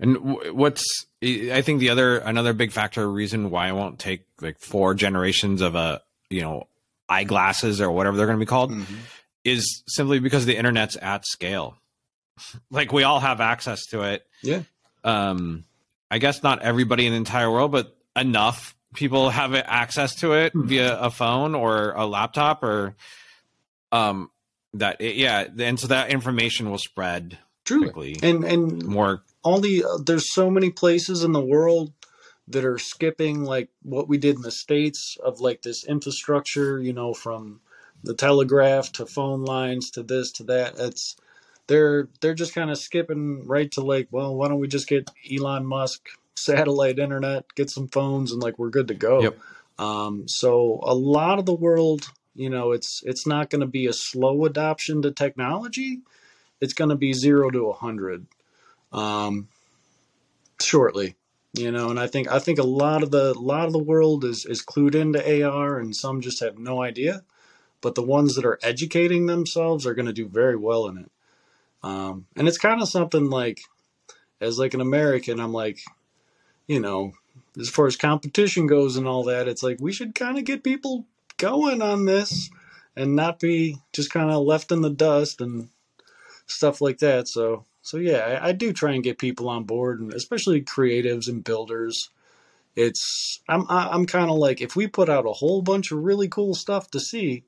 And 0.00 0.56
what's 0.56 1.06
I 1.22 1.62
think 1.62 1.80
the 1.80 1.90
other 1.90 2.18
another 2.18 2.52
big 2.52 2.72
factor 2.72 3.08
reason 3.08 3.50
why 3.50 3.68
I 3.68 3.72
won't 3.72 3.98
take 3.98 4.24
like 4.40 4.58
four 4.58 4.94
generations 4.94 5.60
of 5.60 5.76
a 5.76 6.02
you 6.30 6.40
know 6.40 6.66
eyeglasses 7.08 7.80
or 7.80 7.90
whatever 7.90 8.16
they're 8.16 8.26
going 8.26 8.38
to 8.38 8.44
be 8.44 8.48
called 8.48 8.72
mm-hmm. 8.72 8.94
is 9.44 9.82
simply 9.86 10.18
because 10.18 10.46
the 10.46 10.56
internet's 10.56 10.96
at 10.96 11.24
scale. 11.26 11.76
like 12.70 12.92
we 12.92 13.04
all 13.04 13.20
have 13.20 13.40
access 13.40 13.86
to 13.86 14.02
it. 14.02 14.26
Yeah. 14.42 14.62
Um, 15.04 15.64
I 16.10 16.18
guess 16.18 16.42
not 16.42 16.62
everybody 16.62 17.06
in 17.06 17.12
the 17.12 17.18
entire 17.18 17.50
world, 17.50 17.72
but 17.72 17.96
enough 18.16 18.73
people 18.94 19.30
have 19.30 19.54
access 19.54 20.14
to 20.16 20.32
it 20.32 20.54
mm-hmm. 20.54 20.68
via 20.68 20.98
a 20.98 21.10
phone 21.10 21.54
or 21.54 21.92
a 21.92 22.06
laptop 22.06 22.62
or 22.62 22.94
um 23.92 24.30
that 24.72 25.00
it, 25.00 25.16
yeah 25.16 25.46
and 25.58 25.78
so 25.78 25.86
that 25.88 26.10
information 26.10 26.70
will 26.70 26.78
spread 26.78 27.38
Truly. 27.64 27.90
quickly 27.90 28.16
and 28.22 28.44
and 28.44 28.84
more 28.84 29.22
all 29.42 29.60
the 29.60 29.84
uh, 29.84 29.98
there's 30.04 30.32
so 30.32 30.50
many 30.50 30.70
places 30.70 31.22
in 31.22 31.32
the 31.32 31.44
world 31.44 31.92
that 32.48 32.64
are 32.64 32.78
skipping 32.78 33.44
like 33.44 33.70
what 33.82 34.08
we 34.08 34.18
did 34.18 34.36
in 34.36 34.42
the 34.42 34.50
states 34.50 35.16
of 35.22 35.40
like 35.40 35.62
this 35.62 35.84
infrastructure 35.84 36.80
you 36.80 36.92
know 36.92 37.14
from 37.14 37.60
the 38.02 38.14
telegraph 38.14 38.92
to 38.92 39.06
phone 39.06 39.44
lines 39.44 39.90
to 39.90 40.02
this 40.02 40.30
to 40.32 40.44
that 40.44 40.74
it's 40.78 41.16
they're 41.66 42.08
they're 42.20 42.34
just 42.34 42.54
kind 42.54 42.70
of 42.70 42.78
skipping 42.78 43.46
right 43.46 43.70
to 43.72 43.80
like 43.80 44.08
well 44.10 44.34
why 44.34 44.48
don't 44.48 44.58
we 44.60 44.68
just 44.68 44.88
get 44.88 45.10
elon 45.30 45.64
musk 45.64 46.08
satellite 46.36 46.98
internet 46.98 47.44
get 47.54 47.70
some 47.70 47.88
phones 47.88 48.32
and 48.32 48.42
like 48.42 48.58
we're 48.58 48.70
good 48.70 48.88
to 48.88 48.94
go. 48.94 49.22
Yep. 49.22 49.38
um, 49.78 50.28
so 50.28 50.80
a 50.82 50.94
lot 50.94 51.38
of 51.38 51.46
the 51.46 51.54
world 51.54 52.10
you 52.34 52.50
know 52.50 52.72
it's 52.72 53.02
it's 53.04 53.26
not 53.26 53.50
going 53.50 53.60
to 53.60 53.66
be 53.66 53.86
a 53.86 53.92
slow 53.92 54.44
adoption 54.44 55.02
to 55.02 55.10
technology. 55.10 56.00
It's 56.60 56.74
going 56.74 56.90
to 56.90 56.96
be 56.96 57.12
zero 57.12 57.50
to 57.50 57.68
a 57.68 57.72
hundred 57.72 58.26
um, 58.92 59.48
shortly 60.60 61.16
you 61.52 61.70
know 61.70 61.88
and 61.88 62.00
i 62.00 62.06
think 62.08 62.26
i 62.32 62.38
think 62.40 62.58
a 62.58 62.64
lot 62.64 63.02
of 63.02 63.12
the 63.12 63.32
a 63.32 63.38
lot 63.38 63.66
of 63.66 63.72
the 63.72 63.78
world 63.78 64.24
is 64.24 64.44
is 64.44 64.64
clued 64.64 64.94
into 64.94 65.48
ar 65.48 65.78
and 65.78 65.94
some 65.94 66.20
just 66.20 66.40
have 66.40 66.58
no 66.58 66.82
idea. 66.82 67.22
But 67.84 67.96
the 67.96 68.02
ones 68.02 68.34
that 68.36 68.46
are 68.46 68.58
educating 68.62 69.26
themselves 69.26 69.86
are 69.86 69.92
going 69.92 70.06
to 70.06 70.12
do 70.14 70.26
very 70.26 70.56
well 70.56 70.86
in 70.86 70.96
it. 70.96 71.10
Um, 71.82 72.24
and 72.34 72.48
it's 72.48 72.56
kind 72.56 72.80
of 72.80 72.88
something 72.88 73.28
like 73.28 73.60
as 74.40 74.58
like 74.58 74.72
an 74.72 74.80
American, 74.80 75.38
I'm 75.38 75.52
like, 75.52 75.80
you 76.66 76.80
know, 76.80 77.12
as 77.58 77.68
far 77.68 77.86
as 77.86 77.96
competition 77.96 78.66
goes 78.66 78.96
and 78.96 79.06
all 79.06 79.24
that, 79.24 79.48
it's 79.48 79.62
like 79.62 79.78
we 79.80 79.92
should 79.92 80.14
kind 80.14 80.38
of 80.38 80.44
get 80.44 80.64
people 80.64 81.06
going 81.36 81.82
on 81.82 82.04
this 82.04 82.50
and 82.96 83.16
not 83.16 83.40
be 83.40 83.76
just 83.92 84.10
kind 84.10 84.30
of 84.30 84.44
left 84.44 84.72
in 84.72 84.80
the 84.80 84.90
dust 84.90 85.40
and 85.40 85.68
stuff 86.46 86.80
like 86.80 86.98
that. 86.98 87.28
So, 87.28 87.64
so 87.82 87.98
yeah, 87.98 88.40
I, 88.42 88.48
I 88.48 88.52
do 88.52 88.72
try 88.72 88.92
and 88.92 89.04
get 89.04 89.18
people 89.18 89.48
on 89.48 89.64
board, 89.64 90.00
and 90.00 90.12
especially 90.14 90.62
creatives 90.62 91.28
and 91.28 91.44
builders. 91.44 92.10
It's 92.76 93.40
I'm 93.48 93.66
I'm 93.68 94.06
kind 94.06 94.30
of 94.30 94.36
like 94.36 94.60
if 94.60 94.74
we 94.74 94.86
put 94.88 95.08
out 95.08 95.26
a 95.26 95.32
whole 95.32 95.62
bunch 95.62 95.92
of 95.92 95.98
really 95.98 96.28
cool 96.28 96.54
stuff 96.54 96.90
to 96.90 97.00
see, 97.00 97.44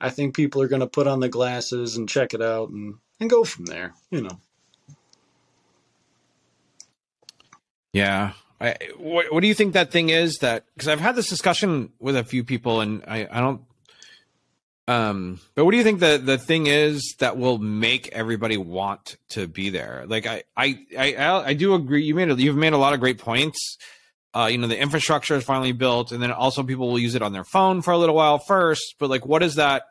I 0.00 0.10
think 0.10 0.34
people 0.34 0.60
are 0.60 0.68
going 0.68 0.80
to 0.80 0.86
put 0.86 1.06
on 1.06 1.20
the 1.20 1.30
glasses 1.30 1.96
and 1.96 2.08
check 2.08 2.34
it 2.34 2.42
out 2.42 2.68
and 2.68 2.96
and 3.18 3.30
go 3.30 3.44
from 3.44 3.64
there. 3.66 3.94
You 4.10 4.22
know. 4.22 4.40
Yeah. 7.92 8.32
I, 8.60 8.76
what, 8.96 9.32
what 9.32 9.40
do 9.40 9.48
you 9.48 9.54
think 9.54 9.74
that 9.74 9.90
thing 9.90 10.08
is 10.08 10.38
that 10.38 10.64
because 10.74 10.88
I've 10.88 11.00
had 11.00 11.16
this 11.16 11.28
discussion 11.28 11.92
with 11.98 12.16
a 12.16 12.24
few 12.24 12.44
people 12.44 12.80
and 12.80 13.04
I, 13.06 13.28
I 13.30 13.40
don't 13.40 13.62
um 14.88 15.40
but 15.54 15.64
what 15.64 15.72
do 15.72 15.76
you 15.76 15.82
think 15.82 16.00
the 16.00 16.20
the 16.22 16.38
thing 16.38 16.66
is 16.66 17.16
that 17.18 17.36
will 17.36 17.58
make 17.58 18.08
everybody 18.08 18.56
want 18.56 19.16
to 19.30 19.46
be 19.46 19.70
there? 19.70 20.04
Like 20.06 20.26
I 20.26 20.44
I 20.56 20.78
I, 20.98 21.42
I 21.48 21.54
do 21.54 21.74
agree 21.74 22.04
you 22.04 22.14
made 22.14 22.30
a, 22.30 22.34
you've 22.34 22.56
made 22.56 22.72
a 22.72 22.78
lot 22.78 22.94
of 22.94 23.00
great 23.00 23.18
points. 23.18 23.78
Uh 24.32 24.48
you 24.50 24.58
know 24.58 24.68
the 24.68 24.80
infrastructure 24.80 25.34
is 25.34 25.44
finally 25.44 25.72
built 25.72 26.12
and 26.12 26.22
then 26.22 26.32
also 26.32 26.62
people 26.62 26.88
will 26.88 26.98
use 26.98 27.14
it 27.14 27.22
on 27.22 27.32
their 27.32 27.44
phone 27.44 27.82
for 27.82 27.92
a 27.92 27.98
little 27.98 28.14
while 28.14 28.38
first 28.38 28.94
but 28.98 29.10
like 29.10 29.26
what 29.26 29.42
is 29.42 29.56
that 29.56 29.84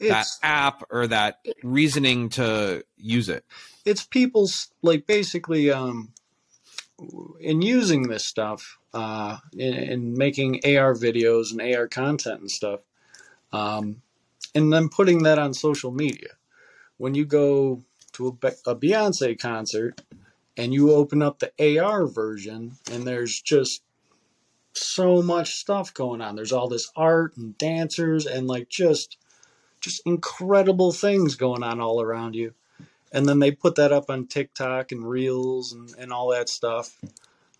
that 0.00 0.26
app 0.42 0.82
or 0.90 1.06
that 1.06 1.38
reasoning 1.62 2.28
to 2.30 2.84
use 2.96 3.28
it? 3.28 3.44
It's 3.84 4.04
people's 4.04 4.68
like 4.82 5.06
basically 5.06 5.70
um 5.70 6.12
in 7.40 7.62
using 7.62 8.04
this 8.04 8.24
stuff 8.24 8.78
uh 8.94 9.38
in, 9.52 9.74
in 9.74 10.18
making 10.18 10.56
AR 10.64 10.94
videos 10.94 11.52
and 11.52 11.60
AR 11.76 11.88
content 11.88 12.40
and 12.40 12.50
stuff 12.50 12.80
um 13.52 14.02
and 14.54 14.72
then 14.72 14.88
putting 14.88 15.22
that 15.24 15.38
on 15.38 15.54
social 15.54 15.92
media. 15.92 16.30
When 16.96 17.14
you 17.14 17.26
go 17.26 17.84
to 18.12 18.28
a, 18.28 18.32
Be- 18.32 18.48
a 18.66 18.74
Beyonce 18.74 19.38
concert 19.38 20.00
and 20.56 20.72
you 20.72 20.92
open 20.92 21.22
up 21.22 21.38
the 21.38 21.78
AR 21.78 22.06
version 22.06 22.72
and 22.90 23.06
there's 23.06 23.40
just 23.40 23.82
so 24.72 25.22
much 25.22 25.54
stuff 25.56 25.92
going 25.94 26.20
on. 26.22 26.36
There's 26.36 26.52
all 26.52 26.68
this 26.68 26.90
art 26.96 27.36
and 27.36 27.56
dancers 27.58 28.26
and 28.26 28.46
like 28.46 28.68
just 28.68 29.18
just 29.80 30.02
incredible 30.06 30.92
things 30.92 31.36
going 31.36 31.62
on 31.62 31.80
all 31.80 32.00
around 32.02 32.34
you 32.34 32.54
and 33.16 33.26
then 33.26 33.38
they 33.38 33.50
put 33.50 33.76
that 33.76 33.92
up 33.92 34.10
on 34.10 34.26
TikTok 34.26 34.92
and 34.92 35.08
Reels 35.08 35.72
and, 35.72 35.88
and 35.98 36.12
all 36.12 36.32
that 36.32 36.50
stuff. 36.50 37.00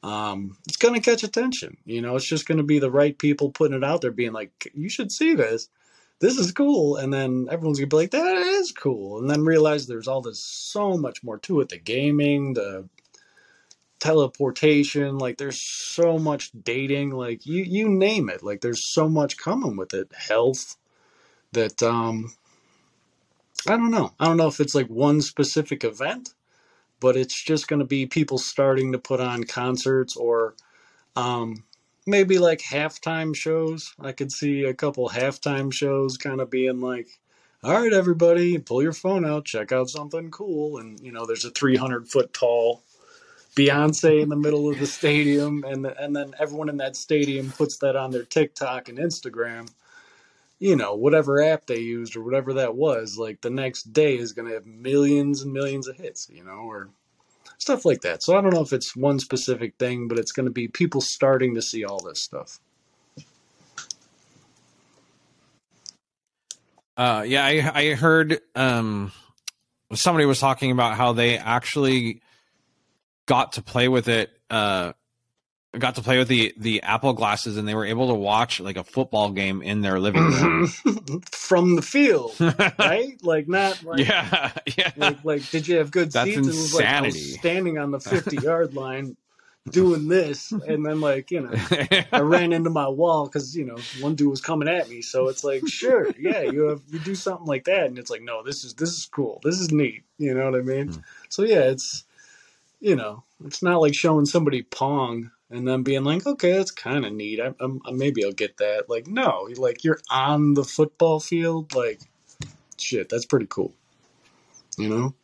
Um, 0.03 0.59
it's 0.69 0.77
going 0.77 0.92
to 0.92 1.01
catch 1.01 1.25
attention. 1.25 1.79
You 1.87 2.03
know, 2.03 2.14
it's 2.14 2.29
just 2.29 2.47
going 2.47 2.59
to 2.59 2.64
be 2.64 2.79
the 2.79 2.90
right 2.90 3.16
people 3.16 3.51
putting 3.51 3.77
it 3.79 3.83
out 3.83 4.03
there, 4.03 4.11
being 4.11 4.35
like, 4.35 4.71
"You 4.75 4.90
should 4.90 5.11
see 5.11 5.35
this. 5.35 5.71
This 6.21 6.37
is 6.37 6.53
cool." 6.53 6.97
And 6.97 7.11
then 7.12 7.49
everyone's 7.51 7.79
going 7.79 7.88
to 7.88 7.97
be 7.97 8.03
like, 8.03 8.11
"That 8.11 8.37
is 8.37 8.71
cool," 8.71 9.19
and 9.19 9.31
then 9.31 9.47
realize 9.47 9.87
there's 9.87 10.07
all 10.07 10.21
this 10.21 10.45
so 10.45 10.99
much 10.99 11.25
more 11.25 11.38
to 11.38 11.61
it. 11.62 11.71
The 11.71 11.79
gaming, 11.79 12.53
the 12.53 12.87
teleportation, 13.99 15.16
like 15.16 15.38
there's 15.38 15.62
so 15.95 16.19
much 16.19 16.51
dating, 16.64 17.12
like 17.12 17.47
you 17.47 17.64
you 17.64 17.88
name 17.88 18.29
it. 18.29 18.42
Like 18.42 18.61
there's 18.61 18.92
so 18.92 19.09
much 19.09 19.38
coming 19.38 19.75
with 19.75 19.95
it. 19.95 20.12
Health 20.14 20.77
that 21.53 21.83
um 21.83 22.35
I 23.68 23.76
don't 23.76 23.90
know. 23.90 24.12
I 24.20 24.26
don't 24.26 24.37
know 24.37 24.48
if 24.48 24.61
it's 24.61 24.74
like 24.74 24.88
one 24.88 25.20
specific 25.22 25.85
event, 25.85 26.35
but 27.00 27.16
it's 27.16 27.42
just 27.42 27.68
going 27.68 27.81
to 27.81 27.87
be 27.87 28.07
people 28.07 28.38
starting 28.38 28.92
to 28.92 28.98
put 28.98 29.20
on 29.20 29.44
concerts 29.44 30.16
or 30.16 30.55
um, 31.16 31.64
maybe 32.07 32.38
like 32.38 32.61
halftime 32.61 33.35
shows. 33.35 33.94
I 34.00 34.12
could 34.12 34.33
see 34.33 34.64
a 34.64 34.74
couple 34.74 35.09
halftime 35.11 35.72
shows 35.72 36.16
kind 36.16 36.40
of 36.40 36.50
being 36.50 36.81
like, 36.81 37.09
all 37.64 37.72
right, 37.72 37.92
everybody, 37.92 38.59
pull 38.59 38.83
your 38.83 38.92
phone 38.92 39.26
out, 39.26 39.44
check 39.46 39.72
out 39.72 39.90
something 39.90 40.31
cool. 40.31 40.79
And, 40.79 41.00
you 41.00 41.12
know, 41.12 41.26
there's 41.26 41.44
a 41.44 41.50
300 41.50 42.09
foot 42.09 42.33
tall 42.33 42.83
Beyonce 43.57 44.22
in 44.22 44.29
the 44.29 44.37
middle 44.37 44.70
of 44.70 44.79
the 44.79 44.87
stadium. 44.87 45.64
And, 45.64 45.87
and 45.87 46.14
then 46.14 46.35
everyone 46.38 46.68
in 46.68 46.79
that 46.79 46.96
stadium 46.96 47.52
puts 47.52 47.79
that 47.79 47.96
on 47.96 48.11
their 48.12 48.24
TikTok 48.24 48.88
and 48.88 48.98
Instagram 48.98 49.68
you 50.59 50.77
know, 50.77 50.95
whatever 50.95 51.42
app 51.42 51.66
they 51.66 51.79
used 51.79 52.16
or 52.16 52.23
whatever 52.23 52.55
that 52.55 52.75
was, 52.75 53.16
like 53.19 53.40
the 53.40 53.51
next 53.51 53.92
day 53.92 54.16
is 54.16 54.33
going 54.33 54.49
to 54.49 54.55
have 54.55 54.66
millions 54.66 55.42
and 55.42 55.53
millions 55.53 55.87
of 55.87 55.97
hits, 55.97 56.29
you 56.33 56.42
know, 56.42 56.53
or 56.53 56.88
stuff 57.59 57.85
like 57.85 58.01
that. 58.03 58.23
So 58.23 58.37
I 58.37 58.40
don't 58.40 58.55
know 58.55 58.62
if 58.62 58.73
it's 58.73 58.97
one 58.97 59.19
specific 59.19 59.75
thing, 59.79 60.09
but 60.09 60.19
it's 60.19 60.33
going 60.33 60.47
to 60.47 60.53
be 60.53 60.69
people 60.69 61.01
starting 61.01 61.55
to 61.55 61.62
see 61.62 61.85
all 61.85 62.01
this 62.03 62.23
stuff. 62.23 62.59
Uh, 66.97 67.25
yeah, 67.27 67.45
I, 67.45 67.71
I 67.75 67.95
heard 67.95 68.40
um, 68.55 69.12
somebody 69.92 70.25
was 70.25 70.40
talking 70.40 70.71
about 70.71 70.97
how 70.97 71.12
they 71.12 71.37
actually 71.37 72.23
got 73.27 73.53
to 73.53 73.62
play 73.62 73.88
with 73.88 74.09
it. 74.09 74.31
Uh, 74.49 74.95
got 75.79 75.97
to 75.97 76.03
play 76.03 76.19
with 76.19 76.29
the 76.29 76.55
the 76.57 76.83
Apple 76.83 77.12
glasses, 77.12 77.57
and 77.57 77.67
they 77.67 77.75
were 77.75 77.85
able 77.85 78.09
to 78.09 78.15
watch 78.15 78.61
like 78.61 78.77
a 78.77 78.85
football 78.85 79.31
game 79.31 79.62
in 79.62 79.81
their 79.81 79.99
living 79.99 80.23
room. 80.23 80.67
From 81.33 81.77
the 81.77 81.83
field, 81.83 82.35
right? 82.79 83.17
Like 83.23 83.49
not 83.49 83.83
like, 83.83 84.01
yeah, 84.01 84.53
yeah. 84.79 84.93
like 84.97 85.25
like 85.25 85.51
did 85.51 85.69
you 85.69 85.77
have 85.77 85.91
good 85.91 86.12
That's 86.12 86.29
seats? 86.29 86.47
It 86.47 86.51
was 86.51 86.75
like 86.75 86.85
insanity. 86.85 87.19
standing 87.19 87.79
on 87.79 87.91
the 87.91 88.01
50 88.01 88.37
yard 88.37 88.75
line 88.75 89.17
doing 89.71 90.07
this 90.07 90.53
and 90.53 90.87
then 90.87 91.01
like, 91.01 91.31
you 91.31 91.41
know, 91.41 91.51
I 92.12 92.21
ran 92.21 92.53
into 92.53 92.71
my 92.71 92.89
wall 92.89 93.27
because 93.27 93.57
you 93.57 93.65
know 93.65 93.79
one 94.01 94.15
dude 94.15 94.31
was 94.31 94.41
coming 94.41 94.69
at 94.69 94.89
me. 94.89 95.03
So 95.03 95.29
it's 95.29 95.45
like, 95.45 95.67
sure, 95.67 96.09
yeah, 96.19 96.43
you 96.43 96.62
have 96.69 96.83
you 96.89 96.99
do 96.99 97.15
something 97.15 97.47
like 97.47 97.65
that, 97.65 97.87
and 97.87 97.99
it's 97.99 98.11
like, 98.11 98.23
no, 98.23 98.43
this 98.43 98.65
is 98.65 98.75
this 98.75 98.91
is 98.91 99.07
cool, 99.07 99.41
this 99.43 99.61
is 99.61 99.71
neat. 99.71 100.05
You 100.19 100.35
know 100.35 100.51
what 100.51 100.59
I 100.59 100.62
mean? 100.62 100.89
Hmm. 100.89 101.01
So 101.29 101.43
yeah, 101.43 101.62
it's 101.62 102.05
you 102.81 102.95
know, 102.95 103.23
it's 103.45 103.62
not 103.62 103.81
like 103.81 103.95
showing 103.95 104.27
somebody 104.27 104.62
pong 104.62 105.31
and 105.50 105.66
then 105.66 105.82
being 105.82 106.04
like, 106.04 106.26
okay, 106.26 106.52
that's 106.52 106.70
kind 106.70 107.04
of 107.04 107.12
neat. 107.12 107.40
I, 107.40 107.54
I'm, 107.61 107.80
I, 107.87 107.92
maybe 107.92 108.24
I'll 108.24 108.32
get 108.32 108.56
that. 108.59 108.88
Like, 108.88 109.06
no, 109.06 109.48
like 109.56 109.85
you're 109.85 110.00
on 110.11 110.54
the 110.54 110.64
football 110.64 111.20
field, 111.20 111.74
like 111.74 112.00
shit, 112.78 113.09
that's 113.09 113.26
pretty 113.26 113.46
cool. 113.48 113.74
You 114.76 114.88
know, 114.88 115.14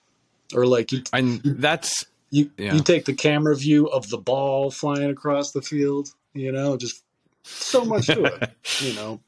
or 0.55 0.67
like 0.67 0.93
you 0.93 1.03
and 1.13 1.41
that's 1.45 2.07
you 2.31 2.51
Yeah. 2.57 2.75
you 2.75 2.81
take 2.83 3.05
the 3.05 3.15
camera 3.15 3.57
view 3.57 3.87
of 3.87 4.09
the 4.09 4.19
ball 4.19 4.71
flying 4.71 5.11
across 5.11 5.53
the 5.53 5.63
field. 5.63 6.09
You 6.35 6.53
know, 6.53 6.77
just 6.77 7.03
so 7.43 7.85
much 7.85 8.07
to 8.07 8.25
it. 8.25 8.51
You 8.81 8.95
know, 8.95 9.21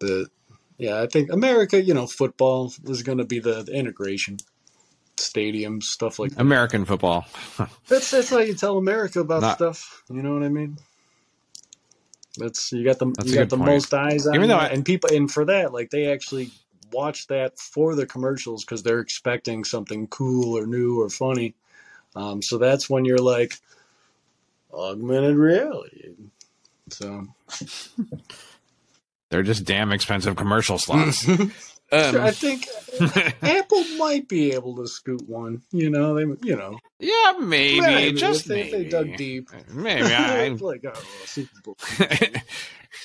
the 0.00 0.28
yeah, 0.78 1.00
I 1.00 1.06
think 1.06 1.30
America. 1.30 1.80
You 1.80 1.94
know, 1.94 2.06
football 2.06 2.72
is 2.84 3.02
going 3.02 3.18
to 3.18 3.24
be 3.24 3.38
the, 3.38 3.62
the 3.62 3.72
integration, 3.72 4.38
stadiums, 5.32 5.84
stuff 5.84 6.18
like 6.18 6.32
that. 6.32 6.40
American 6.40 6.84
football. 6.84 7.26
That's 7.88 8.10
that's 8.10 8.30
how 8.30 8.38
you 8.38 8.54
tell 8.54 8.78
America 8.78 9.20
about 9.20 9.42
Not- 9.42 9.56
stuff. 9.56 10.02
You 10.10 10.22
know 10.22 10.34
what 10.34 10.42
I 10.42 10.48
mean? 10.48 10.78
That's 12.36 12.70
you 12.72 12.84
got 12.84 12.98
the 12.98 13.06
you 13.24 13.34
got 13.34 13.48
the 13.48 13.56
point. 13.56 13.68
most 13.70 13.92
eyes 13.92 14.26
on 14.26 14.34
Even 14.34 14.48
though 14.48 14.56
I- 14.58 14.68
and 14.68 14.84
people 14.84 15.10
and 15.12 15.30
for 15.30 15.44
that 15.46 15.72
like 15.72 15.90
they 15.90 16.12
actually 16.12 16.50
watch 16.92 17.26
that 17.28 17.58
for 17.58 17.94
the 17.94 18.06
commercials 18.06 18.64
because 18.64 18.82
they're 18.82 19.00
expecting 19.00 19.64
something 19.64 20.06
cool 20.08 20.56
or 20.56 20.66
new 20.66 21.00
or 21.00 21.08
funny. 21.08 21.54
Um, 22.16 22.42
so 22.42 22.58
that's 22.58 22.88
when 22.90 23.04
you're 23.04 23.18
like 23.18 23.54
augmented 24.72 25.36
reality. 25.36 26.10
So 26.90 27.26
They're 29.30 29.42
just 29.44 29.64
damn 29.64 29.92
expensive 29.92 30.34
commercial 30.36 30.78
slots. 30.78 31.24
Sure, 31.92 32.20
I 32.20 32.28
Um, 32.28 32.34
think 32.34 32.66
Apple 33.42 33.84
might 33.98 34.28
be 34.28 34.52
able 34.52 34.76
to 34.76 34.86
scoot 34.86 35.28
one. 35.28 35.62
You 35.72 35.90
know, 35.90 36.14
they 36.14 36.22
you 36.46 36.56
know 36.56 36.78
yeah, 37.00 37.32
maybe, 37.40 37.80
maybe, 37.80 38.16
just 38.16 38.42
if 38.42 38.46
they, 38.46 38.60
if 38.62 38.70
they 38.70 38.84
dug 38.84 39.16
deep. 39.16 39.50
Maybe 39.72 40.06
I, 40.06 40.48
like 40.60 40.84
oh, 40.86 41.02
Super 41.24 41.60
Bowl. 41.64 41.76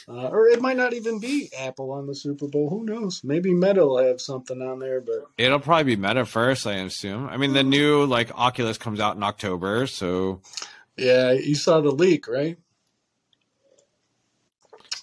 Uh, 0.08 0.28
or 0.28 0.48
it 0.48 0.62
might 0.62 0.78
not 0.78 0.94
even 0.94 1.20
be 1.20 1.50
Apple 1.58 1.92
on 1.92 2.06
the 2.06 2.14
Super 2.14 2.48
Bowl. 2.48 2.70
Who 2.70 2.86
knows? 2.86 3.24
Maybe 3.24 3.54
Meta 3.54 3.86
will 3.86 4.04
have 4.04 4.22
something 4.22 4.62
on 4.62 4.78
there, 4.80 5.02
but 5.02 5.26
it'll 5.38 5.60
probably 5.60 5.96
be 5.96 6.02
Meta 6.02 6.26
first, 6.26 6.68
I 6.68 6.74
assume. 6.74 7.28
I 7.28 7.38
mean, 7.38 7.54
the 7.54 7.64
new 7.64 8.06
like 8.06 8.32
Oculus 8.38 8.78
comes 8.78 9.00
out 9.00 9.16
in 9.16 9.24
October, 9.24 9.88
so 9.88 10.42
yeah, 10.96 11.32
you 11.32 11.56
saw 11.56 11.82
the 11.82 11.92
leak, 11.92 12.28
right? 12.28 12.58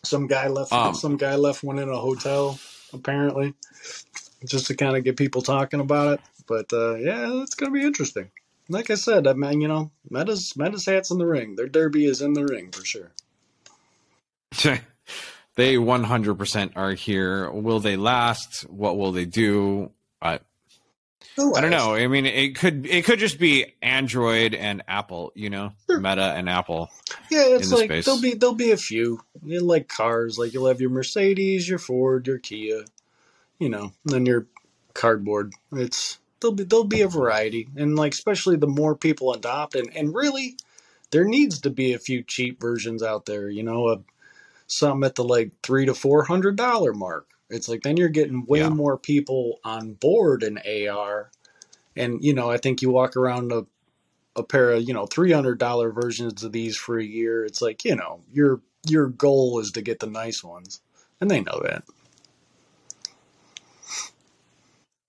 Some 0.05 0.27
guy 0.27 0.49
left. 0.49 0.73
Um, 0.73 0.95
some 0.95 1.17
guy 1.17 1.35
left 1.37 1.63
one 1.65 1.79
in 1.79 1.89
a 1.89 1.97
hotel, 1.97 2.59
apparently, 2.93 3.55
just 4.45 4.67
to 4.67 4.77
kind 4.77 4.97
of 4.97 5.05
get 5.05 5.17
people 5.17 5.43
talking 5.43 5.81
about 5.81 6.15
it. 6.15 6.21
But 6.47 6.73
uh, 6.73 6.95
yeah, 6.95 7.43
it's 7.43 7.55
gonna 7.55 7.73
be 7.73 7.85
interesting. 7.85 8.31
Like 8.69 8.91
I 8.91 8.95
said, 8.95 9.27
I 9.27 9.33
mean, 9.35 9.61
you 9.61 9.69
know, 9.69 9.91
Meta's 10.09 10.57
Meta's 10.57 10.87
hats 10.87 11.11
in 11.11 11.19
the 11.19 11.27
ring. 11.27 11.57
Their 11.57 11.69
derby 11.69 12.07
is 12.07 12.23
in 12.23 12.33
the 12.33 12.45
ring 12.45 12.71
for 12.71 12.85
sure. 12.85 13.13
they 15.57 15.77
100% 15.77 16.73
are 16.77 16.93
here. 16.93 17.51
Will 17.51 17.81
they 17.81 17.97
last? 17.97 18.63
What 18.63 18.97
will 18.97 19.13
they 19.13 19.25
do? 19.25 19.91
I, 20.21 20.41
I 21.39 21.61
don't 21.61 21.71
know. 21.71 21.95
I 21.95 22.07
mean, 22.09 22.27
it 22.27 22.57
could 22.57 22.87
it 22.87 23.05
could 23.05 23.19
just 23.19 23.39
be 23.39 23.75
Android 23.81 24.55
and 24.55 24.83
Apple, 24.87 25.33
you 25.35 25.51
know, 25.51 25.73
Sure. 25.87 25.99
Meta 25.99 26.35
and 26.37 26.49
Apple. 26.49 26.91
Yeah, 27.31 27.45
it's 27.47 27.73
like 27.73 27.87
space. 27.87 28.05
there'll 28.05 28.21
be 28.21 28.35
there'll 28.35 28.55
be 28.55 28.73
a 28.73 28.77
few. 28.77 29.21
You 29.45 29.61
know, 29.61 29.67
like 29.67 29.89
cars, 29.89 30.39
like 30.39 30.53
you'll 30.53 30.67
have 30.69 30.81
your 30.81 30.91
Mercedes, 30.91 31.69
your 31.69 31.79
Ford, 31.79 32.27
your 32.27 32.39
Kia, 32.39 32.85
you 33.59 33.69
know, 33.69 33.93
and 34.05 34.13
then 34.13 34.27
your 34.27 34.47
cardboard. 34.95 35.53
It's 35.73 36.19
there'll 36.41 36.55
be 36.55 36.65
there'll 36.65 36.85
be 36.85 37.01
a 37.03 37.09
variety, 37.09 37.69
and 37.77 37.97
like 37.97 38.13
especially 38.13 38.57
the 38.57 38.67
more 38.67 38.95
people 38.95 39.33
adopt, 39.33 39.75
and 39.75 39.89
and 39.97 40.15
really, 40.15 40.57
there 41.11 41.25
needs 41.25 41.61
to 41.63 41.71
be 41.71 41.95
a 41.95 41.99
few 41.99 42.23
cheap 42.23 42.61
versions 42.61 43.03
out 43.03 43.25
there. 43.27 43.49
You 43.49 43.63
know, 43.63 43.87
uh, 43.87 43.99
some 44.67 45.03
at 45.05 45.15
the 45.15 45.25
like 45.25 45.53
three 45.63 45.87
to 45.87 45.95
four 45.95 46.25
hundred 46.25 46.57
dollar 46.57 46.93
mark. 46.93 47.27
It's 47.53 47.69
like 47.69 47.83
then 47.83 47.97
you're 47.97 48.09
getting 48.09 48.45
way 48.47 48.61
Yeah. 48.61 48.69
more 48.71 48.97
people 48.99 49.61
on 49.65 49.93
board 49.95 50.43
in 50.43 50.59
AR, 50.59 51.31
and 51.97 52.23
you 52.25 52.33
know 52.35 52.51
I 52.51 52.57
think 52.57 52.83
you 52.83 52.91
walk 52.91 53.17
around 53.17 53.53
a 53.53 53.67
a 54.35 54.43
pair 54.43 54.71
of 54.73 54.83
you 54.89 54.95
know 54.95 55.07
three 55.07 55.33
hundred 55.33 55.59
dollar 55.59 55.91
versions 55.93 56.43
of 56.43 56.53
these 56.53 56.77
for 56.77 56.99
a 56.99 57.05
year. 57.05 57.45
It's 57.45 57.61
like 57.63 57.85
you 57.85 57.95
know 57.95 58.21
your 58.33 58.61
your 58.89 59.09
goal 59.09 59.61
is 59.61 59.71
to 59.73 59.83
get 59.83 60.01
the 60.01 60.07
nice 60.07 60.43
ones, 60.43 60.81
and 61.21 61.31
they 61.31 61.41
know 61.41 61.61
that. 61.65 61.85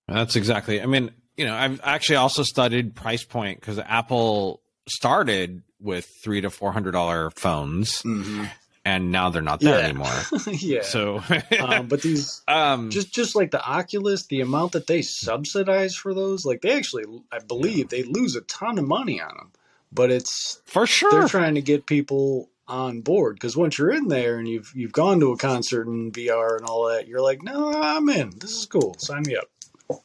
That's 0.06 0.36
exactly. 0.36 0.82
I 0.82 0.86
mean, 0.86 1.10
you 1.36 1.46
know, 1.46 1.54
I've 1.54 1.80
actually 1.82 2.16
also 2.16 2.42
studied 2.42 2.94
price 2.94 3.24
point 3.24 3.60
because 3.60 3.78
Apple 3.78 4.60
started 4.86 5.62
with 5.80 6.06
three 6.22 6.40
to 6.42 6.50
four 6.50 6.72
hundred 6.72 6.92
dollar 6.92 7.30
phones, 7.30 8.02
Mm-hmm. 8.02 8.44
And 8.84 9.10
now 9.10 9.30
they're 9.30 9.42
not 9.42 9.60
there 9.60 9.78
Yeah. 9.78 9.84
anymore. 9.84 10.22
yeah. 10.52 10.82
So, 10.82 11.22
um, 11.60 11.86
but 11.88 12.02
these 12.02 12.42
um, 12.48 12.90
just 12.90 13.12
just 13.14 13.34
like 13.34 13.50
the 13.50 13.64
Oculus, 13.64 14.26
the 14.26 14.40
amount 14.40 14.72
that 14.72 14.86
they 14.86 15.02
subsidize 15.02 15.94
for 15.94 16.12
those, 16.14 16.44
like 16.44 16.60
they 16.62 16.72
actually, 16.76 17.04
I 17.32 17.38
believe 17.38 17.88
they 17.88 18.02
lose 18.02 18.36
a 18.36 18.42
ton 18.42 18.78
of 18.78 18.86
money 18.86 19.20
on 19.20 19.34
them. 19.36 19.52
But 19.92 20.10
it's 20.10 20.60
for 20.66 20.86
sure 20.86 21.10
they're 21.10 21.28
trying 21.28 21.54
to 21.54 21.62
get 21.62 21.86
people 21.86 22.50
on 22.66 23.00
board 23.02 23.36
because 23.36 23.56
once 23.56 23.78
you're 23.78 23.92
in 23.92 24.08
there 24.08 24.38
and 24.38 24.48
you've 24.48 24.72
you've 24.74 24.92
gone 24.92 25.20
to 25.20 25.32
a 25.32 25.36
concert 25.36 25.86
in 25.86 26.10
VR 26.12 26.56
and 26.56 26.66
all 26.66 26.88
that, 26.88 27.06
you're 27.06 27.20
like, 27.20 27.42
no, 27.42 27.72
I'm 27.72 28.08
in. 28.08 28.30
This 28.38 28.52
is 28.52 28.66
cool. 28.66 28.96
Sign 28.98 29.22
me 29.22 29.36
up. 29.36 30.02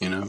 You 0.00 0.08
know. 0.10 0.28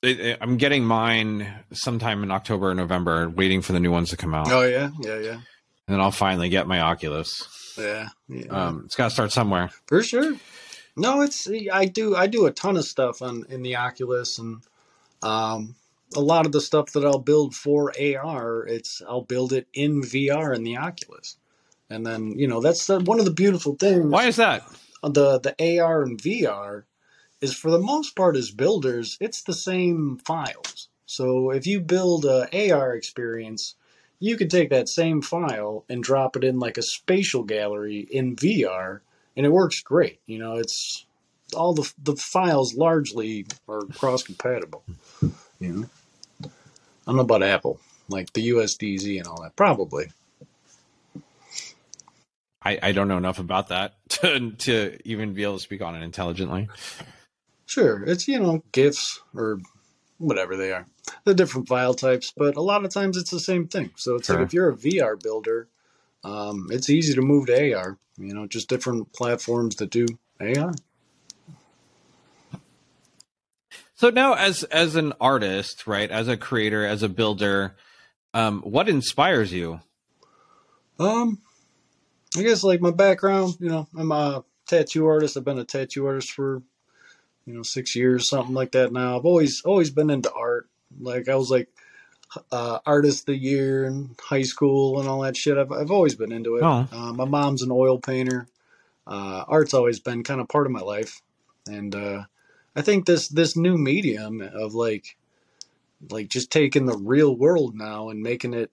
It- 0.00 0.38
I'm 0.40 0.58
getting 0.58 0.84
mine 0.84 1.52
sometime 1.72 2.22
in 2.22 2.30
October 2.30 2.70
or 2.70 2.74
November, 2.74 3.28
waiting 3.28 3.62
for 3.62 3.72
the 3.72 3.80
new 3.80 3.90
ones 3.90 4.10
to 4.10 4.16
come 4.16 4.32
out, 4.32 4.46
Oh 4.50 4.62
yeah, 4.62 4.90
yeah, 5.00 5.18
yeah, 5.18 5.40
and 5.88 5.94
then 5.94 6.00
I'll 6.02 6.10
finally 6.10 6.50
get 6.50 6.68
my 6.68 6.80
Oculus. 6.80 7.74
yeah. 7.78 8.10
yeah. 8.28 8.44
Um, 8.50 8.82
it's 8.84 8.94
got 8.94 9.04
to 9.04 9.10
start 9.10 9.32
somewhere. 9.32 9.70
For 9.86 10.02
sure. 10.02 10.36
No, 10.96 11.22
it's 11.22 11.48
I 11.72 11.86
do 11.86 12.14
I 12.14 12.26
do 12.26 12.44
a 12.46 12.50
ton 12.50 12.76
of 12.76 12.84
stuff 12.84 13.22
on 13.22 13.46
in 13.48 13.62
the 13.62 13.76
Oculus 13.76 14.38
and 14.38 14.60
um 15.22 15.76
a 16.14 16.20
lot 16.20 16.44
of 16.44 16.52
the 16.52 16.60
stuff 16.60 16.92
that 16.92 17.04
I'll 17.04 17.18
build 17.18 17.54
for 17.54 17.92
AR, 17.98 18.66
it's 18.66 19.02
I'll 19.06 19.22
build 19.22 19.52
it 19.52 19.66
in 19.72 20.02
VR 20.02 20.54
in 20.54 20.64
the 20.64 20.76
Oculus. 20.76 21.36
And 21.90 22.06
then, 22.06 22.32
you 22.38 22.46
know, 22.46 22.60
that's 22.60 22.86
the, 22.86 23.00
one 23.00 23.18
of 23.18 23.24
the 23.24 23.30
beautiful 23.30 23.74
things 23.74 24.06
Why 24.06 24.26
is 24.26 24.36
that? 24.36 24.62
the 25.02 25.38
the 25.38 25.80
AR 25.80 26.02
and 26.02 26.20
VR 26.20 26.84
is 27.40 27.54
for 27.54 27.70
the 27.70 27.78
most 27.78 28.16
part 28.16 28.36
as 28.36 28.50
builders, 28.50 29.16
it's 29.20 29.42
the 29.42 29.54
same 29.54 30.18
files. 30.24 30.88
So 31.06 31.50
if 31.50 31.66
you 31.66 31.80
build 31.80 32.26
a 32.26 32.72
AR 32.72 32.94
experience, 32.94 33.74
you 34.20 34.36
could 34.36 34.50
take 34.50 34.70
that 34.70 34.88
same 34.88 35.22
file 35.22 35.84
and 35.88 36.02
drop 36.02 36.36
it 36.36 36.44
in 36.44 36.58
like 36.58 36.76
a 36.76 36.82
spatial 36.82 37.44
gallery 37.44 38.00
in 38.10 38.36
VR, 38.36 39.00
and 39.36 39.46
it 39.46 39.52
works 39.52 39.80
great. 39.80 40.20
You 40.26 40.38
know, 40.38 40.56
it's 40.56 41.06
all 41.54 41.74
the 41.74 41.92
the 42.02 42.16
files 42.16 42.74
largely 42.74 43.46
are 43.68 43.82
cross 43.82 44.22
compatible. 44.22 44.84
You 45.60 45.72
know, 45.72 45.90
I 46.42 46.48
don't 47.06 47.16
know 47.16 47.22
about 47.22 47.42
Apple, 47.42 47.80
like 48.08 48.32
the 48.32 48.50
USDZ 48.50 49.18
and 49.18 49.26
all 49.26 49.42
that. 49.42 49.56
Probably. 49.56 50.08
I, 52.60 52.78
I 52.82 52.92
don't 52.92 53.08
know 53.08 53.16
enough 53.16 53.38
about 53.38 53.68
that 53.68 53.94
to, 54.08 54.50
to 54.50 54.98
even 55.04 55.32
be 55.32 55.44
able 55.44 55.56
to 55.56 55.62
speak 55.62 55.80
on 55.80 55.94
it 55.94 56.02
intelligently. 56.02 56.68
Sure, 57.66 58.02
it's 58.04 58.26
you 58.26 58.40
know 58.40 58.62
GIFs 58.72 59.20
or 59.34 59.60
whatever 60.18 60.56
they 60.56 60.72
are, 60.72 60.86
the 61.24 61.34
different 61.34 61.68
file 61.68 61.94
types, 61.94 62.32
but 62.36 62.56
a 62.56 62.60
lot 62.60 62.84
of 62.84 62.92
times 62.92 63.16
it's 63.16 63.30
the 63.30 63.40
same 63.40 63.66
thing. 63.66 63.90
So 63.96 64.16
it's 64.16 64.26
Sure. 64.26 64.36
like 64.36 64.46
if 64.46 64.52
you're 64.52 64.70
a 64.70 64.76
VR 64.76 65.16
builder, 65.20 65.68
um, 66.24 66.68
it's 66.70 66.90
easy 66.90 67.14
to 67.14 67.22
move 67.22 67.46
to 67.46 67.72
AR. 67.74 67.98
You 68.16 68.34
know, 68.34 68.46
just 68.46 68.68
different 68.68 69.12
platforms 69.12 69.76
that 69.76 69.90
do 69.90 70.06
AR. 70.40 70.72
So 73.94 74.10
now, 74.10 74.34
as 74.34 74.62
as 74.64 74.94
an 74.96 75.12
artist, 75.20 75.86
right, 75.86 76.10
as 76.10 76.28
a 76.28 76.36
creator, 76.36 76.84
as 76.86 77.02
a 77.02 77.08
builder, 77.08 77.74
um, 78.34 78.60
what 78.62 78.88
inspires 78.88 79.52
you? 79.52 79.80
Um, 81.00 81.38
I 82.36 82.42
guess 82.42 82.62
like 82.62 82.80
my 82.80 82.90
background, 82.90 83.56
you 83.60 83.68
know, 83.68 83.88
I'm 83.96 84.12
a 84.12 84.44
tattoo 84.66 85.06
artist. 85.06 85.36
I've 85.36 85.44
been 85.44 85.58
a 85.58 85.64
tattoo 85.64 86.06
artist 86.06 86.30
for 86.32 86.62
you 87.48 87.54
know 87.54 87.62
six 87.62 87.96
years, 87.96 88.28
something 88.28 88.54
like 88.54 88.72
that. 88.72 88.92
Now 88.92 89.16
I've 89.16 89.24
always 89.24 89.62
always 89.62 89.90
been 89.90 90.10
into 90.10 90.30
art. 90.32 90.68
Like 91.00 91.28
I 91.28 91.34
was 91.34 91.50
like 91.50 91.68
uh, 92.52 92.78
artist 92.84 93.20
of 93.20 93.26
the 93.26 93.36
year 93.36 93.86
in 93.86 94.14
high 94.20 94.42
school 94.42 95.00
and 95.00 95.08
all 95.08 95.22
that 95.22 95.36
shit. 95.36 95.56
I've 95.56 95.72
I've 95.72 95.90
always 95.90 96.14
been 96.14 96.30
into 96.30 96.56
it. 96.56 96.62
Oh. 96.62 96.86
Uh, 96.92 97.12
my 97.14 97.24
mom's 97.24 97.62
an 97.62 97.70
oil 97.72 97.98
painter. 97.98 98.46
Uh, 99.06 99.44
art's 99.48 99.72
always 99.72 99.98
been 99.98 100.22
kind 100.22 100.42
of 100.42 100.48
part 100.48 100.66
of 100.66 100.72
my 100.72 100.80
life, 100.80 101.22
and 101.66 101.94
uh, 101.94 102.24
I 102.76 102.82
think 102.82 103.06
this 103.06 103.28
this 103.28 103.56
new 103.56 103.78
medium 103.78 104.42
of 104.42 104.74
like 104.74 105.16
like 106.10 106.28
just 106.28 106.52
taking 106.52 106.84
the 106.84 106.98
real 106.98 107.34
world 107.34 107.74
now 107.74 108.10
and 108.10 108.22
making 108.22 108.52
it 108.52 108.70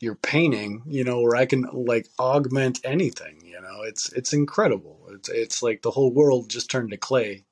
your 0.00 0.16
painting, 0.16 0.82
you 0.86 1.04
know, 1.04 1.20
where 1.20 1.36
I 1.36 1.46
can 1.46 1.62
like 1.72 2.08
augment 2.18 2.80
anything, 2.84 3.40
you 3.44 3.60
know, 3.60 3.82
it's 3.82 4.12
it's 4.12 4.32
incredible. 4.32 5.08
It's 5.12 5.28
it's 5.28 5.62
like 5.62 5.82
the 5.82 5.92
whole 5.92 6.12
world 6.12 6.50
just 6.50 6.70
turned 6.70 6.90
to 6.90 6.96
clay, 6.96 7.44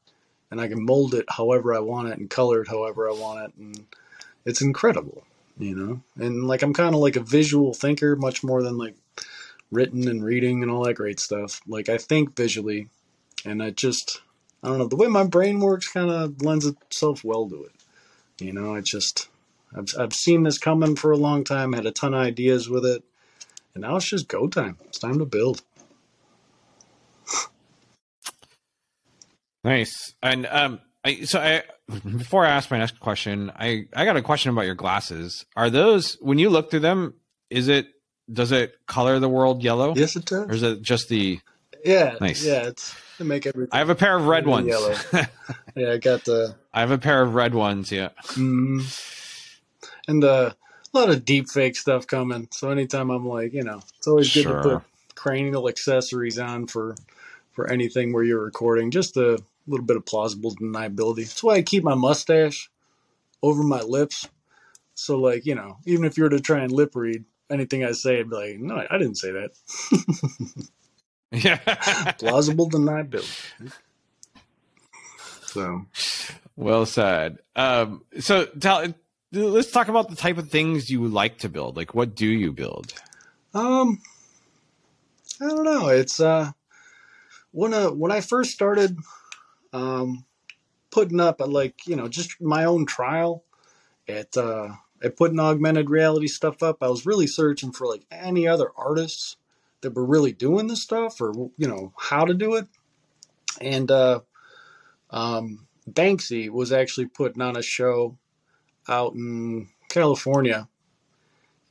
and 0.50 0.60
I 0.60 0.68
can 0.68 0.84
mold 0.84 1.14
it 1.14 1.26
however 1.28 1.74
I 1.74 1.80
want 1.80 2.08
it 2.08 2.18
and 2.18 2.30
color 2.30 2.62
it 2.62 2.68
however 2.68 3.08
I 3.08 3.12
want 3.12 3.44
it, 3.44 3.52
and 3.58 3.86
it's 4.44 4.62
incredible, 4.62 5.24
you 5.58 5.74
know. 5.74 6.02
And 6.24 6.46
like 6.46 6.62
I'm 6.62 6.74
kind 6.74 6.94
of 6.94 7.00
like 7.00 7.16
a 7.16 7.20
visual 7.20 7.74
thinker, 7.74 8.16
much 8.16 8.44
more 8.44 8.62
than 8.62 8.78
like 8.78 8.94
written 9.70 10.08
and 10.08 10.24
reading 10.24 10.62
and 10.62 10.70
all 10.70 10.84
that 10.84 10.94
great 10.94 11.20
stuff. 11.20 11.60
Like 11.66 11.88
I 11.88 11.98
think 11.98 12.36
visually, 12.36 12.88
and 13.44 13.62
I 13.62 13.70
just 13.70 14.20
I 14.62 14.68
don't 14.68 14.78
know 14.78 14.88
the 14.88 14.96
way 14.96 15.08
my 15.08 15.24
brain 15.24 15.60
works 15.60 15.88
kind 15.88 16.10
of 16.10 16.42
lends 16.42 16.66
itself 16.66 17.24
well 17.24 17.48
to 17.48 17.64
it. 17.64 17.72
You 18.40 18.52
know, 18.52 18.74
I 18.74 18.80
just 18.80 19.28
I've 19.74 19.88
I've 19.98 20.12
seen 20.12 20.44
this 20.44 20.58
coming 20.58 20.96
for 20.96 21.10
a 21.10 21.16
long 21.16 21.44
time, 21.44 21.72
had 21.72 21.86
a 21.86 21.90
ton 21.90 22.14
of 22.14 22.20
ideas 22.20 22.68
with 22.68 22.84
it, 22.84 23.02
and 23.74 23.82
now 23.82 23.96
it's 23.96 24.10
just 24.10 24.28
go 24.28 24.46
time. 24.48 24.78
It's 24.84 24.98
time 24.98 25.18
to 25.18 25.26
build. 25.26 25.62
Nice. 29.66 30.14
And 30.22 30.46
um, 30.46 30.80
I, 31.04 31.24
so 31.24 31.40
I 31.40 31.62
before 32.16 32.46
I 32.46 32.50
ask 32.50 32.70
my 32.70 32.78
next 32.78 33.00
question, 33.00 33.50
I 33.54 33.86
I 33.94 34.04
got 34.04 34.16
a 34.16 34.22
question 34.22 34.50
about 34.52 34.64
your 34.64 34.74
glasses. 34.76 35.44
Are 35.56 35.70
those 35.70 36.14
when 36.20 36.38
you 36.38 36.50
look 36.50 36.70
through 36.70 36.80
them? 36.80 37.14
Is 37.50 37.66
it 37.68 37.88
does 38.32 38.52
it 38.52 38.74
color 38.86 39.18
the 39.18 39.28
world 39.28 39.62
yellow, 39.62 39.94
Yes, 39.96 40.16
it 40.16 40.24
does. 40.24 40.48
or 40.48 40.52
is 40.52 40.62
it 40.62 40.82
just 40.82 41.08
the? 41.08 41.40
Yeah, 41.84 42.16
Nice. 42.20 42.44
Yeah, 42.44 42.66
it's 42.68 42.94
to 43.18 43.24
make 43.24 43.46
everything. 43.46 43.70
I 43.72 43.78
have 43.78 43.90
a 43.90 43.94
pair 43.94 44.16
of 44.16 44.26
red 44.26 44.46
Yellow. 44.46 44.90
ones. 44.90 45.04
yeah, 45.76 45.92
I 45.92 45.96
got 45.98 46.24
the 46.24 46.54
I 46.72 46.80
have 46.80 46.90
a 46.92 46.98
pair 46.98 47.22
of 47.22 47.34
red 47.34 47.54
ones. 47.54 47.90
Yeah. 47.92 48.08
mm, 48.34 48.82
and 50.08 50.22
the 50.22 50.56
a 50.94 50.96
lot 50.98 51.10
of 51.10 51.24
deep 51.24 51.48
fake 51.50 51.76
stuff 51.76 52.06
coming. 52.06 52.48
So 52.52 52.70
anytime 52.70 53.10
I'm 53.10 53.26
like, 53.28 53.52
you 53.52 53.62
know, 53.64 53.82
it's 53.98 54.06
always 54.06 54.32
good 54.32 54.44
Sure. 54.44 54.62
to 54.62 54.68
put 54.78 54.82
cranial 55.14 55.68
accessories 55.68 56.38
on 56.38 56.66
for 56.66 56.94
for 57.52 57.70
anything 57.70 58.12
where 58.12 58.22
you're 58.24 58.42
recording. 58.44 58.90
Just 58.90 59.14
a 59.66 59.70
little 59.70 59.86
bit 59.86 59.96
of 59.96 60.06
plausible 60.06 60.54
deniability. 60.54 61.26
That's 61.26 61.42
why 61.42 61.54
I 61.54 61.62
keep 61.62 61.84
my 61.84 61.94
mustache 61.94 62.70
over 63.42 63.62
my 63.62 63.80
lips. 63.80 64.28
So 64.94 65.18
like, 65.18 65.46
you 65.46 65.54
know, 65.54 65.78
even 65.86 66.04
if 66.04 66.16
you 66.16 66.24
were 66.24 66.30
to 66.30 66.40
try 66.40 66.60
and 66.60 66.72
lip 66.72 66.94
read 66.94 67.24
anything 67.50 67.84
I 67.84 67.92
say, 67.92 68.20
I'd 68.20 68.30
be 68.30 68.36
like, 68.36 68.58
no, 68.58 68.84
I 68.90 68.98
didn't 68.98 69.16
say 69.16 69.32
that. 69.32 69.50
Yeah. 71.32 71.56
Plausible 72.18 72.70
deniability. 72.70 73.72
So 75.46 75.86
well 76.56 76.86
said. 76.86 77.38
Um, 77.54 78.02
so 78.20 78.46
tell, 78.46 78.94
let's 79.32 79.70
talk 79.70 79.88
about 79.88 80.08
the 80.08 80.16
type 80.16 80.38
of 80.38 80.50
things 80.50 80.90
you 80.90 81.06
like 81.06 81.38
to 81.38 81.48
build. 81.48 81.76
Like, 81.76 81.94
what 81.94 82.14
do 82.14 82.26
you 82.26 82.52
build? 82.52 82.94
Um, 83.54 84.00
I 85.40 85.48
don't 85.48 85.64
know. 85.64 85.88
It's 85.88 86.20
uh, 86.20 86.52
when 87.52 87.74
uh, 87.74 87.90
when 87.90 88.12
I 88.12 88.20
first 88.20 88.52
started, 88.52 88.98
um, 89.72 90.24
putting 90.90 91.20
up 91.20 91.40
uh, 91.40 91.46
like 91.46 91.86
you 91.86 91.96
know 91.96 92.08
just 92.08 92.40
my 92.40 92.64
own 92.64 92.86
trial 92.86 93.44
at 94.08 94.36
uh 94.36 94.68
at 95.02 95.16
putting 95.16 95.38
augmented 95.38 95.90
reality 95.90 96.26
stuff 96.26 96.62
up. 96.62 96.82
I 96.82 96.88
was 96.88 97.04
really 97.04 97.26
searching 97.26 97.72
for 97.72 97.86
like 97.86 98.06
any 98.10 98.48
other 98.48 98.70
artists 98.76 99.36
that 99.82 99.94
were 99.94 100.06
really 100.06 100.32
doing 100.32 100.68
this 100.68 100.82
stuff 100.82 101.20
or 101.20 101.32
you 101.56 101.68
know 101.68 101.92
how 101.98 102.24
to 102.24 102.34
do 102.34 102.54
it, 102.54 102.66
and 103.60 103.90
uh, 103.90 104.20
um, 105.10 105.66
Banksy 105.90 106.48
was 106.50 106.72
actually 106.72 107.06
putting 107.06 107.42
on 107.42 107.56
a 107.56 107.62
show 107.62 108.16
out 108.88 109.14
in 109.14 109.68
California, 109.88 110.68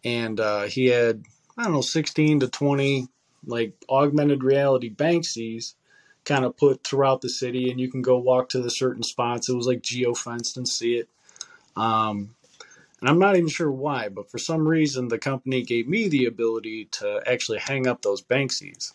and 0.03 0.39
uh, 0.39 0.63
he 0.63 0.87
had 0.87 1.23
I 1.57 1.63
don't 1.63 1.73
know 1.73 1.81
sixteen 1.81 2.39
to 2.41 2.47
twenty 2.47 3.07
like 3.45 3.73
augmented 3.89 4.43
reality 4.43 4.93
Banksies 4.93 5.75
kind 6.25 6.45
of 6.45 6.57
put 6.57 6.85
throughout 6.85 7.21
the 7.21 7.29
city, 7.29 7.71
and 7.71 7.79
you 7.79 7.91
can 7.91 8.01
go 8.01 8.17
walk 8.17 8.49
to 8.49 8.61
the 8.61 8.71
certain 8.71 9.03
spots. 9.03 9.49
It 9.49 9.55
was 9.55 9.67
like 9.67 9.83
geo 9.83 10.13
fenced 10.13 10.57
and 10.57 10.67
see 10.67 10.95
it. 10.97 11.09
Um, 11.75 12.35
and 13.01 13.09
I'm 13.09 13.19
not 13.19 13.35
even 13.37 13.49
sure 13.49 13.71
why, 13.71 14.09
but 14.09 14.31
for 14.31 14.39
some 14.39 14.67
reason 14.67 15.09
the 15.09 15.19
company 15.19 15.63
gave 15.63 15.87
me 15.87 16.07
the 16.09 16.25
ability 16.25 16.85
to 16.93 17.21
actually 17.27 17.59
hang 17.59 17.87
up 17.87 18.01
those 18.01 18.23
Banksies 18.23 18.93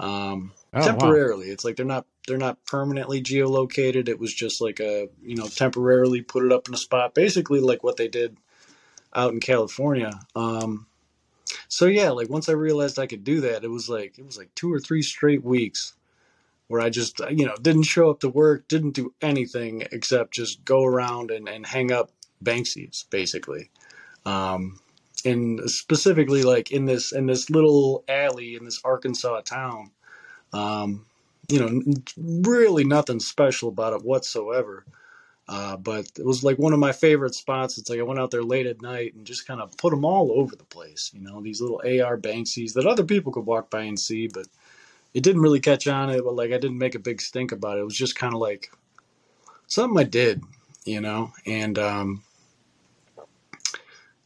um, 0.00 0.52
Oh, 0.74 0.90
wow. 0.90 1.20
temporarily. 1.20 1.48
It's 1.48 1.64
like 1.64 1.76
they're 1.76 1.86
not 1.86 2.06
they're 2.28 2.38
not 2.38 2.64
permanently 2.66 3.22
geolocated. 3.22 4.08
It 4.08 4.20
was 4.20 4.34
just 4.34 4.60
like 4.62 4.80
a 4.80 5.08
you 5.22 5.36
know 5.36 5.48
temporarily 5.48 6.22
put 6.22 6.44
it 6.46 6.52
up 6.52 6.68
in 6.68 6.74
a 6.74 6.78
spot, 6.78 7.14
basically 7.14 7.60
like 7.60 7.84
what 7.84 7.98
they 7.98 8.08
did 8.08 8.38
out 9.14 9.32
in 9.32 9.40
California. 9.40 10.20
Um, 10.36 10.86
so 11.68 11.86
yeah, 11.86 12.10
like 12.10 12.30
once 12.30 12.48
I 12.48 12.52
realized 12.52 12.98
I 12.98 13.06
could 13.06 13.24
do 13.24 13.42
that, 13.42 13.64
it 13.64 13.70
was 13.70 13.88
like 13.88 14.18
it 14.18 14.26
was 14.26 14.38
like 14.38 14.54
two 14.54 14.72
or 14.72 14.80
three 14.80 15.02
straight 15.02 15.44
weeks 15.44 15.94
where 16.68 16.80
I 16.80 16.90
just 16.90 17.20
you 17.30 17.46
know 17.46 17.56
didn't 17.60 17.84
show 17.84 18.10
up 18.10 18.20
to 18.20 18.28
work, 18.28 18.68
didn't 18.68 18.92
do 18.92 19.14
anything 19.20 19.86
except 19.92 20.34
just 20.34 20.64
go 20.64 20.84
around 20.84 21.30
and, 21.30 21.48
and 21.48 21.66
hang 21.66 21.92
up 21.92 22.10
Banksies 22.42 23.08
basically. 23.10 23.70
Um, 24.26 24.80
and 25.24 25.68
specifically 25.70 26.42
like 26.42 26.70
in 26.70 26.86
this 26.86 27.12
in 27.12 27.26
this 27.26 27.50
little 27.50 28.04
alley 28.08 28.56
in 28.56 28.64
this 28.64 28.80
Arkansas 28.84 29.40
town. 29.42 29.90
Um, 30.52 31.06
you 31.48 31.58
know, 31.58 31.94
really 32.16 32.84
nothing 32.84 33.20
special 33.20 33.68
about 33.68 33.92
it 33.92 34.04
whatsoever. 34.04 34.84
Uh, 35.46 35.76
but 35.76 36.06
it 36.18 36.24
was 36.24 36.42
like 36.42 36.58
one 36.58 36.72
of 36.72 36.78
my 36.78 36.92
favorite 36.92 37.34
spots. 37.34 37.76
It's 37.76 37.90
like 37.90 37.98
I 37.98 38.02
went 38.04 38.18
out 38.18 38.30
there 38.30 38.42
late 38.42 38.66
at 38.66 38.80
night 38.80 39.14
and 39.14 39.26
just 39.26 39.46
kind 39.46 39.60
of 39.60 39.76
put 39.76 39.90
them 39.90 40.04
all 40.04 40.32
over 40.32 40.56
the 40.56 40.64
place. 40.64 41.10
You 41.12 41.20
know, 41.20 41.42
these 41.42 41.60
little 41.60 41.82
AR 41.84 42.16
Banksies 42.16 42.72
that 42.74 42.86
other 42.86 43.04
people 43.04 43.30
could 43.30 43.44
walk 43.44 43.70
by 43.70 43.82
and 43.82 44.00
see, 44.00 44.26
but 44.26 44.46
it 45.14 45.22
didn't 45.22 45.42
really 45.42 45.60
catch 45.60 45.86
on. 45.86 46.10
It, 46.10 46.24
but 46.24 46.34
like 46.34 46.52
I 46.52 46.58
didn't 46.58 46.78
make 46.78 46.94
a 46.94 47.00
big 47.00 47.22
stink 47.22 47.52
about 47.52 47.78
it. 47.78 47.80
It 47.80 47.84
was 47.84 47.96
just 47.96 48.16
kind 48.16 48.34
of 48.34 48.40
like 48.40 48.70
something 49.68 49.98
I 49.98 50.08
did, 50.08 50.42
you 50.84 51.00
know, 51.00 51.32
and 51.46 51.78
um, 51.78 52.22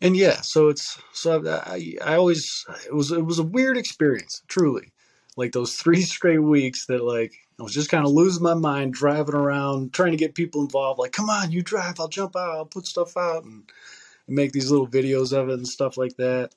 and 0.01 0.16
yeah. 0.16 0.40
So 0.40 0.68
it's 0.68 0.98
so 1.12 1.46
I 1.46 1.94
I 2.05 2.14
always 2.14 2.66
it 2.87 2.94
was 2.94 3.12
it 3.12 3.24
was 3.24 3.38
a 3.38 3.44
weird 3.44 3.77
experience, 3.77 4.42
truly. 4.48 4.92
Like 5.37 5.53
those 5.53 5.74
three 5.74 6.01
straight 6.16 6.42
weeks 6.42 6.87
that 6.87 7.05
like 7.05 7.33
I 7.61 7.62
was 7.62 7.74
just 7.74 7.90
kind 7.90 8.07
of 8.07 8.12
losing 8.12 8.42
my 8.42 8.55
mind, 8.55 8.94
driving 8.94 9.35
around, 9.35 9.92
trying 9.92 10.12
to 10.12 10.16
get 10.16 10.35
people 10.35 10.62
involved. 10.62 11.01
Like, 11.01 11.12
come 11.12 11.29
on, 11.29 11.51
you 11.51 11.61
drive, 11.62 11.98
I'll 11.98 12.09
jump 12.09 12.37
out, 12.37 12.55
I'll 12.55 12.64
put 12.64 12.87
stuff 12.87 13.16
out, 13.16 13.42
and, 13.42 13.64
and 14.29 14.37
make 14.37 14.53
these 14.53 14.70
little 14.70 14.87
videos 14.87 15.37
of 15.37 15.48
it 15.48 15.55
and 15.55 15.66
stuff 15.66 15.96
like 15.96 16.16
that. 16.16 16.55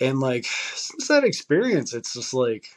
And 0.00 0.18
like 0.18 0.44
since 0.44 1.08
that 1.08 1.24
experience, 1.24 1.94
it's 1.94 2.12
just 2.12 2.34
like 2.34 2.76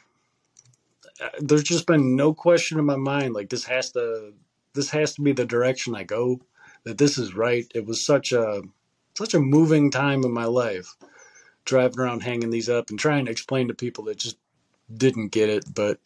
there's 1.40 1.62
just 1.62 1.86
been 1.86 2.16
no 2.16 2.34
question 2.34 2.78
in 2.78 2.84
my 2.84 2.96
mind. 2.96 3.34
Like 3.34 3.50
this 3.50 3.64
has 3.64 3.92
to 3.92 4.32
this 4.74 4.90
has 4.90 5.14
to 5.14 5.22
be 5.22 5.32
the 5.32 5.44
direction 5.44 5.94
I 5.94 6.04
go. 6.04 6.40
That 6.84 6.98
this 6.98 7.18
is 7.18 7.34
right. 7.34 7.66
It 7.74 7.86
was 7.86 8.04
such 8.04 8.32
a 8.32 8.62
such 9.16 9.34
a 9.34 9.40
moving 9.40 9.90
time 9.90 10.24
in 10.24 10.32
my 10.32 10.44
life, 10.44 10.94
driving 11.64 12.00
around 12.00 12.22
hanging 12.22 12.50
these 12.50 12.68
up 12.68 12.90
and 12.90 12.98
trying 12.98 13.24
to 13.26 13.30
explain 13.30 13.68
to 13.68 13.74
people 13.74 14.04
that 14.04 14.18
just 14.18 14.38
didn't 14.96 15.28
get 15.28 15.48
it. 15.48 15.64
But 15.74 15.98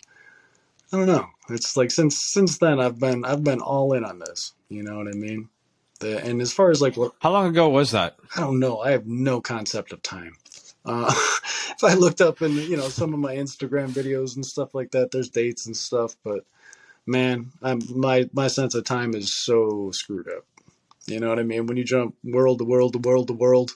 I 0.92 0.96
don't 0.96 1.07
know. 1.07 1.27
It's 1.51 1.77
like 1.77 1.90
since 1.90 2.20
since 2.20 2.59
then 2.59 2.81
I've 2.81 2.98
been 2.98 3.25
I've 3.25 3.44
been 3.44 3.61
all 3.61 3.92
in 3.92 4.05
on 4.05 4.18
this. 4.18 4.55
You 4.68 4.83
know 4.83 4.96
what 4.96 5.09
I 5.09 5.12
mean? 5.12 5.48
The, 6.01 6.25
and 6.25 6.40
as 6.40 6.53
far 6.53 6.70
as 6.70 6.83
like 6.83 6.96
what 6.96 7.12
How 7.20 7.31
long 7.31 7.46
ago 7.46 7.68
was 7.68 7.92
that? 7.92 8.16
I 8.37 8.40
don't 8.40 8.59
know, 8.59 8.81
I 8.81 8.90
have 8.90 9.07
no 9.07 9.40
concept 9.40 9.92
of 9.92 10.03
time. 10.03 10.35
Uh, 10.84 11.12
if 11.70 11.84
I 11.84 11.94
looked 11.94 12.20
up 12.20 12.42
in 12.42 12.52
you 12.56 12.76
know 12.76 12.88
some 12.88 13.14
of 13.14 13.20
my 13.20 13.34
Instagram 13.36 13.88
videos 13.90 14.36
and 14.36 14.44
stuff 14.44 14.74
like 14.74 14.90
that, 14.92 15.10
there's 15.10 15.28
dates 15.30 15.66
and 15.66 15.76
stuff, 15.76 16.16
but 16.24 16.44
man, 17.06 17.50
I'm, 17.62 17.80
my 17.94 18.28
my 18.32 18.48
sense 18.48 18.74
of 18.74 18.84
time 18.84 19.14
is 19.14 19.34
so 19.34 19.90
screwed 19.92 20.28
up. 20.28 20.44
You 21.06 21.18
know 21.20 21.28
what 21.28 21.38
I 21.38 21.42
mean? 21.42 21.66
When 21.66 21.76
you 21.76 21.84
jump 21.84 22.14
world 22.24 22.58
to 22.60 22.64
world 22.64 22.92
to 22.94 22.98
world 22.98 23.26
to 23.28 23.32
world, 23.34 23.72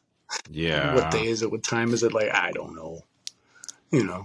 Yeah. 0.50 0.94
what 0.94 1.10
day 1.10 1.26
is 1.26 1.42
it? 1.42 1.50
What 1.50 1.62
time 1.62 1.92
is 1.92 2.02
it? 2.02 2.12
Like 2.12 2.34
I 2.34 2.50
don't 2.52 2.74
know. 2.74 3.02
You 3.92 4.02
know, 4.04 4.24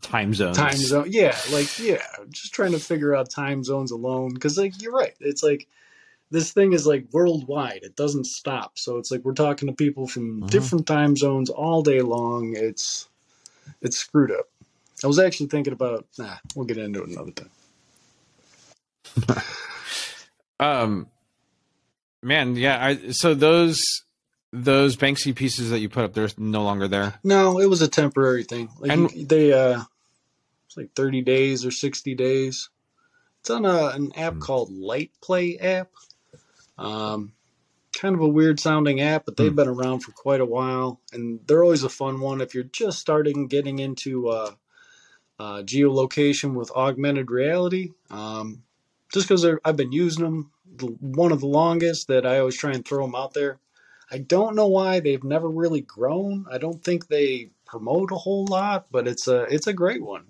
Time 0.00 0.32
zones. 0.32 0.56
time 0.56 0.76
zone. 0.76 1.08
Yeah, 1.10 1.36
like 1.52 1.78
yeah, 1.78 2.02
just 2.30 2.54
trying 2.54 2.72
to 2.72 2.78
figure 2.78 3.14
out 3.14 3.28
time 3.30 3.62
zones 3.62 3.90
alone 3.90 4.32
because 4.32 4.56
like 4.56 4.80
you're 4.80 4.92
right. 4.92 5.14
It's 5.20 5.42
like 5.42 5.68
this 6.34 6.52
thing 6.52 6.72
is 6.72 6.86
like 6.86 7.06
worldwide. 7.12 7.80
It 7.82 7.96
doesn't 7.96 8.26
stop. 8.26 8.78
So 8.78 8.98
it's 8.98 9.10
like 9.10 9.22
we're 9.24 9.32
talking 9.34 9.68
to 9.68 9.72
people 9.74 10.06
from 10.06 10.42
Mhm. 10.42 10.50
different 10.50 10.86
time 10.86 11.16
zones 11.16 11.48
all 11.48 11.80
day 11.82 12.00
long. 12.02 12.54
It's 12.56 13.08
it's 13.80 13.96
screwed 13.96 14.30
up. 14.32 14.48
I 15.02 15.06
was 15.06 15.18
actually 15.18 15.46
thinking 15.48 15.72
about. 15.72 16.06
Nah, 16.18 16.36
we'll 16.54 16.66
get 16.66 16.76
into 16.78 17.02
it 17.02 17.08
another 17.08 17.32
time. 17.32 17.50
Um, 20.60 21.08
man, 22.22 22.54
yeah. 22.56 22.82
I, 22.84 23.10
so 23.10 23.34
those 23.34 23.82
those 24.52 24.96
Banksy 24.96 25.34
pieces 25.34 25.70
that 25.70 25.80
you 25.80 25.88
put 25.88 26.04
up, 26.04 26.12
they're 26.14 26.28
no 26.38 26.62
longer 26.62 26.86
there. 26.86 27.14
No, 27.24 27.58
it 27.58 27.66
was 27.66 27.82
a 27.82 27.88
temporary 27.88 28.44
thing. 28.44 28.68
Like 28.78 28.92
And- 28.92 29.10
you- 29.12 29.26
they, 29.26 29.52
uh, 29.52 29.82
it's 30.66 30.76
like 30.76 30.92
thirty 30.94 31.22
days 31.22 31.64
or 31.66 31.70
sixty 31.72 32.14
days. 32.14 32.68
It's 33.40 33.50
on 33.50 33.64
a, 33.66 33.88
an 33.88 34.12
app 34.14 34.34
Hmm. 34.34 34.38
called 34.38 34.70
Light 34.72 35.10
Play 35.20 35.58
app. 35.58 35.90
Um, 36.78 37.32
kind 37.94 38.14
of 38.14 38.20
a 38.20 38.28
weird 38.28 38.60
sounding 38.60 39.00
app, 39.00 39.24
but 39.24 39.36
they've 39.36 39.50
Hmm. 39.50 39.56
been 39.56 39.68
around 39.68 40.00
for 40.00 40.12
quite 40.12 40.40
a 40.40 40.46
while, 40.46 41.00
and 41.12 41.40
they're 41.46 41.64
always 41.64 41.84
a 41.84 41.88
fun 41.88 42.20
one 42.20 42.40
if 42.40 42.54
you're 42.54 42.64
just 42.64 42.98
starting 42.98 43.46
getting 43.48 43.78
into 43.78 44.28
uh, 44.28 44.52
uh, 45.38 45.62
geolocation 45.62 46.54
with 46.54 46.70
augmented 46.72 47.30
reality. 47.30 47.90
Um, 48.10 48.64
just 49.12 49.28
because 49.28 49.46
I've 49.64 49.76
been 49.76 49.92
using 49.92 50.24
them 50.24 50.52
the, 50.76 50.86
one 50.86 51.32
of 51.32 51.40
the 51.40 51.46
longest, 51.46 52.08
that 52.08 52.26
I 52.26 52.38
always 52.40 52.56
try 52.56 52.72
and 52.72 52.84
throw 52.84 53.04
them 53.06 53.14
out 53.14 53.34
there. 53.34 53.58
I 54.10 54.18
don't 54.18 54.56
know 54.56 54.68
why 54.68 55.00
they've 55.00 55.24
never 55.24 55.48
really 55.48 55.80
grown. 55.82 56.46
I 56.50 56.58
don't 56.58 56.82
think 56.84 57.08
they 57.08 57.50
promote 57.66 58.12
a 58.12 58.16
whole 58.16 58.46
lot, 58.46 58.86
but 58.90 59.08
it's 59.08 59.28
a 59.28 59.42
it's 59.44 59.66
a 59.66 59.72
great 59.72 60.02
one 60.02 60.26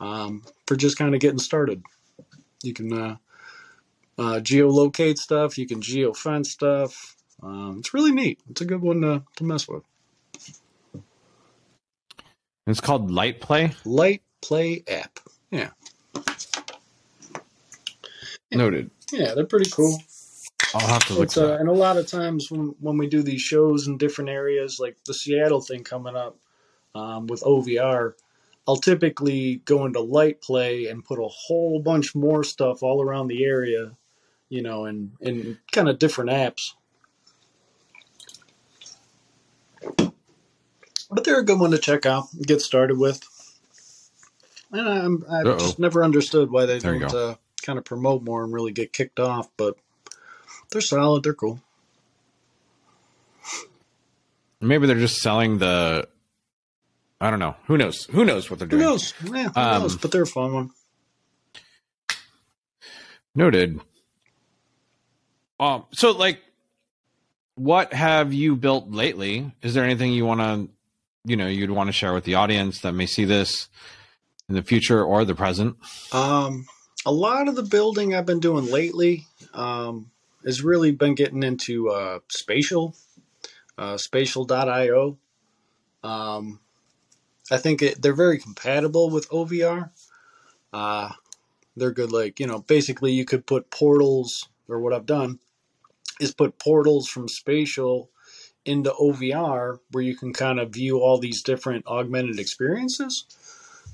um, 0.00 0.42
for 0.66 0.76
just 0.76 0.98
kind 0.98 1.14
of 1.14 1.20
getting 1.20 1.38
started. 1.38 1.82
You 2.62 2.74
can 2.74 2.92
uh, 2.92 3.16
uh, 4.18 4.40
geolocate 4.42 5.18
stuff. 5.18 5.56
You 5.58 5.66
can 5.66 5.80
geofence 5.80 6.46
stuff. 6.46 7.16
Um, 7.42 7.76
it's 7.78 7.94
really 7.94 8.12
neat. 8.12 8.40
It's 8.50 8.60
a 8.60 8.64
good 8.64 8.82
one 8.82 9.00
to, 9.02 9.22
to 9.36 9.44
mess 9.44 9.68
with. 9.68 9.84
It's 12.66 12.80
called 12.80 13.10
Light 13.10 13.40
Play. 13.40 13.72
Light 13.84 14.22
Play 14.42 14.82
app. 14.88 15.20
Yeah, 15.50 15.70
Noted. 18.52 18.90
yeah, 19.12 19.34
they're 19.34 19.46
pretty 19.46 19.70
cool. 19.70 19.98
I'll 20.74 20.86
have 20.86 21.06
to 21.06 21.14
look 21.14 21.36
uh, 21.36 21.56
and 21.58 21.68
a 21.68 21.72
lot 21.72 21.96
of 21.96 22.06
times 22.06 22.50
when, 22.50 22.74
when 22.80 22.98
we 22.98 23.06
do 23.06 23.22
these 23.22 23.40
shows 23.40 23.86
in 23.86 23.96
different 23.96 24.28
areas, 24.30 24.78
like 24.78 24.96
the 25.06 25.14
Seattle 25.14 25.62
thing 25.62 25.82
coming 25.82 26.14
up 26.14 26.36
um, 26.94 27.26
with 27.26 27.40
OVR, 27.42 28.12
I'll 28.66 28.76
typically 28.76 29.62
go 29.64 29.86
into 29.86 30.00
light 30.00 30.42
play 30.42 30.86
and 30.86 31.04
put 31.04 31.18
a 31.18 31.28
whole 31.28 31.80
bunch 31.80 32.14
more 32.14 32.44
stuff 32.44 32.82
all 32.82 33.02
around 33.02 33.28
the 33.28 33.44
area, 33.46 33.96
you 34.48 34.62
know, 34.62 34.86
in, 34.86 35.12
in 35.20 35.58
kind 35.72 35.88
of 35.88 35.98
different 35.98 36.30
apps. 36.30 36.72
But 41.10 41.24
they're 41.24 41.40
a 41.40 41.44
good 41.44 41.58
one 41.58 41.70
to 41.70 41.78
check 41.78 42.04
out, 42.06 42.32
and 42.32 42.46
get 42.46 42.60
started 42.60 42.98
with. 42.98 43.22
And 44.70 44.86
I'm, 44.86 45.24
I've 45.30 45.46
Uh-oh. 45.46 45.58
just 45.58 45.78
never 45.78 46.04
understood 46.04 46.50
why 46.50 46.66
they 46.66 46.78
There 46.78 46.98
don't 46.98 47.14
uh, 47.14 47.34
kind 47.62 47.78
of 47.78 47.84
promote 47.86 48.22
more 48.22 48.44
and 48.44 48.52
really 48.52 48.72
get 48.72 48.92
kicked 48.92 49.18
off, 49.18 49.48
but 49.56 49.76
they're 50.70 50.82
solid, 50.82 51.22
they're 51.22 51.32
cool. 51.32 51.60
Maybe 54.60 54.86
they're 54.86 54.96
just 54.98 55.18
selling 55.22 55.58
the. 55.58 56.08
I 57.20 57.30
don't 57.30 57.38
know. 57.38 57.56
Who 57.66 57.78
knows? 57.78 58.04
Who 58.06 58.24
knows 58.24 58.50
what 58.50 58.58
they're 58.58 58.68
doing? 58.68 58.82
Who 58.82 58.88
knows? 58.88 59.14
Yeah, 59.24 59.48
who 59.48 59.60
Um, 59.60 59.82
knows? 59.82 59.96
But 59.96 60.10
they're 60.12 60.22
a 60.22 60.26
fun 60.26 60.52
one. 60.52 60.70
Noted. 63.34 63.80
Um. 65.60 65.84
So, 65.92 66.12
like, 66.12 66.40
what 67.58 67.92
have 67.92 68.32
you 68.32 68.56
built 68.56 68.90
lately? 68.90 69.52
Is 69.62 69.74
there 69.74 69.84
anything 69.84 70.12
you 70.12 70.24
want 70.24 70.40
to, 70.40 70.68
you 71.24 71.36
know, 71.36 71.48
you'd 71.48 71.70
want 71.70 71.88
to 71.88 71.92
share 71.92 72.14
with 72.14 72.24
the 72.24 72.36
audience 72.36 72.80
that 72.80 72.92
may 72.92 73.06
see 73.06 73.24
this 73.24 73.68
in 74.48 74.54
the 74.54 74.62
future 74.62 75.02
or 75.02 75.24
the 75.24 75.34
present? 75.34 75.76
Um, 76.12 76.66
a 77.04 77.12
lot 77.12 77.48
of 77.48 77.56
the 77.56 77.64
building 77.64 78.14
I've 78.14 78.26
been 78.26 78.40
doing 78.40 78.70
lately 78.70 79.26
um, 79.54 80.10
has 80.44 80.62
really 80.62 80.92
been 80.92 81.14
getting 81.14 81.42
into 81.42 81.90
uh, 81.90 82.20
spatial, 82.28 82.94
uh, 83.76 83.96
spatial.io. 83.96 85.18
Um, 86.04 86.60
I 87.50 87.56
think 87.56 87.82
it, 87.82 88.00
they're 88.00 88.12
very 88.14 88.38
compatible 88.38 89.10
with 89.10 89.28
OVR. 89.30 89.90
Uh, 90.72 91.10
they're 91.76 91.90
good. 91.90 92.12
Like 92.12 92.38
you 92.38 92.46
know, 92.46 92.60
basically 92.60 93.12
you 93.12 93.24
could 93.24 93.46
put 93.46 93.70
portals, 93.70 94.48
or 94.68 94.78
what 94.78 94.92
I've 94.92 95.06
done 95.06 95.40
is 96.20 96.34
put 96.34 96.58
portals 96.58 97.08
from 97.08 97.28
spatial 97.28 98.10
into 98.64 98.90
OVR 98.90 99.78
where 99.92 100.04
you 100.04 100.16
can 100.16 100.32
kind 100.32 100.60
of 100.60 100.70
view 100.70 101.00
all 101.00 101.18
these 101.18 101.42
different 101.42 101.86
augmented 101.86 102.38
experiences. 102.38 103.24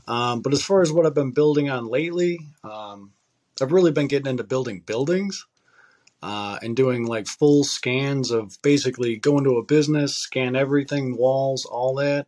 Um, 0.07 0.41
but 0.41 0.53
as 0.53 0.63
far 0.63 0.83
as 0.83 0.93
what 0.93 1.07
I've 1.07 1.15
been 1.15 1.33
building 1.33 1.71
on 1.71 1.87
lately, 1.87 2.41
um, 2.63 3.13
I've 3.61 3.73
really 3.73 3.93
been 3.93 4.09
getting 4.09 4.31
into 4.31 4.45
building 4.45 4.81
buildings 4.81 5.47
uh, 6.23 6.59
and 6.63 6.77
doing 6.77 7.07
like 7.07 7.27
full 7.27 7.65
scans 7.65 8.31
of 8.31 8.57
basically 8.63 9.17
going 9.17 9.45
to 9.45 9.59
a 9.59 9.65
business, 9.65 10.17
scan 10.17 10.57
everything, 10.57 11.17
walls, 11.17 11.65
all 11.65 11.95
that, 11.97 12.27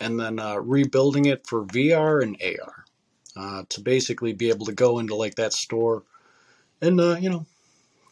and 0.00 0.18
then 0.18 0.38
uh, 0.38 0.56
rebuilding 0.56 1.26
it 1.26 1.46
for 1.46 1.64
VR 1.64 2.22
and 2.22 2.36
AR 2.42 2.84
uh, 3.36 3.64
to 3.68 3.80
basically 3.80 4.32
be 4.32 4.48
able 4.48 4.66
to 4.66 4.72
go 4.72 4.98
into 4.98 5.14
like 5.14 5.36
that 5.36 5.52
store 5.52 6.02
and 6.80 7.00
uh, 7.00 7.16
you 7.16 7.30
know 7.30 7.46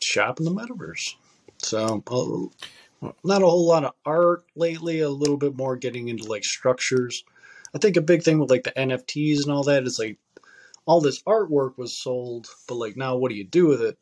shop 0.02 0.38
in 0.38 0.44
the 0.44 0.50
metaverse. 0.50 1.14
So 1.58 2.02
uh, 2.06 3.12
not 3.24 3.42
a 3.42 3.46
whole 3.46 3.66
lot 3.66 3.84
of 3.84 3.92
art 4.04 4.44
lately. 4.54 5.00
A 5.00 5.08
little 5.08 5.36
bit 5.36 5.56
more 5.56 5.76
getting 5.76 6.08
into 6.08 6.24
like 6.24 6.44
structures. 6.44 7.24
I 7.74 7.78
think 7.78 7.96
a 7.96 8.02
big 8.02 8.22
thing 8.22 8.38
with 8.38 8.50
like 8.50 8.64
the 8.64 8.72
NFTs 8.72 9.42
and 9.42 9.52
all 9.52 9.64
that 9.64 9.84
is 9.84 9.98
like 9.98 10.18
all 10.86 11.00
this 11.00 11.22
artwork 11.22 11.76
was 11.76 11.92
sold, 11.92 12.48
but 12.68 12.76
like 12.76 12.96
now 12.96 13.16
what 13.16 13.30
do 13.30 13.36
you 13.36 13.44
do 13.44 13.66
with 13.66 13.82
it? 13.82 13.98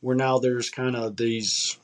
Where 0.00 0.16
now 0.16 0.38
there's 0.38 0.70
kind 0.70 0.96
of 0.96 1.16
these 1.16 1.78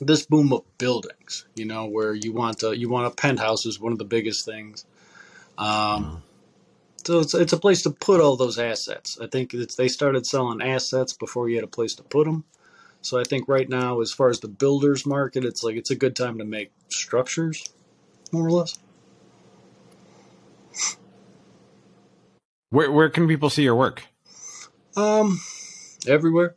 this 0.00 0.26
boom 0.26 0.52
of 0.52 0.62
buildings, 0.78 1.46
you 1.54 1.64
know, 1.64 1.86
where 1.86 2.14
you 2.14 2.32
want 2.32 2.62
a, 2.62 2.76
you 2.76 2.88
want 2.88 3.06
a 3.06 3.10
penthouse 3.10 3.66
is 3.66 3.78
one 3.78 3.92
of 3.92 3.98
the 3.98 4.04
biggest 4.04 4.44
things. 4.44 4.84
Um, 5.58 6.22
so 7.04 7.20
it's 7.20 7.34
it's 7.34 7.52
a 7.52 7.58
place 7.58 7.82
to 7.82 7.90
put 7.90 8.20
all 8.20 8.36
those 8.36 8.58
assets. 8.58 9.18
I 9.20 9.26
think 9.26 9.54
it's 9.54 9.74
they 9.76 9.88
started 9.88 10.26
selling 10.26 10.62
assets 10.62 11.12
before 11.12 11.48
you 11.48 11.56
had 11.56 11.64
a 11.64 11.68
place 11.68 11.94
to 11.96 12.02
put 12.02 12.26
them. 12.26 12.44
So 13.00 13.18
I 13.18 13.24
think 13.24 13.48
right 13.48 13.68
now, 13.68 14.00
as 14.00 14.12
far 14.12 14.30
as 14.30 14.40
the 14.40 14.48
builders 14.48 15.04
market, 15.04 15.44
it's 15.44 15.64
like 15.64 15.76
it's 15.76 15.90
a 15.90 15.96
good 15.96 16.14
time 16.14 16.38
to 16.38 16.44
make 16.44 16.70
structures, 16.88 17.64
more 18.30 18.46
or 18.46 18.50
less. 18.50 18.78
Where 22.70 22.90
where 22.90 23.10
can 23.10 23.28
people 23.28 23.50
see 23.50 23.64
your 23.64 23.74
work? 23.74 24.04
Um, 24.96 25.40
everywhere. 26.06 26.54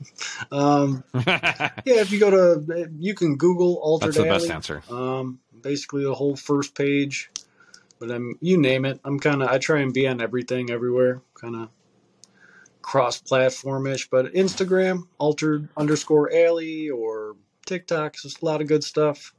um, 0.52 1.04
yeah, 1.26 1.70
if 1.86 2.12
you 2.12 2.20
go 2.20 2.30
to, 2.30 2.90
you 2.98 3.14
can 3.14 3.36
Google 3.36 3.76
Altered 3.76 4.08
That's 4.08 4.16
the 4.18 4.24
Alley. 4.24 4.48
best 4.48 4.50
answer. 4.50 4.82
Um, 4.90 5.40
basically 5.62 6.04
the 6.04 6.14
whole 6.14 6.36
first 6.36 6.74
page. 6.74 7.30
But 7.98 8.10
I'm, 8.10 8.36
you 8.40 8.58
name 8.58 8.84
it. 8.84 9.00
I'm 9.04 9.18
kind 9.18 9.42
of, 9.42 9.48
I 9.48 9.58
try 9.58 9.80
and 9.80 9.92
be 9.92 10.06
on 10.06 10.20
everything, 10.20 10.70
everywhere, 10.70 11.22
kind 11.34 11.56
of 11.56 11.68
cross-platformish. 12.82 14.08
But 14.10 14.32
Instagram, 14.34 15.08
Altered 15.18 15.68
underscore 15.76 16.32
Alley, 16.32 16.90
or 16.90 17.36
TikTok, 17.66 18.16
just 18.16 18.42
a 18.42 18.44
lot 18.44 18.60
of 18.60 18.68
good 18.68 18.84
stuff. 18.84 19.34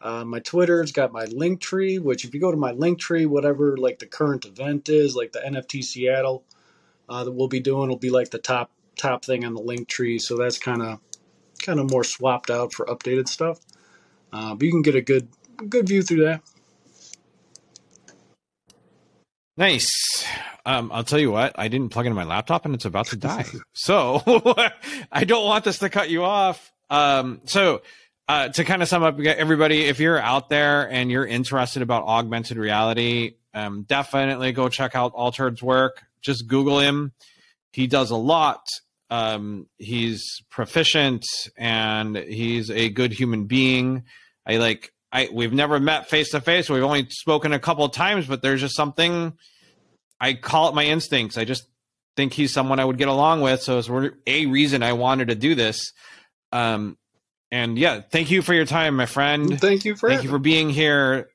Uh, 0.00 0.24
my 0.24 0.38
Twitter's 0.40 0.92
got 0.92 1.12
my 1.12 1.24
Linktree, 1.26 2.00
which 2.00 2.24
if 2.24 2.32
you 2.32 2.40
go 2.40 2.50
to 2.50 2.56
my 2.56 2.72
Linktree, 2.72 3.26
whatever 3.26 3.76
like 3.76 3.98
the 3.98 4.06
current 4.06 4.44
event 4.44 4.88
is, 4.88 5.16
like 5.16 5.32
the 5.32 5.40
NFT 5.40 5.82
Seattle 5.82 6.44
uh, 7.08 7.24
that 7.24 7.32
we'll 7.32 7.48
be 7.48 7.60
doing, 7.60 7.88
will 7.88 7.96
be 7.96 8.10
like 8.10 8.30
the 8.30 8.38
top 8.38 8.70
top 8.96 9.24
thing 9.24 9.44
on 9.44 9.54
the 9.54 9.60
Linktree. 9.60 10.20
So 10.20 10.36
that's 10.36 10.58
kind 10.58 10.82
of 10.82 11.00
kind 11.60 11.80
of 11.80 11.90
more 11.90 12.04
swapped 12.04 12.50
out 12.50 12.72
for 12.72 12.86
updated 12.86 13.28
stuff. 13.28 13.58
Uh, 14.32 14.54
but 14.54 14.64
you 14.64 14.70
can 14.70 14.82
get 14.82 14.94
a 14.94 15.00
good 15.00 15.28
good 15.68 15.88
view 15.88 16.02
through 16.02 16.24
that. 16.24 16.42
Nice. 19.58 20.24
Um, 20.64 20.92
I'll 20.92 21.02
tell 21.02 21.18
you 21.18 21.32
what, 21.32 21.58
I 21.58 21.66
didn't 21.66 21.88
plug 21.88 22.06
into 22.06 22.14
my 22.14 22.22
laptop 22.22 22.64
and 22.64 22.76
it's 22.76 22.84
about 22.84 23.06
to 23.06 23.16
die. 23.16 23.44
so 23.72 24.22
I 25.10 25.24
don't 25.24 25.44
want 25.44 25.64
this 25.64 25.80
to 25.80 25.90
cut 25.90 26.10
you 26.10 26.22
off. 26.22 26.72
Um, 26.88 27.40
so 27.44 27.82
uh, 28.28 28.50
to 28.50 28.62
kind 28.62 28.82
of 28.82 28.88
sum 28.88 29.02
up, 29.02 29.18
everybody, 29.18 29.86
if 29.86 29.98
you're 29.98 30.20
out 30.20 30.48
there 30.48 30.88
and 30.88 31.10
you're 31.10 31.26
interested 31.26 31.82
about 31.82 32.04
augmented 32.04 32.56
reality, 32.56 33.34
um, 33.52 33.82
definitely 33.82 34.52
go 34.52 34.68
check 34.68 34.94
out 34.94 35.12
Altered's 35.14 35.60
work. 35.60 36.04
Just 36.20 36.46
Google 36.46 36.78
him. 36.78 37.10
He 37.72 37.88
does 37.88 38.12
a 38.12 38.16
lot. 38.16 38.64
Um, 39.10 39.66
he's 39.76 40.40
proficient 40.50 41.26
and 41.56 42.16
he's 42.16 42.70
a 42.70 42.90
good 42.90 43.12
human 43.12 43.46
being. 43.46 44.04
I 44.46 44.58
like 44.58 44.92
I 45.12 45.28
we've 45.32 45.52
never 45.52 45.80
met 45.80 46.08
face 46.08 46.30
to 46.30 46.40
face. 46.40 46.68
We've 46.68 46.82
only 46.82 47.08
spoken 47.10 47.52
a 47.52 47.58
couple 47.58 47.84
of 47.84 47.92
times, 47.92 48.26
but 48.26 48.42
there's 48.42 48.60
just 48.60 48.76
something 48.76 49.36
I 50.20 50.34
call 50.34 50.68
it 50.68 50.74
my 50.74 50.84
instincts. 50.84 51.38
I 51.38 51.44
just 51.44 51.64
think 52.16 52.32
he's 52.32 52.52
someone 52.52 52.80
I 52.80 52.84
would 52.84 52.98
get 52.98 53.08
along 53.08 53.40
with. 53.40 53.62
So 53.62 53.78
it's 53.78 53.88
a 54.26 54.46
reason 54.46 54.82
I 54.82 54.92
wanted 54.92 55.28
to 55.28 55.34
do 55.34 55.54
this. 55.54 55.92
Um, 56.52 56.98
and 57.50 57.78
yeah, 57.78 58.00
thank 58.00 58.30
you 58.30 58.42
for 58.42 58.52
your 58.52 58.66
time, 58.66 58.96
my 58.96 59.06
friend. 59.06 59.58
Thank 59.60 59.84
you 59.84 59.96
for 59.96 60.08
thank 60.08 60.24
you 60.24 60.28
for 60.28 60.38
being 60.38 60.68
here. 60.68 61.30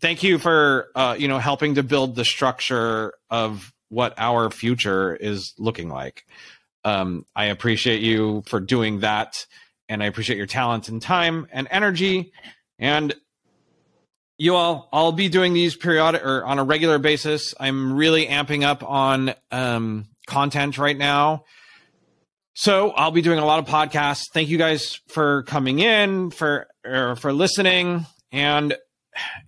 Thank 0.00 0.22
you 0.22 0.38
for 0.38 0.88
uh, 0.94 1.16
you 1.18 1.28
know 1.28 1.38
helping 1.38 1.76
to 1.76 1.82
build 1.82 2.16
the 2.16 2.24
structure 2.24 3.14
of 3.30 3.72
what 3.88 4.14
our 4.18 4.50
future 4.50 5.14
is 5.14 5.54
looking 5.58 5.88
like. 5.88 6.24
Um, 6.84 7.24
I 7.34 7.46
appreciate 7.46 8.02
you 8.02 8.42
for 8.46 8.60
doing 8.60 9.00
that, 9.00 9.46
and 9.88 10.02
I 10.02 10.06
appreciate 10.06 10.36
your 10.36 10.46
talent 10.46 10.88
and 10.88 11.00
time 11.00 11.46
and 11.52 11.68
energy. 11.70 12.32
And 12.78 13.14
you 14.38 14.54
all, 14.54 14.88
I'll 14.92 15.12
be 15.12 15.28
doing 15.28 15.52
these 15.52 15.76
periodic 15.76 16.24
or 16.24 16.44
on 16.44 16.58
a 16.58 16.64
regular 16.64 16.98
basis. 16.98 17.54
I'm 17.58 17.94
really 17.94 18.26
amping 18.26 18.64
up 18.64 18.82
on 18.82 19.34
um, 19.50 20.06
content 20.26 20.76
right 20.78 20.96
now. 20.96 21.44
So 22.54 22.90
I'll 22.90 23.10
be 23.10 23.22
doing 23.22 23.38
a 23.38 23.44
lot 23.44 23.58
of 23.58 23.66
podcasts. 23.66 24.24
Thank 24.32 24.48
you 24.48 24.58
guys 24.58 25.00
for 25.08 25.42
coming 25.44 25.80
in, 25.80 26.30
for 26.30 26.68
for 26.82 27.32
listening. 27.32 28.06
And 28.30 28.76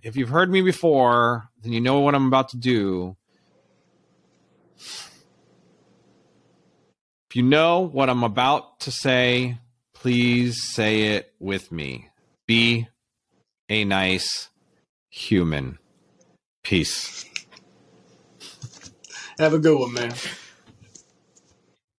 if 0.01 0.15
you've 0.17 0.29
heard 0.29 0.51
me 0.51 0.61
before, 0.61 1.49
then 1.61 1.71
you 1.71 1.81
know 1.81 1.99
what 1.99 2.15
I'm 2.15 2.27
about 2.27 2.49
to 2.49 2.57
do. 2.57 3.15
If 7.29 7.35
you 7.35 7.43
know 7.43 7.81
what 7.81 8.09
I'm 8.09 8.23
about 8.23 8.81
to 8.81 8.91
say, 8.91 9.57
please 9.93 10.63
say 10.63 11.15
it 11.15 11.33
with 11.39 11.71
me. 11.71 12.09
Be 12.45 12.87
a 13.69 13.85
nice 13.85 14.49
human. 15.09 15.79
Peace. 16.63 17.25
Have 19.39 19.53
a 19.53 19.59
good 19.59 19.79
one, 19.79 19.93
man. 19.93 20.13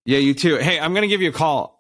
Yeah, 0.05 0.19
you 0.19 0.35
too. 0.35 0.57
Hey, 0.57 0.81
I'm 0.81 0.93
going 0.93 1.03
to 1.03 1.09
give 1.09 1.23
you 1.23 1.29
a 1.29 1.33
call 1.33 1.78